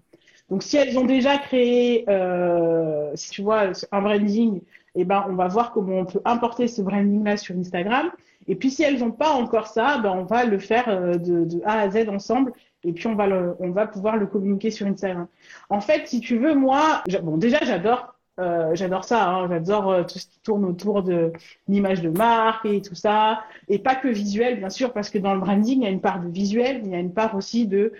Donc, 0.48 0.62
si 0.62 0.76
elles 0.76 0.96
ont 0.98 1.04
déjà 1.04 1.36
créé, 1.36 2.08
euh, 2.08 3.10
si 3.14 3.30
tu 3.30 3.42
vois, 3.42 3.72
un 3.92 4.00
branding, 4.00 4.62
eh 4.94 5.04
ben, 5.04 5.26
on 5.28 5.34
va 5.34 5.48
voir 5.48 5.72
comment 5.72 5.98
on 5.98 6.04
peut 6.06 6.22
importer 6.24 6.68
ce 6.68 6.80
branding-là 6.80 7.36
sur 7.36 7.54
Instagram. 7.56 8.10
Et 8.48 8.54
puis, 8.54 8.70
si 8.70 8.82
elles 8.82 8.98
n'ont 8.98 9.10
pas 9.10 9.30
encore 9.30 9.66
ça, 9.66 9.98
ben, 9.98 10.12
on 10.12 10.24
va 10.24 10.44
le 10.44 10.58
faire 10.58 10.88
euh, 10.88 11.14
de, 11.14 11.44
de 11.44 11.60
A 11.64 11.80
à 11.80 11.90
Z 11.90 12.08
ensemble 12.08 12.52
et 12.86 12.92
puis 12.92 13.06
on 13.08 13.14
va 13.14 13.26
le, 13.26 13.56
on 13.58 13.70
va 13.70 13.86
pouvoir 13.86 14.16
le 14.16 14.26
communiquer 14.26 14.70
sur 14.70 14.86
Instagram. 14.86 15.26
En 15.68 15.80
fait, 15.80 16.06
si 16.06 16.20
tu 16.20 16.38
veux, 16.38 16.54
moi, 16.54 17.02
bon, 17.22 17.36
déjà 17.36 17.58
j'adore, 17.62 18.14
euh, 18.38 18.74
j'adore 18.74 19.04
ça, 19.04 19.28
hein, 19.28 19.48
j'adore 19.48 19.90
euh, 19.90 20.02
tout 20.04 20.18
ce 20.18 20.26
qui 20.26 20.40
tourne 20.40 20.64
autour 20.64 21.02
de 21.02 21.32
l'image 21.68 22.00
de 22.00 22.10
marque 22.10 22.64
et 22.64 22.80
tout 22.82 22.94
ça, 22.94 23.40
et 23.68 23.80
pas 23.80 23.96
que 23.96 24.08
visuel, 24.08 24.58
bien 24.58 24.70
sûr, 24.70 24.92
parce 24.92 25.10
que 25.10 25.18
dans 25.18 25.34
le 25.34 25.40
branding, 25.40 25.80
il 25.80 25.84
y 25.84 25.86
a 25.86 25.90
une 25.90 26.00
part 26.00 26.20
de 26.20 26.28
visuel, 26.28 26.82
mais 26.82 26.88
il 26.88 26.92
y 26.92 26.96
a 26.96 27.00
une 27.00 27.12
part 27.12 27.34
aussi 27.34 27.66
de 27.66 27.92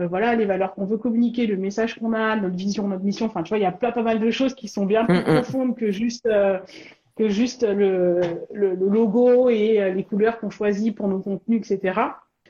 euh, 0.00 0.06
voilà 0.08 0.34
les 0.34 0.46
valeurs 0.46 0.74
qu'on 0.74 0.86
veut 0.86 0.98
communiquer, 0.98 1.46
le 1.46 1.56
message 1.56 1.98
qu'on 2.00 2.12
a, 2.12 2.34
notre 2.34 2.56
vision, 2.56 2.88
notre 2.88 3.04
mission. 3.04 3.26
Enfin, 3.26 3.44
tu 3.44 3.50
vois, 3.50 3.58
il 3.58 3.62
y 3.62 3.66
a 3.66 3.72
pas, 3.72 3.92
pas 3.92 4.02
mal 4.02 4.18
de 4.18 4.30
choses 4.30 4.54
qui 4.54 4.66
sont 4.66 4.86
bien 4.86 5.04
plus 5.04 5.18
mm, 5.18 5.20
mm. 5.20 5.42
profondes 5.42 5.76
que 5.76 5.92
juste 5.92 6.26
que 7.22 7.28
juste 7.28 7.62
le, 7.62 8.20
le, 8.52 8.74
le 8.74 8.88
logo 8.88 9.48
et 9.48 9.92
les 9.94 10.02
couleurs 10.02 10.40
qu'on 10.40 10.50
choisit 10.50 10.92
pour 10.94 11.06
nos 11.06 11.20
contenus, 11.20 11.70
etc. 11.70 12.00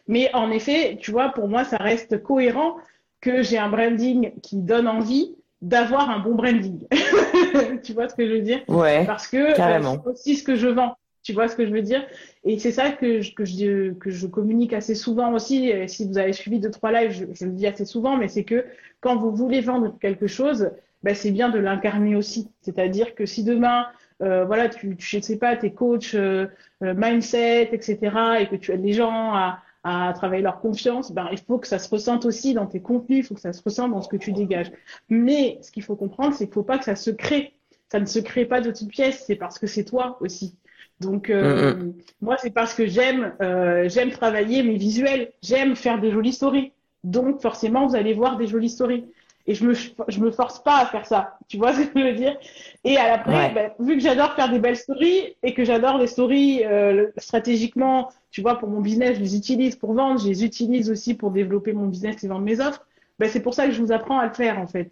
Mais 0.08 0.30
en 0.34 0.50
effet, 0.50 0.96
tu 0.98 1.10
vois, 1.10 1.28
pour 1.28 1.46
moi, 1.46 1.64
ça 1.64 1.76
reste 1.76 2.22
cohérent 2.22 2.76
que 3.20 3.42
j'ai 3.42 3.58
un 3.58 3.68
branding 3.68 4.32
qui 4.40 4.56
donne 4.56 4.88
envie 4.88 5.34
d'avoir 5.60 6.08
un 6.08 6.20
bon 6.20 6.34
branding. 6.34 6.86
tu 7.82 7.92
vois 7.92 8.08
ce 8.08 8.14
que 8.14 8.26
je 8.26 8.32
veux 8.32 8.40
dire? 8.40 8.62
Ouais. 8.68 9.04
Parce 9.04 9.28
que 9.28 9.36
euh, 9.36 9.82
c'est 9.82 10.08
aussi 10.10 10.36
ce 10.36 10.42
que 10.42 10.56
je 10.56 10.68
vends. 10.68 10.96
Tu 11.22 11.34
vois 11.34 11.48
ce 11.48 11.54
que 11.54 11.66
je 11.66 11.70
veux 11.70 11.82
dire? 11.82 12.04
Et 12.44 12.58
c'est 12.58 12.72
ça 12.72 12.90
que 12.90 13.20
je, 13.20 13.32
que, 13.34 13.44
je, 13.44 13.92
que 13.92 14.10
je 14.10 14.26
communique 14.26 14.72
assez 14.72 14.96
souvent 14.96 15.32
aussi. 15.34 15.70
si 15.86 16.08
vous 16.08 16.18
avez 16.18 16.32
suivi 16.32 16.58
deux, 16.58 16.70
trois 16.70 16.90
lives, 16.90 17.12
je, 17.12 17.26
je 17.32 17.44
le 17.44 17.52
dis 17.52 17.66
assez 17.66 17.84
souvent, 17.84 18.16
mais 18.16 18.26
c'est 18.26 18.42
que 18.42 18.64
quand 19.00 19.16
vous 19.16 19.30
voulez 19.30 19.60
vendre 19.60 19.96
quelque 20.00 20.26
chose, 20.26 20.70
ben, 21.02 21.14
c'est 21.14 21.30
bien 21.30 21.48
de 21.48 21.58
l'incarner 21.58 22.16
aussi. 22.16 22.48
C'est-à-dire 22.62 23.14
que 23.14 23.26
si 23.26 23.44
demain, 23.44 23.86
euh, 24.22 24.44
voilà, 24.44 24.68
tu, 24.68 24.96
tu, 24.96 25.06
je 25.06 25.20
sais 25.20 25.36
pas, 25.36 25.56
t'es 25.56 25.72
coach, 25.72 26.14
euh, 26.14 26.46
euh 26.82 26.94
mindset, 26.96 27.70
etc., 27.72 27.98
et 28.40 28.46
que 28.46 28.56
tu 28.56 28.72
aides 28.72 28.84
les 28.84 28.92
gens 28.92 29.34
à, 29.34 29.60
à 29.84 30.12
travailler 30.14 30.42
leur 30.42 30.60
confiance, 30.60 31.12
ben, 31.12 31.28
il 31.32 31.38
faut 31.38 31.58
que 31.58 31.66
ça 31.66 31.78
se 31.78 31.90
ressente 31.90 32.24
aussi 32.24 32.54
dans 32.54 32.66
tes 32.66 32.80
contenus, 32.80 33.18
il 33.18 33.22
faut 33.24 33.34
que 33.34 33.40
ça 33.40 33.52
se 33.52 33.62
ressente 33.62 33.90
dans 33.90 34.00
ce 34.00 34.08
que 34.08 34.16
tu 34.16 34.32
dégages. 34.32 34.70
Mais 35.08 35.58
ce 35.62 35.72
qu'il 35.72 35.82
faut 35.82 35.96
comprendre, 35.96 36.34
c'est 36.34 36.44
qu'il 36.44 36.54
faut 36.54 36.62
pas 36.62 36.78
que 36.78 36.84
ça 36.84 36.94
se 36.94 37.10
crée. 37.10 37.54
Ça 37.88 37.98
ne 38.00 38.06
se 38.06 38.20
crée 38.20 38.44
pas 38.46 38.60
de 38.60 38.70
toute 38.70 38.88
pièce, 38.88 39.24
c'est 39.26 39.36
parce 39.36 39.58
que 39.58 39.66
c'est 39.66 39.84
toi 39.84 40.16
aussi. 40.20 40.56
Donc 41.00 41.30
euh, 41.30 41.90
moi, 42.20 42.36
c'est 42.38 42.50
parce 42.50 42.74
que 42.74 42.86
j'aime 42.86 43.34
euh, 43.42 43.88
j'aime 43.88 44.10
travailler 44.10 44.62
mes 44.62 44.76
visuels, 44.76 45.32
j'aime 45.42 45.74
faire 45.74 46.00
des 46.00 46.12
jolies 46.12 46.32
stories. 46.32 46.72
Donc 47.02 47.42
forcément, 47.42 47.86
vous 47.86 47.96
allez 47.96 48.14
voir 48.14 48.36
des 48.36 48.46
jolies 48.46 48.70
stories 48.70 49.04
et 49.46 49.54
je 49.54 49.64
me 49.64 49.74
je 49.74 50.20
me 50.20 50.30
force 50.30 50.62
pas 50.62 50.78
à 50.78 50.86
faire 50.86 51.06
ça. 51.06 51.38
Tu 51.48 51.56
vois 51.56 51.72
ce 51.72 51.80
que 51.80 51.98
je 51.98 52.04
veux 52.04 52.14
dire? 52.14 52.36
Et 52.84 52.96
à 52.96 53.08
l'après, 53.08 53.50
ben, 53.50 53.72
vu 53.78 53.94
que 53.96 54.02
j'adore 54.02 54.34
faire 54.34 54.50
des 54.50 54.58
belles 54.58 54.76
stories 54.76 55.36
et 55.42 55.54
que 55.54 55.64
j'adore 55.64 55.98
les 55.98 56.06
stories 56.06 56.64
euh, 56.64 57.08
stratégiquement, 57.16 58.10
tu 58.30 58.40
vois, 58.40 58.58
pour 58.58 58.68
mon 58.68 58.80
business, 58.80 59.16
je 59.16 59.22
les 59.22 59.36
utilise 59.36 59.76
pour 59.76 59.94
vendre, 59.94 60.20
je 60.20 60.28
les 60.28 60.44
utilise 60.44 60.90
aussi 60.90 61.14
pour 61.14 61.30
développer 61.30 61.72
mon 61.72 61.86
business 61.86 62.22
et 62.22 62.28
vendre 62.28 62.44
mes 62.44 62.60
offres. 62.60 62.86
Ben, 63.18 63.28
c'est 63.28 63.40
pour 63.40 63.54
ça 63.54 63.66
que 63.66 63.72
je 63.72 63.82
vous 63.82 63.92
apprends 63.92 64.18
à 64.18 64.26
le 64.26 64.32
faire 64.32 64.58
en 64.58 64.66
fait. 64.66 64.90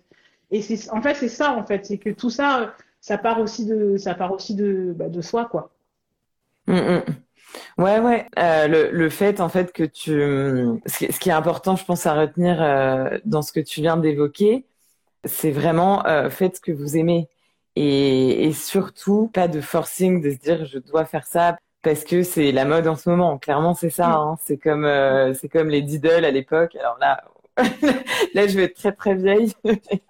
Et 0.50 0.62
c'est 0.62 0.90
en 0.90 1.00
fait 1.00 1.14
c'est 1.14 1.28
ça 1.28 1.52
en 1.52 1.64
fait, 1.64 1.86
c'est 1.86 1.98
que 1.98 2.10
tout 2.10 2.30
ça, 2.30 2.74
ça 3.00 3.18
part 3.18 3.40
aussi 3.40 3.66
de 3.66 3.96
ça 3.96 4.14
part 4.14 4.32
aussi 4.32 4.54
de 4.54 4.92
bah, 4.96 5.08
de 5.08 5.20
soi 5.20 5.44
quoi. 5.44 5.70
Mmh, 6.66 6.74
mmh. 6.74 7.02
Ouais, 7.78 7.98
ouais. 7.98 8.26
Euh, 8.38 8.68
le, 8.68 8.90
le, 8.90 9.10
fait, 9.10 9.40
en 9.40 9.48
fait, 9.48 9.72
que 9.72 9.84
tu, 9.84 10.12
ce 10.86 11.18
qui, 11.18 11.28
est 11.28 11.32
important, 11.32 11.76
je 11.76 11.84
pense, 11.84 12.06
à 12.06 12.14
retenir 12.14 12.62
euh, 12.62 13.18
dans 13.24 13.42
ce 13.42 13.52
que 13.52 13.60
tu 13.60 13.80
viens 13.80 13.96
d'évoquer, 13.96 14.66
c'est 15.24 15.50
vraiment 15.50 16.06
euh, 16.06 16.30
faites 16.30 16.56
ce 16.56 16.60
que 16.60 16.72
vous 16.72 16.96
aimez 16.96 17.28
et, 17.76 18.46
et, 18.46 18.52
surtout 18.52 19.30
pas 19.32 19.48
de 19.48 19.60
forcing 19.60 20.22
de 20.22 20.30
se 20.30 20.36
dire 20.36 20.64
je 20.64 20.78
dois 20.78 21.04
faire 21.04 21.26
ça 21.26 21.56
parce 21.82 22.04
que 22.04 22.22
c'est 22.22 22.52
la 22.52 22.64
mode 22.64 22.86
en 22.88 22.96
ce 22.96 23.08
moment. 23.08 23.38
Clairement, 23.38 23.74
c'est 23.74 23.90
ça. 23.90 24.08
Hein. 24.10 24.36
C'est 24.42 24.58
comme, 24.58 24.86
c'est 25.34 25.48
comme 25.48 25.68
les 25.68 25.82
diddles 25.82 26.24
à 26.24 26.30
l'époque. 26.30 26.76
Alors 26.76 26.98
là, 27.00 27.22
là, 28.34 28.46
je 28.46 28.56
vais 28.56 28.64
être 28.64 28.76
très 28.76 28.92
très 28.92 29.14
vieille. 29.14 29.52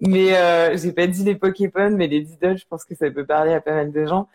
mais 0.00 0.36
euh, 0.36 0.76
j'ai 0.76 0.92
pas 0.92 1.06
dit 1.06 1.24
les 1.24 1.34
Pokémon, 1.34 1.90
mais 1.90 2.06
les 2.06 2.20
Diddle, 2.20 2.58
je 2.58 2.64
pense 2.68 2.84
que 2.84 2.94
ça 2.94 3.10
peut 3.10 3.26
parler 3.26 3.52
à 3.52 3.60
pas 3.60 3.72
mal 3.72 3.92
de 3.92 4.06
gens. 4.06 4.28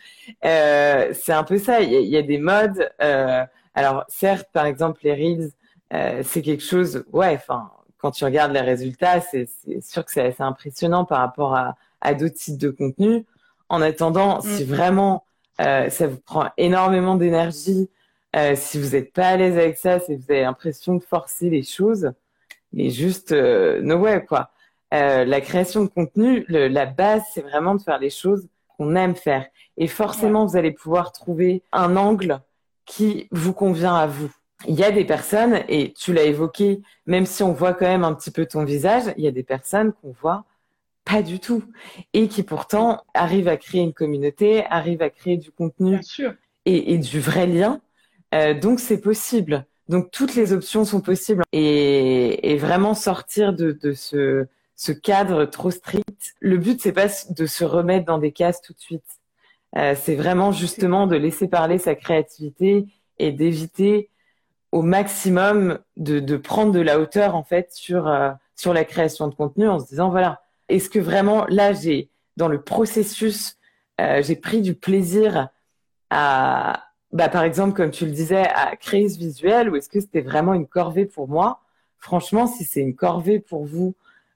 Euh, 0.46 1.10
c'est 1.14 1.34
un 1.34 1.44
peu 1.44 1.58
ça. 1.58 1.82
Il 1.82 1.92
y, 1.92 2.18
a, 2.18 2.22
des 2.22 2.38
modes. 2.38 2.90
Euh, 3.02 3.44
alors 3.74 4.04
certes, 4.08 4.50
par 4.52 4.66
exemple, 4.66 5.02
les 5.04 5.14
reels, 5.14 5.52
euh, 5.94 6.22
c'est 6.24 6.42
quelque 6.42 6.64
chose. 6.64 7.04
Ouais, 7.12 7.36
enfin, 7.36 7.70
quand 7.98 8.12
tu 8.12 8.26
regardes 8.26 8.52
les 8.54 8.62
résultats, 8.62 9.22
c'est 9.22 9.48
sûr 9.82 10.06
que 10.06 10.12
c'est 10.12 10.26
assez 10.26 10.44
impressionnant 10.44 11.06
par 11.06 11.20
rapport 11.20 11.56
à, 11.56 11.76
à 12.02 12.14
d'autres 12.14 12.36
types 12.36 12.58
de 12.58 12.70
contenus. 12.70 13.24
En 13.70 13.82
attendant, 13.82 14.40
mm. 14.40 14.42
si 14.42 14.64
vraiment 14.64 15.24
euh, 15.62 15.90
ça 15.90 16.08
vous 16.08 16.20
prend 16.20 16.50
énormément 16.58 17.16
d'énergie, 17.16 17.90
euh, 18.36 18.56
si 18.56 18.80
vous 18.80 18.92
n'êtes 18.92 19.14
pas 19.14 19.28
à 19.28 19.38
l'aise 19.38 19.58
avec 19.58 19.78
ça, 19.78 20.00
si 20.00 20.16
vous 20.16 20.24
avez 20.30 20.42
l'impression 20.42 20.96
de 20.96 21.04
forcer 21.04 21.50
les 21.50 21.64
choses, 21.64 22.12
mais 22.74 22.90
juste 22.90 23.32
no 23.34 23.98
way 23.98 24.26
quoi. 24.26 24.52
Euh, 24.94 25.24
la 25.26 25.42
création 25.42 25.84
de 25.84 25.90
contenu, 25.90 26.46
la 26.48 26.86
base, 26.86 27.24
c'est 27.34 27.42
vraiment 27.42 27.76
de 27.76 27.82
faire 27.82 28.00
les 28.00 28.10
choses 28.10 28.48
qu'on 28.78 28.96
aime 28.96 29.16
faire. 29.16 29.48
Et 29.78 29.88
forcément, 29.88 30.46
vous 30.46 30.58
allez 30.58 30.72
pouvoir 30.72 31.12
trouver 31.12 31.64
un 31.72 31.96
angle 31.96 32.42
qui 32.86 33.28
vous 33.32 33.54
convient 33.54 33.96
à 33.96 34.08
vous. 34.08 34.30
Il 34.68 34.76
y 34.76 34.84
a 34.84 34.92
des 34.92 35.06
personnes, 35.06 35.62
et 35.70 35.94
tu 35.94 36.14
l'as 36.14 36.24
évoqué, 36.24 36.82
même 37.06 37.26
si 37.26 37.42
on 37.42 37.54
voit 37.54 37.74
quand 37.74 37.88
même 37.88 38.04
un 38.04 38.14
petit 38.14 38.32
peu 38.32 38.46
ton 38.46 38.64
visage, 38.64 39.04
il 39.18 39.24
y 39.24 39.28
a 39.28 39.32
des 39.32 39.44
personnes 39.44 39.94
qu'on 39.94 40.12
voit 40.12 40.46
pas 41.04 41.22
du 41.22 41.40
tout 41.40 41.64
et 42.14 42.28
qui 42.28 42.44
pourtant 42.44 43.04
arrivent 43.14 43.48
à 43.48 43.58
créer 43.58 43.82
une 43.82 43.94
communauté, 43.94 44.66
arrivent 44.70 45.02
à 45.02 45.10
créer 45.10 45.38
du 45.38 45.52
contenu 45.52 46.00
Et, 46.66 46.98
du 46.98 47.20
vrai 47.20 47.48
lien. 47.48 47.82
Euh, 48.36 48.54
donc 48.54 48.80
c'est 48.80 49.00
possible. 49.00 49.66
Donc 49.90 50.12
toutes 50.12 50.36
les 50.36 50.54
options 50.54 50.86
sont 50.86 51.02
possibles 51.02 51.44
et, 51.52 52.56
vraiment 52.58 52.94
sortir 52.94 53.54
de, 53.54 53.72
de 53.72 53.94
ce 53.94 54.46
ce 54.82 54.92
cadre 54.92 55.46
trop 55.46 55.70
strict. 55.70 56.34
Le 56.40 56.58
but, 56.58 56.82
c'est 56.82 56.92
pas 56.92 57.06
de 57.30 57.46
se 57.46 57.64
remettre 57.64 58.06
dans 58.08 58.18
des 58.18 58.32
cases 58.32 58.64
tout 58.64 58.74
de 58.74 58.80
suite. 58.80 59.20
Euh, 59.78 59.94
c'est 59.96 60.16
vraiment 60.16 60.52
justement 60.52 61.06
de 61.06 61.16
laisser 61.16 61.48
parler 61.48 61.78
sa 61.78 61.94
créativité 61.94 62.88
et 63.20 63.32
d'éviter 63.32 64.10
au 64.72 64.82
maximum 64.82 65.78
de, 65.98 66.36
prendre 66.36 66.72
de 66.72 66.80
la 66.80 67.00
hauteur 67.00 67.36
en 67.36 67.44
fait 67.44 67.72
sur 67.72 68.08
euh, 68.08 68.32
sur 68.56 68.74
la 68.74 68.84
création 68.84 69.28
de 69.28 69.36
contenu 69.36 69.68
en 69.68 69.80
se 69.80 69.86
disant 69.86 70.10
voilà 70.10 70.42
est-ce 70.68 70.90
que 70.90 70.98
vraiment 70.98 71.46
là 71.48 71.74
j'ai 71.74 72.10
dans 72.36 72.48
le 72.48 72.62
processus 72.62 73.58
euh, 74.00 74.24
j'ai 74.24 74.36
pris 74.36 74.62
du 74.62 74.74
plaisir 74.74 75.50
à 76.10 76.86
bah, 77.12 77.30
par 77.30 77.44
exemple 77.44 77.76
comme 77.76 77.92
tu 77.92 78.06
le 78.06 78.12
disais 78.12 78.48
à 78.48 78.76
créer 78.78 79.08
ce 79.10 79.20
visuel 79.20 79.70
ou 79.70 79.76
est-ce 79.76 79.90
que 79.90 80.00
c'était 80.00 80.22
vraiment 80.22 80.56
une 80.56 80.68
corvée 80.68 81.06
pour 81.06 81.28
moi? 81.28 81.62
Franchement 82.00 82.48
si 82.48 82.64
c'est 82.64 82.82
une 82.82 82.96
corvée 82.96 83.40
pour 83.40 83.66
vous 83.66 83.94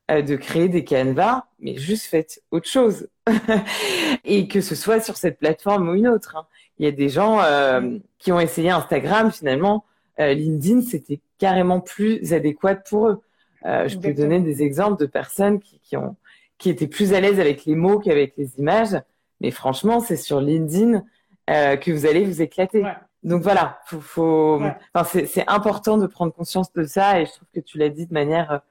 de 0.09 0.35
créer 0.35 0.69
des 0.69 0.83
canevas, 0.83 1.45
mais 1.59 1.77
juste 1.77 2.05
faites 2.05 2.43
autre 2.51 2.67
chose. 2.67 3.07
et 4.23 4.47
que 4.47 4.61
ce 4.61 4.75
soit 4.75 4.99
sur 4.99 5.17
cette 5.17 5.39
plateforme 5.39 5.89
ou 5.89 5.93
une 5.95 6.07
autre. 6.07 6.35
Hein. 6.35 6.45
Il 6.77 6.85
y 6.85 6.87
a 6.87 6.91
des 6.91 7.09
gens 7.09 7.41
euh, 7.41 7.97
qui 8.19 8.31
ont 8.31 8.39
essayé 8.39 8.69
Instagram, 8.69 9.31
finalement, 9.31 9.85
euh, 10.19 10.33
LinkedIn, 10.33 10.81
c'était 10.81 11.19
carrément 11.39 11.79
plus 11.79 12.33
adéquat 12.33 12.75
pour 12.75 13.07
eux. 13.07 13.21
je 13.63 13.97
peux 13.97 14.13
donner 14.13 14.39
des 14.39 14.61
exemples 14.61 14.99
de 14.99 15.07
personnes 15.07 15.59
qui, 15.59 15.79
qui, 15.83 15.97
ont, 15.97 16.15
qui 16.57 16.69
étaient 16.69 16.87
plus 16.87 17.13
à 17.13 17.19
l'aise 17.19 17.39
avec 17.39 17.65
les 17.65 17.75
mots 17.75 17.99
qu'avec 17.99 18.33
les 18.37 18.59
images. 18.59 18.95
Mais 19.41 19.51
franchement, 19.51 19.99
c'est 19.99 20.17
sur 20.17 20.39
LinkedIn 20.39 21.03
que 21.47 21.91
vous 21.91 22.05
allez 22.05 22.23
vous 22.23 22.41
éclater. 22.41 22.83
Donc 23.23 23.41
voilà, 23.41 23.79
faut, 23.85 23.99
faut... 23.99 24.61
Enfin, 24.93 25.21
c'est 25.25 25.49
important 25.49 25.97
de 25.97 26.05
prendre 26.05 26.31
conscience 26.31 26.71
de 26.73 26.83
ça 26.83 27.19
et 27.19 27.25
je 27.25 27.31
trouve 27.31 27.47
que 27.53 27.59
tu 27.59 27.79
l'as 27.79 27.89
dit 27.89 28.05
de 28.05 28.13
manière 28.13 28.61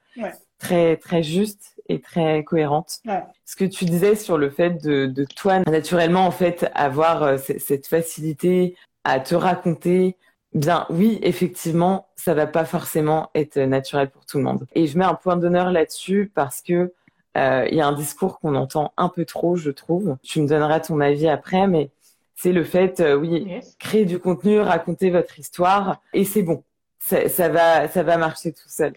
très 0.65 0.97
très 0.97 1.23
juste 1.23 1.75
et 1.87 2.01
très 2.01 2.43
cohérente. 2.43 3.01
Ce 3.45 3.55
que 3.55 3.65
tu 3.65 3.85
disais 3.85 4.15
sur 4.15 4.37
le 4.37 4.49
fait 4.49 4.83
de, 4.83 5.05
de 5.05 5.23
toi 5.23 5.59
naturellement 5.59 6.25
en 6.25 6.31
fait 6.31 6.69
avoir 6.73 7.23
euh, 7.23 7.37
cette 7.37 7.87
facilité 7.87 8.75
à 9.03 9.19
te 9.19 9.35
raconter. 9.35 10.17
Bien, 10.53 10.85
oui, 10.89 11.19
effectivement, 11.21 12.07
ça 12.15 12.33
va 12.33 12.47
pas 12.47 12.65
forcément 12.65 13.29
être 13.35 13.59
naturel 13.59 14.09
pour 14.09 14.25
tout 14.25 14.37
le 14.37 14.43
monde. 14.45 14.65
Et 14.73 14.87
je 14.87 14.97
mets 14.97 15.05
un 15.05 15.13
point 15.13 15.35
d'honneur 15.35 15.69
là-dessus 15.69 16.31
parce 16.33 16.61
que 16.61 16.93
euh, 17.37 17.67
il 17.69 17.77
y 17.77 17.81
a 17.81 17.87
un 17.87 17.93
discours 17.93 18.39
qu'on 18.39 18.55
entend 18.55 18.93
un 18.95 19.09
peu 19.09 19.25
trop, 19.25 19.57
je 19.57 19.69
trouve. 19.69 20.15
Tu 20.23 20.41
me 20.41 20.47
donneras 20.47 20.79
ton 20.79 21.01
avis 21.01 21.27
après, 21.27 21.67
mais 21.67 21.91
c'est 22.35 22.53
le 22.53 22.63
fait, 22.63 23.01
euh, 23.01 23.15
oui, 23.15 23.59
créer 23.79 24.05
du 24.05 24.17
contenu, 24.17 24.59
raconter 24.59 25.09
votre 25.09 25.37
histoire, 25.37 26.01
et 26.13 26.23
c'est 26.23 26.43
bon. 26.43 26.63
Ça, 26.99 27.27
ça, 27.27 27.49
va, 27.49 27.87
ça 27.89 28.03
va 28.03 28.17
marcher 28.17 28.53
tout 28.53 28.69
seul 28.69 28.93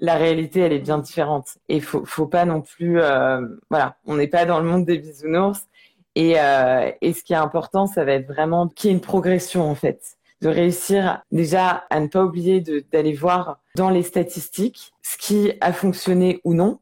la 0.00 0.16
réalité, 0.16 0.60
elle 0.60 0.72
est 0.72 0.80
bien 0.80 0.98
différente. 0.98 1.58
Et 1.68 1.80
faut, 1.80 2.04
faut 2.04 2.26
pas 2.26 2.44
non 2.44 2.62
plus, 2.62 3.00
euh, 3.00 3.40
voilà, 3.68 3.96
on 4.06 4.16
n'est 4.16 4.26
pas 4.26 4.46
dans 4.46 4.58
le 4.58 4.66
monde 4.66 4.84
des 4.84 4.98
bisounours. 4.98 5.66
Et, 6.16 6.40
euh, 6.40 6.90
et 7.00 7.12
ce 7.12 7.22
qui 7.22 7.32
est 7.34 7.36
important, 7.36 7.86
ça 7.86 8.04
va 8.04 8.12
être 8.12 8.26
vraiment 8.26 8.68
qu'il 8.68 8.90
y 8.90 8.92
ait 8.92 8.96
une 8.96 9.02
progression 9.02 9.70
en 9.70 9.74
fait, 9.74 10.16
de 10.40 10.48
réussir 10.48 11.22
déjà 11.30 11.84
à 11.90 12.00
ne 12.00 12.08
pas 12.08 12.24
oublier 12.24 12.60
d'aller 12.92 13.12
voir 13.12 13.60
dans 13.76 13.90
les 13.90 14.02
statistiques 14.02 14.92
ce 15.02 15.16
qui 15.16 15.52
a 15.60 15.72
fonctionné 15.72 16.40
ou 16.44 16.54
non. 16.54 16.80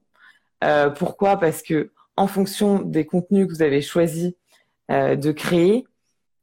Euh, 0.65 0.91
pourquoi? 0.91 1.37
Parce 1.37 1.63
que 1.63 1.91
en 2.17 2.27
fonction 2.27 2.81
des 2.81 3.05
contenus 3.05 3.47
que 3.47 3.53
vous 3.53 3.63
avez 3.63 3.83
choisi 3.83 4.37
euh, 4.91 5.15
de 5.15 5.31
créer, 5.31 5.87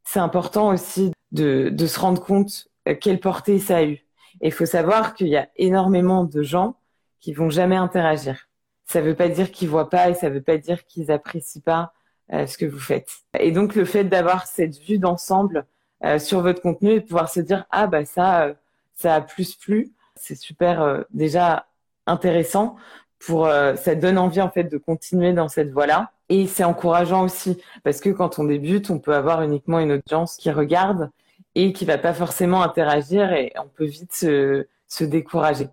c'est 0.04 0.20
important 0.20 0.72
aussi 0.72 1.12
de, 1.32 1.68
de 1.70 1.86
se 1.86 1.98
rendre 1.98 2.22
compte 2.22 2.68
euh, 2.88 2.94
quelle 2.98 3.20
portée 3.20 3.58
ça 3.58 3.78
a 3.78 3.84
eu. 3.84 4.05
Et 4.40 4.48
il 4.48 4.52
faut 4.52 4.66
savoir 4.66 5.14
qu'il 5.14 5.28
y 5.28 5.36
a 5.36 5.48
énormément 5.56 6.24
de 6.24 6.42
gens 6.42 6.76
qui 7.20 7.32
vont 7.32 7.50
jamais 7.50 7.76
interagir. 7.76 8.48
Ça 8.84 9.00
ne 9.00 9.06
veut 9.06 9.14
pas 9.14 9.28
dire 9.28 9.50
qu'ils 9.50 9.68
voient 9.68 9.90
pas 9.90 10.10
et 10.10 10.14
ça 10.14 10.28
ne 10.28 10.34
veut 10.34 10.42
pas 10.42 10.58
dire 10.58 10.86
qu'ils 10.86 11.10
apprécient 11.10 11.62
pas 11.62 11.92
euh, 12.32 12.46
ce 12.46 12.58
que 12.58 12.66
vous 12.66 12.78
faites. 12.78 13.10
Et 13.38 13.52
donc 13.52 13.74
le 13.74 13.84
fait 13.84 14.04
d'avoir 14.04 14.46
cette 14.46 14.78
vue 14.78 14.98
d'ensemble 14.98 15.66
euh, 16.04 16.18
sur 16.18 16.40
votre 16.40 16.60
contenu 16.60 16.90
et 16.90 17.00
de 17.00 17.04
pouvoir 17.04 17.28
se 17.28 17.40
dire 17.40 17.64
ah 17.70 17.86
bah 17.86 18.04
ça 18.04 18.44
euh, 18.44 18.54
ça 18.94 19.14
a 19.14 19.20
plus 19.20 19.54
plu, 19.54 19.92
c'est 20.14 20.34
super 20.34 21.04
déjà 21.10 21.66
intéressant 22.06 22.76
pour 23.18 23.46
ça 23.46 23.94
donne 23.94 24.16
envie 24.16 24.40
en 24.40 24.48
fait 24.48 24.64
de 24.64 24.78
continuer 24.78 25.34
dans 25.34 25.48
cette 25.48 25.70
voie-là 25.70 26.12
et 26.30 26.46
c'est 26.46 26.64
encourageant 26.64 27.22
aussi 27.22 27.60
parce 27.84 28.00
que 28.00 28.08
quand 28.08 28.38
on 28.38 28.44
débute, 28.44 28.88
on 28.90 28.98
peut 28.98 29.14
avoir 29.14 29.42
uniquement 29.42 29.78
une 29.78 29.92
audience 29.92 30.36
qui 30.36 30.50
regarde 30.50 31.10
et 31.56 31.72
qui 31.72 31.86
va 31.86 31.96
pas 31.96 32.12
forcément 32.12 32.62
interagir 32.62 33.32
et 33.32 33.50
on 33.56 33.66
peut 33.66 33.86
vite 33.86 34.12
se, 34.12 34.66
décourager. 35.00 35.68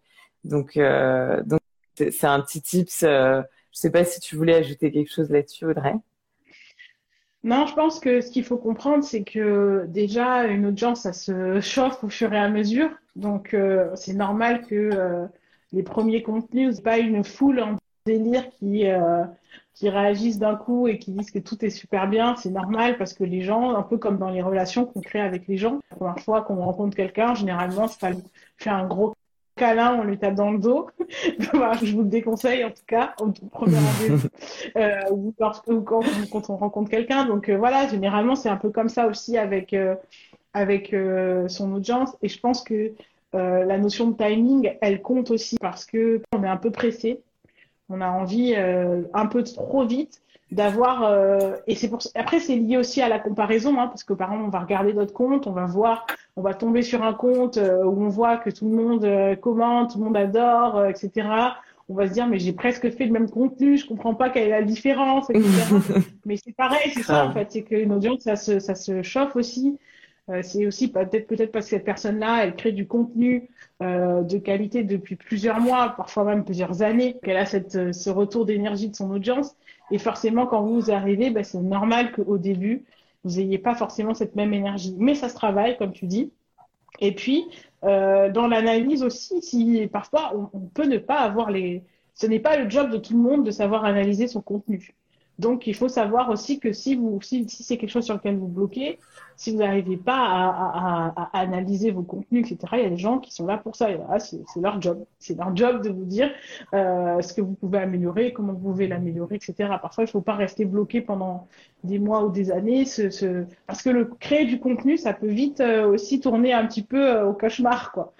Donc, 0.45 0.77
euh, 0.77 1.43
c'est 1.97 2.25
un 2.25 2.39
petit 2.39 2.61
tips. 2.61 3.03
Euh, 3.03 3.41
je 3.73 3.79
sais 3.79 3.91
pas 3.91 4.05
si 4.05 4.21
tu 4.21 4.37
voulais 4.37 4.55
ajouter 4.55 4.91
quelque 4.91 5.11
chose 5.11 5.29
là-dessus, 5.29 5.65
Audrey. 5.65 5.93
Non, 7.43 7.67
je 7.67 7.75
pense 7.75 7.99
que 7.99 8.21
ce 8.21 8.31
qu'il 8.31 8.45
faut 8.45 8.57
comprendre, 8.57 9.03
c'est 9.03 9.25
que 9.25 9.85
déjà 9.89 10.45
une 10.45 10.67
audience, 10.67 11.01
ça 11.01 11.11
se 11.11 11.59
chauffe 11.61 12.01
au 12.03 12.09
fur 12.09 12.31
et 12.33 12.39
à 12.39 12.49
mesure. 12.49 12.89
Donc, 13.17 13.53
euh, 13.53 13.91
c'est 13.95 14.13
normal 14.13 14.65
que 14.65 14.75
euh, 14.75 15.25
les 15.73 15.83
premiers 15.83 16.23
contenus, 16.23 16.79
pas 16.79 16.97
une 16.97 17.25
foule 17.25 17.59
en 17.59 17.75
délire 18.05 18.49
qui 18.59 18.87
euh, 18.87 19.23
qui 19.73 19.89
réagissent 19.89 20.37
d'un 20.37 20.55
coup 20.55 20.87
et 20.87 20.99
qui 20.99 21.11
disent 21.11 21.31
que 21.31 21.39
tout 21.39 21.63
est 21.65 21.69
super 21.69 22.07
bien, 22.07 22.35
c'est 22.35 22.51
normal 22.51 22.97
parce 22.97 23.13
que 23.13 23.23
les 23.23 23.41
gens, 23.41 23.75
un 23.75 23.81
peu 23.81 23.97
comme 23.97 24.17
dans 24.17 24.29
les 24.29 24.41
relations 24.41 24.85
qu'on 24.85 25.01
crée 25.01 25.21
avec 25.21 25.47
les 25.47 25.57
gens, 25.57 25.79
la 25.91 25.97
première 25.97 26.19
fois 26.19 26.41
qu'on 26.41 26.55
rencontre 26.55 26.95
quelqu'un, 26.95 27.33
généralement, 27.33 27.87
c'est 27.87 27.99
pas 27.99 28.11
faire 28.57 28.75
un 28.75 28.85
gros 28.85 29.15
câlin, 29.55 29.99
on 29.99 30.03
lui 30.03 30.17
tape 30.17 30.35
dans 30.35 30.51
le 30.51 30.59
dos. 30.59 30.89
je 31.19 31.95
vous 31.95 32.01
le 32.01 32.07
déconseille 32.07 32.63
en 32.63 32.69
tout 32.69 32.83
cas 32.87 33.13
au 33.19 33.31
premier 33.49 33.77
rendez-vous 33.99 34.27
euh, 34.77 35.11
ou, 35.11 35.33
quand, 35.37 36.49
on 36.49 36.57
rencontre 36.57 36.89
quelqu'un. 36.89 37.25
Donc 37.25 37.49
euh, 37.49 37.57
voilà, 37.57 37.87
généralement 37.87 38.35
c'est 38.35 38.49
un 38.49 38.57
peu 38.57 38.69
comme 38.69 38.89
ça 38.89 39.07
aussi 39.07 39.37
avec 39.37 39.73
euh, 39.73 39.95
avec 40.53 40.95
son 41.47 41.73
audience. 41.73 42.15
Et 42.21 42.29
je 42.29 42.39
pense 42.39 42.63
que 42.63 42.91
la 43.33 43.77
notion 43.79 44.11
de 44.11 44.15
timing, 44.15 44.75
elle 44.81 45.01
compte 45.01 45.31
aussi 45.31 45.57
parce 45.59 45.83
que 45.83 46.21
on 46.31 46.43
est 46.43 46.47
un 46.47 46.57
peu 46.57 46.69
pressé 46.69 47.21
on 47.93 48.01
a 48.01 48.09
envie 48.09 48.53
euh, 48.57 49.03
un 49.13 49.27
peu 49.27 49.43
trop 49.43 49.85
vite 49.85 50.21
d'avoir 50.51 51.03
euh, 51.03 51.55
et 51.67 51.75
c'est 51.75 51.89
pour 51.89 51.99
après 52.15 52.39
c'est 52.39 52.55
lié 52.55 52.77
aussi 52.77 53.01
à 53.01 53.09
la 53.09 53.19
comparaison 53.19 53.79
hein, 53.79 53.87
parce 53.87 54.03
que 54.03 54.13
par 54.13 54.31
exemple 54.31 54.47
on 54.47 54.51
va 54.51 54.59
regarder 54.59 54.93
notre 54.93 55.13
compte 55.13 55.47
on 55.47 55.51
va 55.51 55.65
voir 55.65 56.05
on 56.35 56.41
va 56.41 56.53
tomber 56.53 56.81
sur 56.81 57.03
un 57.03 57.13
compte 57.13 57.57
euh, 57.57 57.83
où 57.83 58.03
on 58.03 58.09
voit 58.09 58.37
que 58.37 58.49
tout 58.49 58.67
le 58.67 58.75
monde 58.75 59.39
commente 59.39 59.93
tout 59.93 59.99
le 59.99 60.05
monde 60.05 60.17
adore 60.17 60.85
etc 60.85 61.27
on 61.89 61.95
va 61.95 62.07
se 62.07 62.13
dire 62.13 62.27
mais 62.27 62.39
j'ai 62.39 62.53
presque 62.53 62.89
fait 62.91 63.05
le 63.05 63.11
même 63.11 63.29
contenu 63.29 63.77
je 63.77 63.87
comprends 63.87 64.13
pas 64.13 64.29
quelle 64.29 64.47
est 64.47 64.51
la 64.51 64.63
différence 64.63 65.29
etc 65.29 65.49
mais 66.25 66.37
c'est 66.37 66.55
pareil 66.55 66.91
c'est 66.93 67.03
ça 67.03 67.25
en 67.25 67.31
fait 67.31 67.47
c'est 67.51 67.63
qu'une 67.63 67.91
audience 67.91 68.21
ça 68.21 68.35
se 68.35 68.59
ça 68.59 68.75
se 68.75 69.01
chauffe 69.01 69.35
aussi 69.35 69.79
c'est 70.41 70.65
aussi 70.65 70.89
peut-être 70.89 71.27
peut-être 71.27 71.51
parce 71.51 71.65
que 71.65 71.71
cette 71.71 71.83
personne-là, 71.83 72.43
elle 72.43 72.55
crée 72.55 72.71
du 72.71 72.87
contenu 72.87 73.49
euh, 73.81 74.21
de 74.21 74.37
qualité 74.37 74.83
depuis 74.83 75.17
plusieurs 75.17 75.59
mois, 75.59 75.89
parfois 75.97 76.23
même 76.23 76.45
plusieurs 76.45 76.81
années, 76.81 77.17
qu'elle 77.23 77.37
a 77.37 77.45
cette, 77.45 77.75
euh, 77.75 77.91
ce 77.91 78.09
retour 78.09 78.45
d'énergie 78.45 78.89
de 78.89 78.95
son 78.95 79.11
audience. 79.11 79.55
Et 79.91 79.97
forcément, 79.97 80.45
quand 80.45 80.63
vous 80.63 80.91
arrivez, 80.91 81.29
bah, 81.29 81.43
c'est 81.43 81.59
normal 81.59 82.13
qu'au 82.13 82.37
début, 82.37 82.85
vous 83.25 83.37
n'ayez 83.37 83.57
pas 83.57 83.75
forcément 83.75 84.13
cette 84.13 84.35
même 84.35 84.53
énergie. 84.53 84.95
Mais 84.97 85.15
ça 85.15 85.27
se 85.27 85.35
travaille, 85.35 85.77
comme 85.77 85.91
tu 85.91 86.05
dis. 86.05 86.31
Et 86.99 87.13
puis, 87.13 87.45
euh, 87.83 88.31
dans 88.31 88.47
l'analyse 88.47 89.03
aussi, 89.03 89.41
si 89.41 89.87
parfois 89.91 90.33
on, 90.53 90.59
peut 90.59 90.85
ne 90.85 90.97
pas 90.97 91.19
avoir 91.19 91.51
les... 91.51 91.83
Ce 92.13 92.27
n'est 92.27 92.39
pas 92.39 92.55
le 92.57 92.69
job 92.69 92.91
de 92.91 92.97
tout 92.97 93.13
le 93.13 93.19
monde 93.19 93.45
de 93.45 93.51
savoir 93.51 93.83
analyser 93.83 94.27
son 94.27 94.41
contenu. 94.41 94.93
Donc, 95.43 95.67
il 95.67 95.75
faut 95.75 95.89
savoir 95.89 96.29
aussi 96.29 96.59
que 96.59 96.71
si 96.71 96.95
vous, 96.95 97.19
si, 97.21 97.47
si 97.49 97.63
c'est 97.63 97.77
quelque 97.77 97.89
chose 97.89 98.05
sur 98.05 98.15
lequel 98.15 98.37
vous 98.37 98.47
bloquez, 98.47 98.97
si 99.35 99.51
vous 99.51 99.57
n'arrivez 99.57 99.97
pas 99.97 100.15
à, 100.15 101.11
à, 101.17 101.29
à, 101.33 101.39
analyser 101.39 101.91
vos 101.91 102.01
contenus, 102.01 102.49
etc., 102.49 102.73
il 102.77 102.83
y 102.83 102.85
a 102.85 102.89
des 102.89 102.97
gens 102.97 103.19
qui 103.19 103.33
sont 103.33 103.45
là 103.45 103.57
pour 103.57 103.75
ça. 103.75 103.89
c'est 104.19 104.61
leur 104.61 104.81
job. 104.81 105.03
C'est 105.19 105.37
leur 105.37 105.53
job 105.55 105.83
de 105.83 105.89
vous 105.89 106.05
dire 106.05 106.31
euh, 106.73 107.21
ce 107.21 107.33
que 107.33 107.41
vous 107.41 107.55
pouvez 107.55 107.79
améliorer, 107.79 108.31
comment 108.31 108.53
vous 108.53 108.71
pouvez 108.71 108.87
l'améliorer, 108.87 109.35
etc. 109.35 109.53
Parfois, 109.81 110.05
il 110.05 110.07
ne 110.07 110.11
faut 110.11 110.21
pas 110.21 110.35
rester 110.35 110.63
bloqué 110.63 111.01
pendant 111.01 111.47
des 111.83 111.99
mois 111.99 112.23
ou 112.23 112.31
des 112.31 112.49
années, 112.49 112.85
ce, 112.85 113.09
ce... 113.09 113.43
parce 113.67 113.81
que 113.81 113.89
le 113.89 114.05
créer 114.05 114.45
du 114.45 114.61
contenu, 114.61 114.97
ça 114.97 115.13
peut 115.13 115.27
vite 115.27 115.59
euh, 115.59 115.85
aussi 115.87 116.21
tourner 116.21 116.53
un 116.53 116.65
petit 116.65 116.83
peu 116.83 117.17
euh, 117.17 117.25
au 117.27 117.33
cauchemar, 117.33 117.91
quoi. 117.91 118.13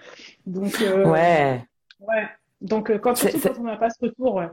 Donc, 0.44 0.74
ouais. 0.80 1.64
Ouais. 2.00 2.28
Donc, 2.60 2.94
quand, 2.98 3.14
surtout 3.14 3.40
quand 3.40 3.60
on 3.60 3.64
n'a 3.64 3.78
pas 3.78 3.88
ce 3.88 4.04
retour, 4.04 4.34
ouais. 4.34 4.48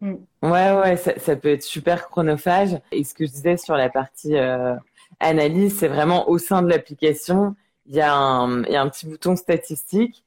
Mm. 0.00 0.14
Ouais, 0.42 0.72
ouais, 0.72 0.96
ça, 0.96 1.18
ça, 1.18 1.36
peut 1.36 1.48
être 1.48 1.62
super 1.62 2.08
chronophage. 2.08 2.78
Et 2.92 3.04
ce 3.04 3.14
que 3.14 3.26
je 3.26 3.32
disais 3.32 3.56
sur 3.56 3.74
la 3.74 3.88
partie 3.88 4.36
euh, 4.36 4.74
analyse, 5.20 5.78
c'est 5.78 5.88
vraiment 5.88 6.28
au 6.28 6.38
sein 6.38 6.62
de 6.62 6.68
l'application, 6.68 7.56
il 7.86 7.96
y, 7.96 8.00
a 8.00 8.14
un, 8.14 8.62
y 8.64 8.76
a 8.76 8.82
un 8.82 8.88
petit 8.88 9.06
bouton 9.06 9.36
statistique. 9.36 10.24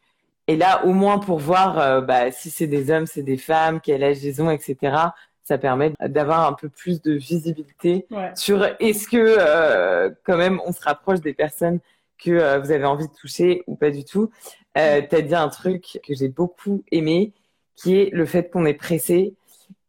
Et 0.48 0.58
là, 0.58 0.86
au 0.86 0.94
moins 0.94 1.20
pour 1.20 1.40
voir 1.40 1.80
euh, 1.80 2.02
bah, 2.02 2.32
si 2.32 2.50
c'est 2.50 2.68
des 2.68 2.92
hommes, 2.92 3.06
c'est 3.06 3.24
des 3.24 3.38
femmes, 3.38 3.80
quel 3.82 4.04
âge 4.04 4.24
ils 4.24 4.42
ont, 4.42 4.50
etc. 4.50 4.98
Ça 5.44 5.58
permet 5.58 5.94
d'avoir 6.00 6.48
un 6.48 6.54
peu 6.54 6.70
plus 6.70 7.02
de 7.02 7.14
visibilité 7.14 8.06
ouais. 8.12 8.32
sur 8.36 8.64
est-ce 8.80 9.08
que 9.08 9.18
euh, 9.18 10.10
quand 10.26 10.38
même 10.38 10.60
on 10.66 10.72
se 10.72 10.82
rapproche 10.82 11.22
des 11.22 11.34
personnes 11.34 11.80
que 12.22 12.32
euh, 12.32 12.60
vous 12.60 12.72
avez 12.72 12.86
envie 12.86 13.08
de 13.08 13.14
toucher 13.14 13.64
ou 13.68 13.76
pas 13.76 13.92
du 13.92 14.06
tout. 14.06 14.30
Euh, 14.78 15.02
tu 15.08 15.16
as 15.16 15.22
dit 15.22 15.36
un 15.36 15.50
truc 15.50 16.00
que 16.06 16.14
j'ai 16.14 16.30
beaucoup 16.30 16.84
aimé, 16.92 17.34
qui 17.76 17.98
est 17.98 18.10
le 18.14 18.26
fait 18.26 18.52
qu'on 18.52 18.66
est 18.66 18.76
pressé 18.76 19.34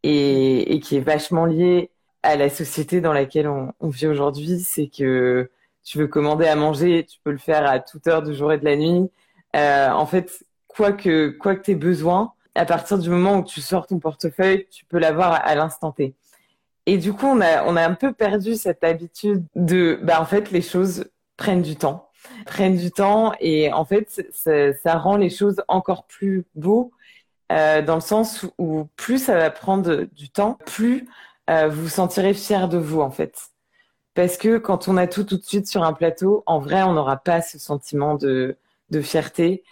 et, 0.02 0.80
qui 0.82 0.96
est 0.96 1.00
vachement 1.00 1.46
lié 1.46 1.90
à 2.22 2.36
la 2.36 2.50
société 2.50 3.00
dans 3.00 3.12
laquelle 3.12 3.48
on, 3.48 3.88
vit 3.88 4.06
aujourd'hui. 4.06 4.60
C'est 4.60 4.88
que 4.88 5.50
tu 5.84 5.98
veux 5.98 6.06
commander 6.06 6.46
à 6.46 6.56
manger, 6.56 7.04
tu 7.04 7.18
peux 7.24 7.32
le 7.32 7.38
faire 7.38 7.68
à 7.68 7.80
toute 7.80 8.06
heure 8.06 8.22
du 8.22 8.34
jour 8.34 8.52
et 8.52 8.58
de 8.58 8.64
la 8.64 8.76
nuit. 8.76 9.10
Euh, 9.56 9.90
en 9.90 10.06
fait, 10.06 10.44
quoi 10.68 10.92
que 10.92 11.28
quoi 11.30 11.56
que 11.56 11.70
aies 11.70 11.74
besoin, 11.74 12.32
à 12.54 12.64
partir 12.64 12.98
du 12.98 13.10
moment 13.10 13.38
où 13.38 13.44
tu 13.44 13.60
sors 13.60 13.86
ton 13.86 13.98
portefeuille, 13.98 14.66
tu 14.70 14.84
peux 14.84 14.98
l'avoir 14.98 15.32
à, 15.32 15.54
l'instant 15.54 15.92
T. 15.92 16.14
Et 16.86 16.98
du 16.98 17.12
coup, 17.12 17.26
on 17.26 17.40
a 17.40 17.64
on 17.64 17.76
a 17.76 17.86
un 17.86 17.94
peu 17.94 18.12
perdu 18.12 18.54
cette 18.56 18.84
habitude 18.84 19.44
de, 19.56 19.98
bah 20.02 20.20
en 20.20 20.24
fait, 20.26 20.50
les 20.50 20.62
choses 20.62 21.10
prennent 21.36 21.62
du 21.62 21.76
temps, 21.76 22.08
prennent 22.46 22.76
du 22.76 22.90
temps, 22.90 23.32
et 23.40 23.72
en 23.72 23.84
fait, 23.84 24.26
ça 24.32 24.98
rend 24.98 25.16
les 25.16 25.30
choses 25.30 25.62
encore 25.68 26.06
plus 26.06 26.44
beaux 26.54 26.92
dans 27.52 27.94
le 27.94 28.00
sens 28.00 28.46
où 28.58 28.86
plus 28.96 29.18
ça 29.18 29.36
va 29.36 29.50
prendre 29.50 30.04
du 30.12 30.30
temps, 30.30 30.58
plus 30.66 31.06
vous 31.48 31.82
vous 31.82 31.88
sentirez 31.88 32.34
fier 32.34 32.68
de 32.68 32.78
vous 32.78 33.00
en 33.00 33.10
fait. 33.10 33.34
Parce 34.14 34.36
que 34.36 34.58
quand 34.58 34.88
on 34.88 34.96
a 34.96 35.06
tout 35.06 35.24
tout 35.24 35.36
de 35.36 35.44
suite 35.44 35.66
sur 35.66 35.82
un 35.82 35.92
plateau, 35.92 36.42
en 36.46 36.58
vrai, 36.58 36.82
on 36.82 36.92
n'aura 36.94 37.16
pas 37.16 37.42
ce 37.42 37.58
sentiment 37.58 38.14
de, 38.14 38.56
de 38.90 39.00
fierté 39.00 39.64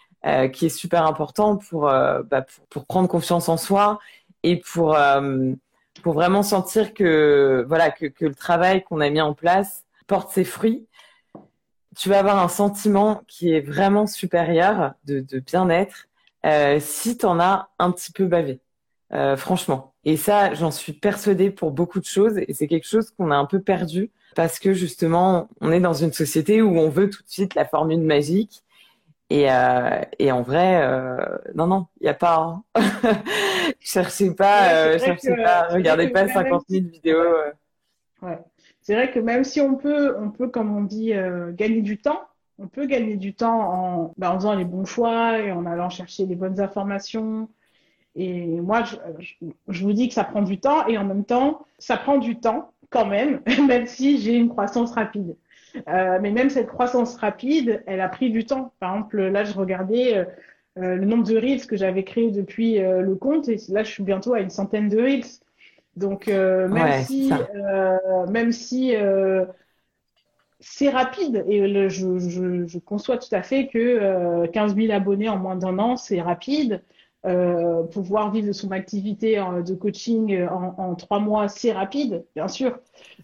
qui 0.53 0.67
est 0.67 0.71
super 0.71 1.07
important 1.07 1.57
pour, 1.57 1.83
bah, 1.83 2.43
pour, 2.43 2.67
pour, 2.69 2.87
prendre 2.87 3.09
confiance 3.09 3.49
en 3.49 3.57
soi 3.57 3.99
et 4.43 4.59
pour, 4.59 4.97
pour 6.03 6.15
vraiment 6.15 6.43
sentir 6.43 6.95
que, 6.95 7.65
voilà, 7.69 7.91
que, 7.91 8.07
le 8.21 8.35
travail 8.35 8.83
qu'on 8.83 9.01
a 9.01 9.11
mis 9.11 9.21
en 9.21 9.35
place 9.35 9.85
porte 10.07 10.31
ses 10.33 10.45
fruits. 10.45 10.87
Tu 11.97 12.09
vas 12.09 12.19
avoir 12.19 12.39
un 12.39 12.49
sentiment 12.49 13.23
qui 13.27 13.53
est 13.53 13.61
vraiment 13.61 14.07
supérieur 14.07 14.95
de 15.05 15.39
bien-être 15.41 16.09
euh, 16.47 16.79
si 16.81 17.19
tu 17.19 17.27
en 17.27 17.41
as 17.41 17.71
un 17.79 17.91
petit 17.91 18.13
peu 18.13 18.27
bavé, 18.27 18.61
euh, 19.13 19.37
franchement. 19.37 19.95
Et 20.05 20.17
ça, 20.17 20.55
j'en 20.55 20.71
suis 20.71 20.93
persuadée 20.93 21.51
pour 21.51 21.71
beaucoup 21.73 22.01
de 22.01 22.05
choses 22.05 22.39
et 22.39 22.55
c'est 22.55 22.69
quelque 22.69 22.87
chose 22.87 23.11
qu'on 23.11 23.31
a 23.31 23.37
un 23.37 23.47
peu 23.47 23.61
perdu 23.61 24.11
parce 24.37 24.59
que 24.59 24.73
justement, 24.73 25.49
on 25.61 25.73
est 25.73 25.81
dans 25.81 25.93
une 25.93 26.13
société 26.13 26.63
où 26.63 26.79
on 26.79 26.89
veut 26.89 27.11
tout 27.11 27.23
de 27.23 27.29
suite 27.29 27.55
la 27.55 27.65
formule 27.65 28.01
magique 28.01 28.63
et, 29.31 29.49
euh, 29.49 30.01
et 30.19 30.33
en 30.33 30.43
vrai, 30.43 30.83
euh, 30.83 31.39
non, 31.55 31.69
non, 31.69 31.87
il 32.01 32.05
n'y 32.05 32.11
a 32.11 32.15
pas. 32.15 32.63
Hein. 32.75 32.83
cherchez 33.81 34.35
pas, 34.35 34.75
euh, 34.75 34.99
cherchez 34.99 35.37
pas, 35.37 35.69
regardez 35.69 36.09
pas 36.09 36.27
50 36.27 36.65
000 36.69 36.87
vidéos. 36.89 37.21
Euh. 37.21 37.53
Ouais. 38.23 38.39
C'est 38.83 38.95
vrai 38.95 39.13
que 39.13 39.21
même 39.21 39.45
si 39.45 39.61
on 39.61 39.77
peut, 39.77 40.17
on 40.19 40.31
peut, 40.31 40.49
comme 40.49 40.77
on 40.77 40.83
dit, 40.83 41.13
gagner 41.53 41.81
du 41.81 41.99
temps, 41.99 42.23
on 42.61 42.69
peut 42.69 42.87
gagner 42.87 43.17
du 43.17 43.35
temps 43.35 43.61
en, 43.61 44.15
bah, 44.19 44.33
en 44.33 44.37
faisant 44.37 44.55
les 44.55 44.65
bons 44.65 44.85
choix 44.85 45.39
et 45.39 45.51
en 45.51 45.67
allant 45.67 45.89
chercher 45.89 46.27
les 46.27 46.37
bonnes 46.37 46.61
informations. 46.61 47.49
Et 48.15 48.61
moi, 48.61 48.83
je, 48.85 48.97
je, 49.69 49.83
vous 49.83 49.93
dis 49.93 50.09
que 50.09 50.15
ça 50.15 50.25
prend 50.25 50.43
du 50.43 50.59
temps 50.61 50.87
et 50.87 50.99
en 50.99 51.05
même 51.05 51.25
temps, 51.25 51.65
ça 51.79 51.97
prend 51.97 52.19
du 52.19 52.39
temps 52.39 52.73
quand 52.91 53.07
même, 53.07 53.41
même 53.67 53.87
si 53.87 54.19
j'ai 54.19 54.35
une 54.35 54.49
croissance 54.49 54.93
rapide. 54.93 55.37
Euh, 55.89 56.19
mais 56.21 56.33
même 56.33 56.51
cette 56.51 56.67
croissance 56.67 57.17
rapide, 57.17 57.83
elle 57.87 58.01
a 58.01 58.09
pris 58.09 58.31
du 58.31 58.45
temps. 58.45 58.73
Par 58.81 58.95
exemple, 58.95 59.23
là, 59.23 59.45
je 59.45 59.55
regardais 59.55 60.17
euh, 60.17 60.25
euh 60.79 60.97
le 60.97 61.07
nombre 61.07 61.25
de 61.25 61.37
reels 61.37 61.67
que 61.67 61.77
j'avais 61.77 62.05
créé 62.05 62.31
depuis 62.31 62.81
euh, 62.81 63.01
le 63.01 63.15
compte, 63.15 63.49
et 63.49 63.57
là, 63.69 63.85
je 63.85 63.91
suis 63.91 64.03
bientôt 64.03 64.35
à 64.35 64.41
une 64.41 64.51
centaine 64.51 64.89
de 64.89 65.01
reels. 65.01 65.25
Donc, 65.97 66.29
même, 66.29 67.03
si, 67.05 67.33
même 68.29 68.53
si 68.53 68.95
c'est 70.61 70.91
rapide, 70.91 71.45
et 71.49 71.67
le, 71.67 71.89
je, 71.89 72.19
je, 72.19 72.67
je, 72.67 72.79
conçois 72.79 73.17
tout 73.19 73.33
à 73.35 73.43
fait 73.43 73.69
que 73.69 74.47
15 74.47 74.77
000 74.77 74.93
abonnés 74.93 75.29
en 75.29 75.39
moins 75.39 75.57
d'un 75.57 75.79
an, 75.79 75.97
c'est 75.97 76.21
rapide. 76.21 76.83
Euh, 77.27 77.83
pouvoir 77.83 78.31
vivre 78.33 78.47
de 78.47 78.53
son 78.53 78.71
activité 78.71 79.37
de 79.37 79.75
coaching 79.75 80.33
euh, 80.35 80.49
en, 80.49 80.75
en 80.79 80.95
trois 80.95 81.21
mois, 81.21 81.49
c'est 81.49 81.71
rapide, 81.71 82.25
bien 82.35 82.49
sûr. 82.49 82.79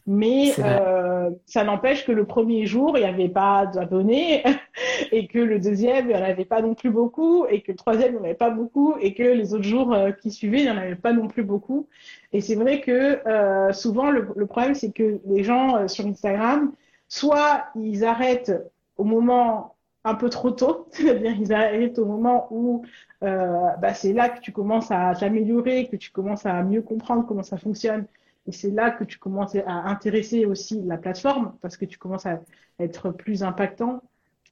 Mais 0.07 0.53
euh, 0.59 1.31
ça 1.47 1.65
n'empêche 1.65 2.05
que 2.05 2.13
le 2.13 2.27
premier 2.27 2.67
jour, 2.67 2.99
il 2.99 3.01
n'y 3.01 3.09
avait 3.09 3.31
pas 3.31 3.67
d'abonnés 3.67 4.45
et 5.13 5.27
que 5.27 5.39
le 5.39 5.59
deuxième, 5.59 6.11
il 6.11 6.15
n'y 6.17 6.23
en 6.23 6.25
avait 6.25 6.45
pas 6.45 6.61
non 6.61 6.75
plus 6.75 6.91
beaucoup 6.91 7.47
et 7.47 7.63
que 7.63 7.73
le 7.73 7.77
troisième, 7.77 8.13
il 8.13 8.17
n'y 8.17 8.21
en 8.21 8.25
avait 8.25 8.35
pas 8.35 8.51
beaucoup 8.51 8.95
et 9.01 9.15
que 9.15 9.23
les 9.23 9.55
autres 9.55 9.65
jours 9.65 9.95
euh, 9.95 10.13
qui 10.13 10.31
suivaient, 10.31 10.59
il 10.59 10.65
n'y 10.65 10.71
en 10.71 10.77
avait 10.77 10.95
pas 10.95 11.13
non 11.15 11.27
plus 11.27 11.43
beaucoup. 11.43 11.89
Et 12.35 12.43
c'est 12.43 12.55
vrai 12.55 12.81
que 12.83 13.27
euh, 13.27 13.73
souvent, 13.73 14.11
le, 14.11 14.29
le 14.37 14.47
problème, 14.47 14.75
c'est 14.75 14.93
que 14.93 15.21
les 15.27 15.43
gens 15.43 15.89
sur 15.89 16.07
Instagram, 16.07 16.73
soit 17.09 17.67
ils 17.77 18.05
arrêtent 18.05 18.53
au 18.97 19.05
moment 19.05 19.77
un 20.05 20.15
peu 20.15 20.31
trop 20.31 20.51
tôt, 20.53 20.89
c'est-à-dire 20.93 21.37
ils 21.39 21.53
arrêtent 21.53 21.99
au 21.99 22.07
moment 22.07 22.49
où 22.51 22.85
euh, 23.23 23.71
bah, 23.81 23.95
c'est 23.95 24.13
là 24.13 24.29
que 24.29 24.41
tu 24.41 24.53
commences 24.53 24.91
à 24.91 25.15
t'améliorer, 25.15 25.89
que 25.89 25.97
tu 25.97 26.11
commences 26.11 26.47
à 26.47 26.63
mieux 26.63 26.83
comprendre 26.83 27.27
comment 27.27 27.43
ça 27.43 27.59
fonctionne. 27.59 28.07
Et 28.47 28.53
c'est 28.53 28.71
là 28.71 28.91
que 28.93 29.05
tu 29.05 29.19
commences 29.19 29.57
à 29.57 29.89
intéresser 29.89 30.47
aussi 30.47 30.81
la 30.83 30.97
plateforme 30.97 31.55
parce 31.61 31.77
que 31.77 31.85
tu 31.85 31.99
commences 31.99 32.27
à 32.27 32.41
être 32.79 33.11
plus 33.11 33.43
impactant 33.43 34.03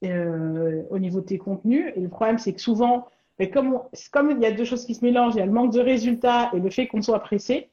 euh, 0.03 0.83
au 0.89 0.99
niveau 0.99 1.21
de 1.21 1.25
tes 1.25 1.37
contenus. 1.37 1.93
Et 1.95 2.01
le 2.01 2.09
problème, 2.09 2.37
c'est 2.37 2.53
que 2.53 2.59
souvent, 2.59 3.07
mais 3.39 3.49
comme, 3.49 3.79
comme 4.11 4.31
il 4.31 4.41
y 4.41 4.45
a 4.45 4.51
deux 4.51 4.65
choses 4.65 4.85
qui 4.85 4.95
se 4.95 5.05
mélangent, 5.05 5.35
il 5.35 5.39
y 5.39 5.41
a 5.41 5.45
le 5.45 5.51
manque 5.51 5.71
de 5.71 5.79
résultats 5.79 6.51
et 6.53 6.59
le 6.59 6.69
fait 6.69 6.87
qu'on 6.87 7.01
soit 7.01 7.19
pressé, 7.19 7.69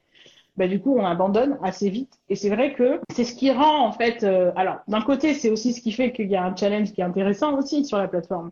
bah, 0.55 0.67
du 0.67 0.79
coup, 0.79 0.95
on 0.95 1.05
abandonne 1.05 1.57
assez 1.63 1.89
vite. 1.89 2.19
Et 2.29 2.35
c'est 2.35 2.49
vrai 2.49 2.73
que 2.73 2.99
c'est 3.13 3.23
ce 3.23 3.33
qui 3.33 3.51
rend, 3.51 3.85
en 3.87 3.91
fait, 3.91 4.23
euh, 4.23 4.51
alors, 4.55 4.77
d'un 4.87 5.01
côté, 5.01 5.33
c'est 5.33 5.49
aussi 5.49 5.73
ce 5.73 5.81
qui 5.81 5.91
fait 5.91 6.11
qu'il 6.11 6.29
y 6.29 6.35
a 6.35 6.43
un 6.43 6.55
challenge 6.55 6.91
qui 6.93 7.01
est 7.01 7.03
intéressant 7.03 7.57
aussi 7.57 7.85
sur 7.85 7.97
la 7.97 8.07
plateforme. 8.07 8.51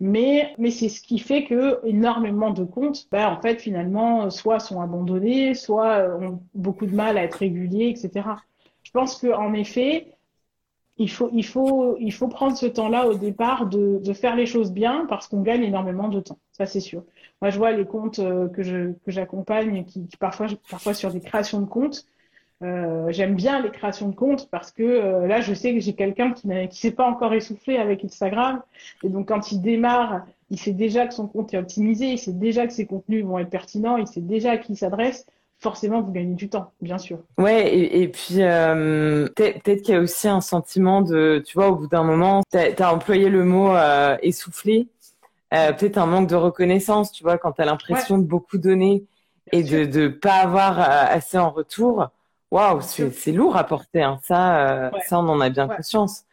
Mais, 0.00 0.54
mais 0.58 0.70
c'est 0.70 0.88
ce 0.88 1.00
qui 1.02 1.18
fait 1.18 1.44
que 1.44 1.80
énormément 1.86 2.50
de 2.50 2.64
comptes, 2.64 3.06
bah, 3.12 3.30
en 3.30 3.40
fait, 3.40 3.60
finalement, 3.60 4.30
soit 4.30 4.58
sont 4.58 4.80
abandonnés, 4.80 5.54
soit 5.54 5.98
euh, 5.98 6.18
ont 6.18 6.40
beaucoup 6.54 6.86
de 6.86 6.94
mal 6.94 7.18
à 7.18 7.24
être 7.24 7.34
réguliers, 7.34 7.88
etc. 7.88 8.26
Je 8.82 8.90
pense 8.90 9.18
qu'en 9.20 9.52
effet, 9.54 10.13
il 10.96 11.10
faut, 11.10 11.28
il, 11.32 11.44
faut, 11.44 11.96
il 11.98 12.12
faut 12.12 12.28
prendre 12.28 12.56
ce 12.56 12.66
temps-là 12.66 13.08
au 13.08 13.14
départ 13.14 13.66
de, 13.66 13.98
de 13.98 14.12
faire 14.12 14.36
les 14.36 14.46
choses 14.46 14.72
bien 14.72 15.06
parce 15.08 15.26
qu'on 15.26 15.42
gagne 15.42 15.62
énormément 15.64 16.08
de 16.08 16.20
temps. 16.20 16.38
Ça, 16.52 16.66
c'est 16.66 16.80
sûr. 16.80 17.02
Moi, 17.42 17.50
je 17.50 17.58
vois 17.58 17.72
les 17.72 17.84
comptes 17.84 18.20
euh, 18.20 18.48
que 18.48 18.62
je 18.62 18.92
que 19.04 19.10
j'accompagne 19.10 19.84
qui, 19.84 20.06
qui, 20.06 20.16
parfois 20.16 20.46
parfois 20.70 20.94
sur 20.94 21.12
des 21.12 21.20
créations 21.20 21.60
de 21.60 21.66
comptes, 21.66 22.06
euh, 22.62 23.10
j'aime 23.10 23.34
bien 23.34 23.60
les 23.60 23.70
créations 23.70 24.08
de 24.08 24.14
comptes 24.14 24.48
parce 24.50 24.70
que 24.70 24.82
euh, 24.82 25.26
là, 25.26 25.40
je 25.40 25.52
sais 25.52 25.74
que 25.74 25.80
j'ai 25.80 25.94
quelqu'un 25.94 26.32
qui 26.32 26.46
ne 26.46 26.66
s'est 26.70 26.92
pas 26.92 27.08
encore 27.08 27.34
essoufflé 27.34 27.76
avec 27.76 28.04
Instagram. 28.04 28.62
Et 29.02 29.08
donc, 29.08 29.28
quand 29.28 29.50
il 29.50 29.60
démarre, 29.60 30.24
il 30.50 30.58
sait 30.58 30.72
déjà 30.72 31.06
que 31.08 31.14
son 31.14 31.26
compte 31.26 31.52
est 31.52 31.58
optimisé, 31.58 32.06
il 32.06 32.18
sait 32.18 32.32
déjà 32.32 32.66
que 32.66 32.72
ses 32.72 32.86
contenus 32.86 33.24
vont 33.24 33.38
être 33.38 33.50
pertinents, 33.50 33.96
il 33.96 34.06
sait 34.06 34.20
déjà 34.20 34.52
à 34.52 34.58
qui 34.58 34.72
il 34.72 34.76
s'adresse. 34.76 35.26
Forcément, 35.64 36.00
vous 36.00 36.12
gagnez 36.12 36.34
du 36.34 36.48
temps, 36.48 36.72
bien 36.80 36.98
sûr. 36.98 37.18
Ouais, 37.38 37.74
et, 37.74 38.02
et 38.02 38.08
puis 38.08 38.42
euh, 38.42 39.26
peut-être 39.34 39.82
qu'il 39.82 39.94
y 39.94 39.96
a 39.96 40.00
aussi 40.00 40.28
un 40.28 40.40
sentiment 40.40 41.02
de, 41.02 41.42
tu 41.44 41.54
vois, 41.54 41.68
au 41.68 41.74
bout 41.74 41.88
d'un 41.88 42.04
moment, 42.04 42.42
tu 42.52 42.58
as, 42.58 42.92
employé 42.92 43.30
le 43.30 43.44
mot 43.44 43.74
euh, 43.74 44.16
essoufflé, 44.22 44.86
peut-être 45.50 45.98
un 45.98 46.06
manque 46.06 46.28
de 46.28 46.36
reconnaissance, 46.36 47.12
tu 47.12 47.22
vois, 47.22 47.38
quand 47.38 47.52
tu 47.52 47.62
as 47.62 47.64
l'impression 47.64 48.18
de 48.18 48.24
beaucoup 48.24 48.58
donner 48.58 49.04
et 49.52 49.62
de 49.62 49.86
ne 49.86 50.08
pas 50.08 50.36
avoir 50.36 50.78
assez 50.78 51.38
en 51.38 51.50
retour. 51.50 52.10
Waouh, 52.54 52.80
c'est 52.82 53.32
lourd 53.32 53.56
à 53.56 53.64
porter. 53.64 54.02
Hein. 54.02 54.20
Ça, 54.22 54.68
euh, 54.68 54.90
ça, 55.06 55.18
on 55.18 55.28
en 55.28 55.40
a 55.40 55.50
bien 55.50 55.66
conscience. 55.66 56.24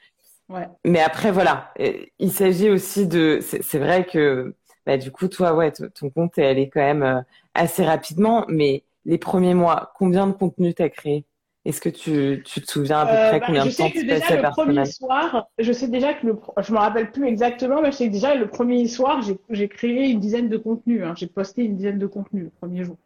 Mais 0.85 1.01
après, 1.01 1.31
voilà, 1.31 1.73
il 2.19 2.31
s'agit 2.31 2.69
aussi 2.69 3.07
de. 3.07 3.39
C'est 3.41 3.79
vrai 3.79 4.05
que, 4.05 4.53
bah, 4.85 4.97
du 4.97 5.11
coup, 5.11 5.27
toi, 5.29 5.55
ouais, 5.55 5.71
ton 5.71 6.11
compte 6.11 6.37
est 6.37 6.69
quand 6.69 6.81
même 6.81 7.01
euh, 7.01 7.21
assez 7.55 7.83
rapidement. 7.83 8.45
Mais 8.49 8.83
les 9.05 9.17
premiers 9.17 9.53
mois, 9.53 9.93
combien 9.95 10.27
de 10.27 10.33
contenu 10.33 10.73
t'as 10.73 10.89
créé? 10.89 11.25
Est-ce 11.63 11.79
que 11.79 11.89
tu, 11.89 12.41
tu, 12.43 12.61
te 12.61 12.71
souviens 12.71 13.01
à 13.01 13.05
peu 13.05 13.11
euh, 13.11 13.29
près 13.29 13.39
bah, 13.39 13.45
combien 13.45 13.65
de 13.65 13.71
temps 13.71 13.89
tu 13.89 14.05
passais 14.07 14.41
par 14.41 14.55
semaine 14.55 14.85
soir, 14.85 15.47
Je 15.59 15.71
sais 15.71 15.87
déjà 15.87 16.15
que 16.15 16.25
le, 16.25 16.39
je 16.59 16.73
me 16.73 16.79
rappelle 16.79 17.11
plus 17.11 17.27
exactement, 17.27 17.81
mais 17.81 17.91
je 17.91 17.97
sais 17.97 18.07
que 18.07 18.13
déjà 18.13 18.33
le 18.33 18.47
premier 18.47 18.87
soir, 18.87 19.21
j'ai 19.49 19.67
créé 19.67 20.09
une 20.09 20.19
dizaine 20.19 20.49
de 20.49 20.57
contenus. 20.57 21.03
Hein. 21.03 21.13
J'ai 21.15 21.27
posté 21.27 21.63
une 21.63 21.75
dizaine 21.75 21.99
de 21.99 22.07
contenus 22.07 22.45
le 22.45 22.49
premier 22.49 22.83
jour. 22.83 22.97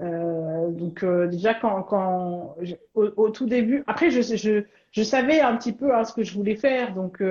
Euh, 0.00 0.70
donc 0.70 1.04
euh, 1.04 1.28
déjà 1.28 1.54
quand, 1.54 1.82
quand 1.84 2.56
au, 2.94 3.30
tout 3.30 3.46
début, 3.46 3.84
après 3.86 4.10
je, 4.10 4.22
je, 4.22 4.64
je 4.90 5.02
savais 5.04 5.40
un 5.40 5.56
petit 5.56 5.72
peu 5.72 5.94
hein, 5.94 6.02
ce 6.02 6.12
que 6.12 6.24
je 6.24 6.34
voulais 6.34 6.56
faire, 6.56 6.94
donc 6.94 7.22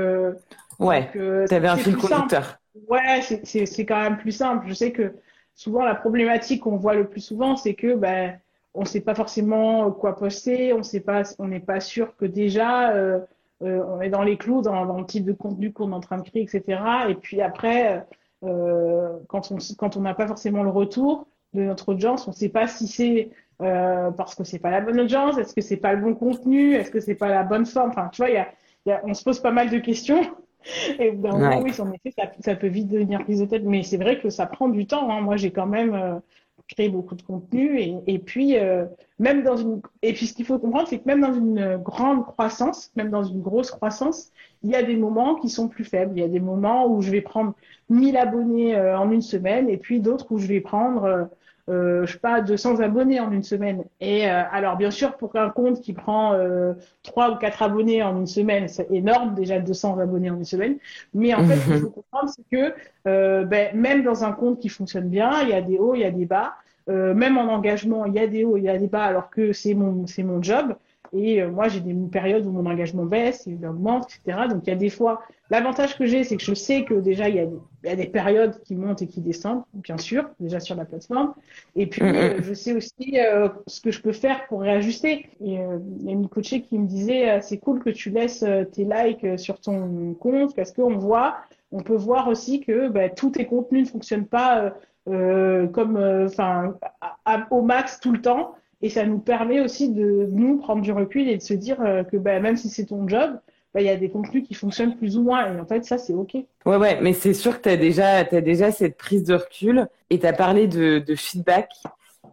ouais, 0.79 1.09
tu 1.11 1.53
avais 1.53 1.67
un 1.67 1.75
fil 1.75 1.97
conducteur. 1.97 2.57
Ouais, 2.87 3.21
c'est 3.21 3.65
c'est 3.65 3.85
quand 3.85 4.01
même 4.01 4.17
plus 4.17 4.31
simple. 4.31 4.65
Je 4.67 4.73
sais 4.73 4.91
que 4.93 5.13
souvent 5.55 5.83
la 5.83 5.95
problématique 5.95 6.63
qu'on 6.63 6.77
voit 6.77 6.95
le 6.95 7.07
plus 7.07 7.21
souvent, 7.21 7.55
c'est 7.55 7.73
que 7.73 7.95
ben 7.95 8.39
on 8.73 8.85
sait 8.85 9.01
pas 9.01 9.15
forcément 9.15 9.91
quoi 9.91 10.15
poster, 10.15 10.73
on 10.73 10.83
sait 10.83 11.01
pas, 11.01 11.23
on 11.39 11.47
n'est 11.47 11.59
pas 11.59 11.79
sûr 11.79 12.15
que 12.15 12.25
déjà 12.25 12.91
euh, 12.91 13.19
on 13.61 14.01
est 14.01 14.09
dans 14.09 14.23
les 14.23 14.37
clous 14.37 14.61
dans, 14.61 14.83
le 14.97 15.05
type 15.05 15.25
de 15.25 15.33
contenu 15.33 15.71
qu'on 15.71 15.91
est 15.91 15.95
en 15.95 15.99
train 15.99 16.17
de 16.17 16.27
créer, 16.27 16.43
etc. 16.43 16.81
Et 17.09 17.15
puis 17.15 17.41
après, 17.41 18.05
quand 18.41 19.51
on 19.51 19.57
quand 19.77 19.95
on 19.95 20.01
n'a 20.01 20.13
pas 20.13 20.27
forcément 20.27 20.63
le 20.63 20.69
retour 20.69 21.27
de 21.53 21.63
notre 21.63 21.89
audience. 21.89 22.27
On 22.27 22.31
ne 22.31 22.35
sait 22.35 22.49
pas 22.49 22.67
si 22.67 22.87
c'est 22.87 23.29
euh, 23.61 24.11
parce 24.11 24.35
que 24.35 24.43
c'est 24.43 24.59
pas 24.59 24.71
la 24.71 24.81
bonne 24.81 24.99
audience, 24.99 25.37
est-ce 25.37 25.53
que 25.53 25.61
c'est 25.61 25.77
pas 25.77 25.93
le 25.93 26.01
bon 26.01 26.15
contenu, 26.15 26.73
est-ce 26.73 26.91
que 26.91 26.99
c'est 26.99 27.15
pas 27.15 27.29
la 27.29 27.43
bonne 27.43 27.65
forme. 27.65 27.89
Enfin, 27.89 28.09
tu 28.11 28.21
vois, 28.21 28.31
y 28.31 28.37
a, 28.37 28.47
y 28.85 28.91
a, 28.91 29.01
on 29.05 29.13
se 29.13 29.23
pose 29.23 29.39
pas 29.39 29.51
mal 29.51 29.69
de 29.69 29.77
questions. 29.77 30.21
Et 30.99 31.11
d'un 31.11 31.31
moment, 31.31 31.61
oui, 31.61 31.71
en 31.79 31.91
effet, 31.91 32.13
ça, 32.17 32.31
ça, 32.39 32.55
peut 32.55 32.67
vite 32.67 32.87
devenir 32.87 33.23
prise 33.23 33.39
de 33.39 33.45
tête. 33.45 33.63
Mais 33.63 33.83
c'est 33.83 33.97
vrai 33.97 34.19
que 34.19 34.29
ça 34.29 34.45
prend 34.45 34.69
du 34.69 34.85
temps. 34.85 35.09
Hein. 35.09 35.21
Moi, 35.21 35.37
j'ai 35.37 35.51
quand 35.51 35.65
même 35.65 35.93
euh, 35.93 36.15
créé 36.67 36.89
beaucoup 36.89 37.15
de 37.15 37.21
contenu. 37.21 37.79
Et, 37.79 37.95
et 38.07 38.19
puis, 38.19 38.57
euh, 38.57 38.85
même 39.19 39.43
dans 39.43 39.57
une. 39.57 39.81
Et 40.01 40.13
puis, 40.13 40.27
ce 40.27 40.33
qu'il 40.33 40.45
faut 40.45 40.59
comprendre, 40.59 40.87
c'est 40.87 40.99
que 40.99 41.07
même 41.07 41.21
dans 41.21 41.33
une 41.33 41.77
grande 41.77 42.25
croissance, 42.25 42.91
même 42.95 43.09
dans 43.09 43.23
une 43.23 43.41
grosse 43.41 43.71
croissance, 43.71 44.31
il 44.63 44.69
y 44.69 44.75
a 44.75 44.83
des 44.83 44.95
moments 44.95 45.35
qui 45.35 45.49
sont 45.49 45.67
plus 45.67 45.83
faibles. 45.83 46.13
Il 46.17 46.21
y 46.21 46.25
a 46.25 46.29
des 46.29 46.39
moments 46.39 46.87
où 46.87 47.01
je 47.01 47.11
vais 47.11 47.21
prendre 47.21 47.53
1000 47.89 48.17
abonnés 48.17 48.75
euh, 48.75 48.97
en 48.97 49.11
une 49.11 49.21
semaine 49.21 49.69
et 49.69 49.77
puis 49.77 49.99
d'autres 49.99 50.31
où 50.31 50.37
je 50.37 50.47
vais 50.47 50.61
prendre 50.61 51.29
euh, 51.69 52.05
je 52.05 52.13
sais 52.13 52.19
pas, 52.19 52.41
200 52.41 52.79
abonnés 52.81 53.19
en 53.19 53.31
une 53.31 53.43
semaine. 53.43 53.83
Et 54.01 54.29
euh, 54.29 54.43
alors, 54.51 54.75
bien 54.75 54.91
sûr, 54.91 55.15
pour 55.15 55.35
un 55.35 55.49
compte 55.49 55.81
qui 55.81 55.93
prend 55.93 56.33
euh, 56.33 56.73
3 57.03 57.31
ou 57.31 57.35
4 57.37 57.63
abonnés 57.63 58.03
en 58.03 58.17
une 58.19 58.27
semaine, 58.27 58.67
c'est 58.67 58.91
énorme, 58.91 59.33
déjà 59.33 59.59
200 59.59 59.99
abonnés 59.99 60.29
en 60.29 60.35
une 60.35 60.45
semaine. 60.45 60.77
Mais 61.13 61.33
en 61.33 61.43
fait, 61.45 61.55
ce 61.55 61.65
qu'il 61.65 61.79
faut 61.79 61.89
comprendre, 61.89 62.29
c'est 62.29 62.45
que 62.51 62.73
euh, 63.07 63.45
ben, 63.45 63.75
même 63.75 64.03
dans 64.03 64.23
un 64.23 64.33
compte 64.33 64.59
qui 64.59 64.69
fonctionne 64.69 65.07
bien, 65.09 65.41
il 65.43 65.49
y 65.49 65.53
a 65.53 65.61
des 65.61 65.77
hauts, 65.77 65.95
il 65.95 66.01
y 66.01 66.05
a 66.05 66.11
des 66.11 66.25
bas. 66.25 66.55
Euh, 66.89 67.13
même 67.13 67.37
en 67.37 67.43
engagement, 67.43 68.05
il 68.05 68.13
y 68.13 68.19
a 68.19 68.27
des 68.27 68.43
hauts, 68.43 68.57
il 68.57 68.63
y 68.63 68.69
a 68.69 68.77
des 68.77 68.87
bas, 68.87 69.05
alors 69.05 69.29
que 69.29 69.53
c'est 69.53 69.73
mon, 69.73 70.05
c'est 70.05 70.23
mon 70.23 70.43
job. 70.43 70.75
Et 71.13 71.41
euh, 71.41 71.49
moi, 71.49 71.67
j'ai 71.67 71.79
des 71.79 71.93
périodes 72.11 72.45
où 72.45 72.51
mon 72.51 72.65
engagement 72.65 73.05
baisse, 73.05 73.43
il 73.45 73.65
augmente, 73.65 74.09
etc. 74.25 74.47
Donc, 74.49 74.63
il 74.65 74.69
y 74.69 74.73
a 74.73 74.75
des 74.75 74.89
fois, 74.89 75.21
l'avantage 75.51 75.95
que 75.97 76.05
j'ai, 76.05 76.23
c'est 76.23 76.37
que 76.37 76.43
je 76.43 76.55
sais 76.55 76.83
que 76.83 76.95
déjà, 76.95 77.29
il 77.29 77.35
y, 77.35 77.39
a 77.39 77.45
des, 77.45 77.59
il 77.83 77.89
y, 77.89 77.93
a 77.93 77.95
des, 77.95 78.07
périodes 78.07 78.59
qui 78.63 78.75
montent 78.75 79.03
et 79.03 79.07
qui 79.07 79.21
descendent, 79.21 79.63
bien 79.73 79.97
sûr, 79.97 80.27
déjà 80.39 80.59
sur 80.59 80.75
la 80.75 80.85
plateforme. 80.85 81.35
Et 81.75 81.85
puis, 81.85 82.01
euh, 82.01 82.41
je 82.41 82.53
sais 82.53 82.73
aussi 82.73 83.19
euh, 83.19 83.49
ce 83.67 83.79
que 83.79 83.91
je 83.91 84.01
peux 84.01 84.11
faire 84.11 84.47
pour 84.47 84.61
réajuster. 84.61 85.29
Et 85.39 85.59
euh, 85.59 85.77
il 85.99 86.05
y 86.07 86.09
a 86.09 86.13
une 86.13 86.27
coachée 86.27 86.61
qui 86.61 86.79
me 86.79 86.87
disait, 86.87 87.39
c'est 87.41 87.59
cool 87.59 87.83
que 87.83 87.91
tu 87.91 88.09
laisses 88.09 88.43
tes 88.71 88.85
likes 88.85 89.37
sur 89.37 89.59
ton 89.59 90.15
compte 90.15 90.55
parce 90.55 90.71
qu'on 90.71 90.97
voit, 90.97 91.37
on 91.71 91.81
peut 91.81 91.95
voir 91.95 92.27
aussi 92.27 92.59
que 92.59 92.89
bah, 92.89 93.09
tous 93.09 93.31
tes 93.31 93.45
contenus 93.45 93.85
ne 93.85 93.91
fonctionnent 93.91 94.27
pas 94.27 94.73
comme, 95.05 95.97
enfin, 96.25 96.75
au 97.51 97.61
max 97.61 97.99
tout 97.99 98.11
le 98.11 98.21
temps. 98.21 98.55
Et 98.83 98.89
ça 98.89 99.05
nous 99.05 99.17
permet 99.17 99.61
aussi 99.61 99.89
de 99.89 100.27
nous 100.29 100.57
prendre 100.57 100.81
du 100.81 100.91
recul 100.91 101.29
et 101.29 101.37
de 101.37 101.41
se 101.41 101.53
dire 101.53 101.79
euh, 101.79 102.03
que 102.03 102.17
bah, 102.17 102.41
même 102.41 102.57
si 102.57 102.67
c'est 102.67 102.87
ton 102.87 103.07
job, 103.07 103.39
bah, 103.73 103.79
il 103.79 103.85
y 103.85 103.89
a 103.89 103.95
des 103.95 104.09
contenus 104.09 104.45
qui 104.45 104.53
fonctionnent 104.55 104.97
plus 104.97 105.17
ou 105.17 105.23
moins. 105.23 105.55
Et 105.55 105.59
en 105.59 105.65
fait, 105.65 105.85
ça, 105.85 105.97
c'est 105.97 106.11
OK. 106.11 106.35
Ouais, 106.65 106.75
ouais, 106.75 106.99
mais 107.01 107.13
c'est 107.13 107.33
sûr 107.33 107.57
que 107.57 107.63
tu 107.63 107.69
as 107.69 107.77
déjà, 107.77 108.17
as 108.17 108.41
déjà 108.41 108.73
cette 108.73 108.97
prise 108.97 109.23
de 109.23 109.35
recul 109.35 109.87
et 110.09 110.19
tu 110.19 110.25
as 110.27 110.33
parlé 110.33 110.67
de, 110.67 111.15
feedback. 111.15 111.71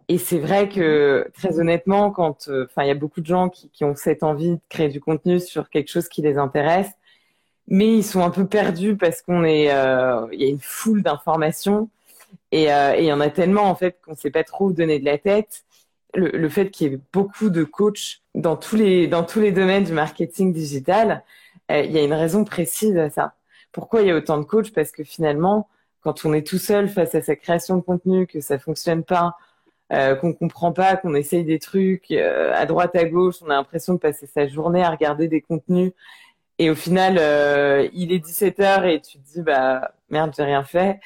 Et 0.09 0.17
c'est 0.17 0.39
vrai 0.39 0.67
que, 0.67 1.31
très 1.33 1.57
honnêtement, 1.57 2.11
quand, 2.11 2.49
euh, 2.49 2.67
il 2.79 2.87
y 2.87 2.91
a 2.91 2.95
beaucoup 2.95 3.21
de 3.21 3.27
gens 3.27 3.47
qui, 3.47 3.85
ont 3.85 3.95
cette 3.95 4.21
envie 4.21 4.55
de 4.55 4.61
créer 4.67 4.89
du 4.89 4.99
contenu 4.99 5.39
sur 5.39 5.69
quelque 5.69 5.87
chose 5.87 6.09
qui 6.09 6.21
les 6.21 6.37
intéresse, 6.37 6.91
mais 7.69 7.87
ils 7.95 8.03
sont 8.03 8.25
un 8.25 8.29
peu 8.29 8.45
perdus 8.45 8.97
parce 8.97 9.21
qu'on 9.21 9.45
euh, 9.45 10.27
y 10.33 10.43
a 10.43 10.47
une 10.47 10.59
foule 10.59 11.01
d'informations 11.01 11.89
et 12.51 12.65
il 12.65 13.05
y 13.05 13.13
en 13.13 13.21
a 13.21 13.29
tellement, 13.29 13.69
en 13.69 13.75
fait, 13.75 13.99
qu'on 14.05 14.15
sait 14.15 14.31
pas 14.31 14.43
trop 14.43 14.73
donner 14.73 14.99
de 14.99 15.05
la 15.05 15.17
tête 15.17 15.63
le, 16.13 16.49
fait 16.49 16.69
qu'il 16.69 16.91
y 16.91 16.95
ait 16.95 16.99
beaucoup 17.13 17.49
de 17.49 17.63
coachs 17.63 18.21
dans 18.35 18.55
tous 18.55 18.75
les 18.75 19.07
domaines 19.07 19.83
du 19.83 19.93
marketing 19.93 20.53
digital, 20.53 21.23
euh, 21.71 21.81
il 21.81 21.91
y 21.91 21.97
a 21.97 22.03
une 22.03 22.13
raison 22.13 22.43
précise 22.43 22.97
à 22.97 23.09
ça. 23.09 23.33
Pourquoi 23.71 24.01
il 24.01 24.07
y 24.07 24.11
a 24.11 24.15
autant 24.15 24.37
de 24.37 24.43
coachs? 24.43 24.71
Parce 24.73 24.91
que 24.91 25.03
finalement, 25.03 25.69
quand 26.01 26.25
on 26.25 26.33
est 26.33 26.45
tout 26.45 26.57
seul 26.57 26.89
face 26.89 27.15
à 27.15 27.21
sa 27.21 27.35
création 27.35 27.77
de 27.77 27.81
contenu, 27.81 28.27
que 28.27 28.41
ça 28.41 28.59
fonctionne 28.59 29.03
pas, 29.03 29.37
euh, 29.93 30.15
qu'on 30.15 30.33
comprend 30.33 30.71
pas, 30.71 30.95
qu'on 30.95 31.13
essaye 31.15 31.43
des 31.43 31.59
trucs 31.59 32.11
euh, 32.11 32.53
à 32.55 32.65
droite 32.65 32.95
à 32.95 33.05
gauche, 33.05 33.35
on 33.41 33.49
a 33.49 33.55
l'impression 33.55 33.93
de 33.93 33.99
passer 33.99 34.25
sa 34.25 34.47
journée 34.47 34.83
à 34.83 34.89
regarder 34.89 35.27
des 35.27 35.41
contenus 35.41 35.91
et 36.59 36.69
au 36.69 36.75
final 36.75 37.17
euh, 37.19 37.89
il 37.93 38.13
est 38.13 38.25
17h 38.25 38.85
et 38.87 39.01
tu 39.01 39.17
te 39.17 39.33
dis 39.33 39.41
bah 39.41 39.91
merde 40.09 40.31
j'ai 40.37 40.43
rien 40.43 40.63
fait. 40.63 40.99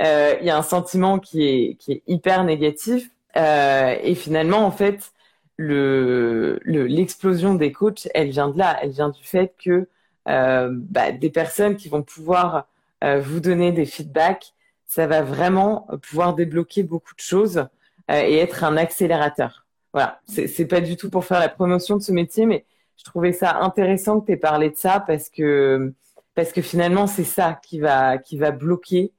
Il 0.00 0.44
y 0.44 0.50
a 0.50 0.56
un 0.56 0.62
sentiment 0.62 1.18
qui 1.18 1.76
est 1.88 2.02
hyper 2.06 2.44
négatif 2.44 3.10
euh, 3.36 3.96
et 4.02 4.14
finalement, 4.14 4.64
en 4.64 4.70
fait, 4.70 5.12
le, 5.56 6.60
l'explosion 6.64 7.54
des 7.54 7.72
coachs, 7.72 8.08
elle 8.14 8.30
vient 8.30 8.48
de 8.48 8.58
là. 8.58 8.78
Elle 8.82 8.90
vient 8.90 9.10
du 9.10 9.22
fait 9.22 9.54
que 9.62 9.88
euh, 10.28 10.70
bah, 10.72 11.12
des 11.12 11.30
personnes 11.30 11.76
qui 11.76 11.88
vont 11.88 12.02
pouvoir 12.02 12.66
euh, 13.04 13.20
vous 13.20 13.40
donner 13.40 13.72
des 13.72 13.86
feedbacks, 13.86 14.54
ça 14.86 15.06
va 15.06 15.22
vraiment 15.22 15.86
pouvoir 16.02 16.34
débloquer 16.34 16.82
beaucoup 16.82 17.14
de 17.14 17.20
choses 17.20 17.66
et 18.10 18.38
être 18.38 18.64
un 18.64 18.78
accélérateur. 18.78 19.66
Voilà, 19.92 20.20
c'est, 20.26 20.46
c'est 20.46 20.64
pas 20.64 20.80
du 20.80 20.96
tout 20.96 21.10
pour 21.10 21.26
faire 21.26 21.40
la 21.40 21.50
promotion 21.50 21.96
de 21.96 22.02
ce 22.02 22.10
métier, 22.10 22.46
mais 22.46 22.64
je 22.96 23.04
trouvais 23.04 23.32
ça 23.32 23.58
intéressant 23.58 24.20
que 24.20 24.26
tu 24.26 24.32
aies 24.32 24.38
parlé 24.38 24.70
de 24.70 24.76
ça 24.76 25.04
parce 25.06 25.28
que 25.28 25.92
parce 26.34 26.52
que 26.52 26.62
finalement 26.62 27.06
c'est 27.06 27.24
ça 27.24 27.60
qui 27.62 27.80
va 27.80 28.16
qui 28.16 28.38
va 28.38 28.50
bloquer, 28.50 29.12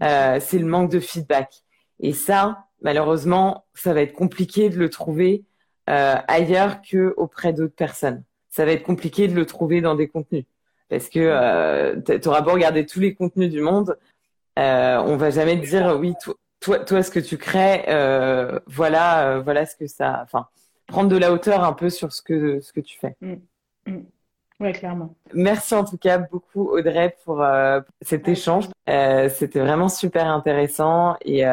c'est 0.00 0.58
le 0.58 0.64
manque 0.64 0.90
de 0.90 1.00
feedback. 1.00 1.64
Et 2.00 2.14
ça, 2.14 2.69
malheureusement, 2.82 3.64
ça 3.74 3.92
va 3.94 4.02
être 4.02 4.12
compliqué 4.12 4.70
de 4.70 4.78
le 4.78 4.88
trouver 4.88 5.44
euh, 5.88 6.16
ailleurs 6.28 6.82
que 6.82 7.14
auprès 7.16 7.52
d'autres 7.52 7.74
personnes. 7.74 8.22
Ça 8.48 8.64
va 8.64 8.72
être 8.72 8.82
compliqué 8.82 9.28
de 9.28 9.34
le 9.34 9.46
trouver 9.46 9.80
dans 9.80 9.94
des 9.94 10.08
contenus 10.08 10.44
parce 10.90 11.08
que 11.08 11.20
euh, 11.20 12.00
tu 12.00 12.28
auras 12.28 12.42
beau 12.42 12.52
regarder 12.52 12.84
tous 12.84 13.00
les 13.00 13.14
contenus 13.14 13.50
du 13.50 13.60
monde, 13.60 13.96
euh, 14.58 14.98
on 14.98 15.16
va 15.16 15.30
jamais 15.30 15.58
te 15.58 15.64
dire 15.64 15.96
oui, 15.98 16.14
toi, 16.60 16.80
toi, 16.80 17.02
ce 17.02 17.10
que 17.10 17.20
tu 17.20 17.38
crées, 17.38 17.84
euh, 17.88 18.58
voilà, 18.66 19.28
euh, 19.28 19.40
voilà 19.40 19.64
ce 19.64 19.76
que 19.76 19.86
ça. 19.86 20.20
Enfin, 20.24 20.48
prendre 20.86 21.08
de 21.08 21.16
la 21.16 21.32
hauteur 21.32 21.64
un 21.64 21.72
peu 21.72 21.88
sur 21.88 22.12
ce 22.12 22.20
que 22.20 22.60
ce 22.60 22.72
que 22.72 22.80
tu 22.80 22.98
fais. 22.98 23.16
Mm. 23.20 23.34
Mm. 23.86 24.02
Ouais, 24.58 24.72
clairement. 24.72 25.14
Merci 25.32 25.74
en 25.74 25.84
tout 25.84 25.96
cas 25.96 26.18
beaucoup 26.18 26.68
Audrey 26.68 27.16
pour 27.24 27.40
euh, 27.40 27.80
cet 28.02 28.28
échange. 28.28 28.66
C'était 28.86 29.60
vraiment 29.60 29.88
super 29.88 30.26
intéressant 30.26 31.16
et 31.22 31.46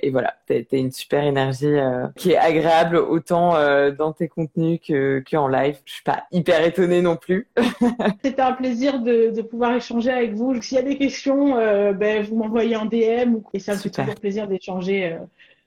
et 0.00 0.10
voilà, 0.10 0.34
tu 0.46 0.54
as, 0.54 0.76
une 0.76 0.90
super 0.90 1.24
énergie 1.24 1.66
euh, 1.66 2.06
qui 2.16 2.32
est 2.32 2.36
agréable 2.36 2.96
autant 2.96 3.56
euh, 3.56 3.90
dans 3.90 4.12
tes 4.12 4.28
contenus 4.28 4.80
que, 4.86 5.20
que 5.20 5.36
en 5.36 5.48
live. 5.48 5.78
Je 5.84 5.94
suis 5.94 6.02
pas 6.02 6.24
hyper 6.30 6.64
étonnée 6.64 7.02
non 7.02 7.16
plus. 7.16 7.48
C'était 8.24 8.42
un 8.42 8.52
plaisir 8.52 9.00
de, 9.00 9.30
de, 9.30 9.42
pouvoir 9.42 9.74
échanger 9.74 10.10
avec 10.10 10.34
vous. 10.34 10.60
S'il 10.62 10.76
y 10.76 10.80
a 10.80 10.84
des 10.84 10.96
questions, 10.96 11.56
euh, 11.56 11.92
ben, 11.92 12.24
vous 12.24 12.36
m'envoyez 12.36 12.76
en 12.76 12.86
DM 12.86 13.38
et 13.52 13.58
ça 13.58 13.74
me 13.74 13.78
fait 13.78 13.90
toujours 13.90 14.14
plaisir 14.14 14.48
d'échanger. 14.48 15.18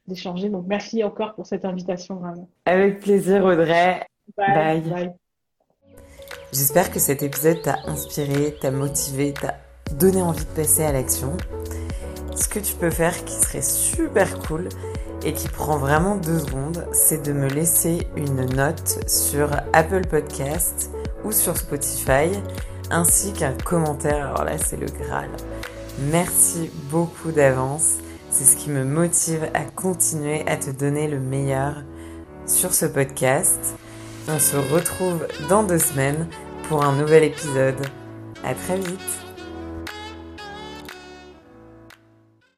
d'échanger. 0.08 0.50
Donc 0.50 0.66
merci 0.68 1.04
encore 1.04 1.34
pour 1.36 1.46
cette 1.46 1.66
invitation. 1.66 2.16
Vraiment. 2.16 2.50
Avec 2.66 3.00
plaisir 3.00 3.44
Audrey. 3.44 4.02
Bye. 4.38 4.82
Bye. 4.82 5.12
J'espère 6.52 6.92
que 6.92 7.00
cet 7.00 7.22
épisode 7.22 7.62
t'a 7.62 7.80
inspiré, 7.86 8.56
t'a 8.62 8.72
motivé, 8.72 9.34
t'a 9.34 9.56
donné 9.94 10.22
envie 10.22 10.46
de 10.46 10.50
passer 10.52 10.84
à 10.84 10.92
l'action 10.92 11.36
ce 12.36 12.48
que 12.48 12.60
tu 12.60 12.76
peux 12.76 12.90
faire 12.90 13.26
qui 13.26 13.34
serait 13.34 13.62
super 13.62 14.40
cool 14.40 14.70
et 15.24 15.34
qui 15.34 15.48
prend 15.48 15.78
vraiment 15.78 16.16
deux 16.16 16.40
secondes, 16.40 16.86
c'est 16.94 17.26
de 17.26 17.34
me 17.34 17.48
laisser 17.48 18.08
une 18.16 18.46
note 18.56 19.00
sur 19.08 19.50
Apple 19.74 20.06
Podcast 20.08 20.92
ou 21.24 21.32
sur 21.32 21.58
Spotify, 21.58 22.30
ainsi 22.92 23.34
qu'un 23.34 23.54
commentaire. 23.54 24.28
Alors 24.28 24.44
là, 24.44 24.58
c'est 24.58 24.78
le 24.78 24.86
Graal. 24.86 25.30
Merci 26.12 26.70
beaucoup 26.92 27.32
d'avance. 27.32 27.96
C'est 28.30 28.44
ce 28.44 28.58
qui 28.58 28.70
me 28.70 28.84
motive 28.84 29.48
à 29.54 29.64
continuer 29.64 30.44
à 30.48 30.58
te 30.58 30.70
donner 30.70 31.08
le 31.08 31.20
meilleur 31.20 31.84
sur 32.46 32.74
ce 32.74 32.86
podcast. 32.86 33.76
On 34.28 34.40
se 34.40 34.58
retrouve 34.58 35.26
dans 35.50 35.64
deux 35.64 35.80
semaines 35.80 36.28
pour 36.68 36.84
un 36.84 36.94
nouvel 36.94 37.24
épisode. 37.24 37.80
À 38.44 38.54
très 38.54 38.78
vite. 38.78 39.25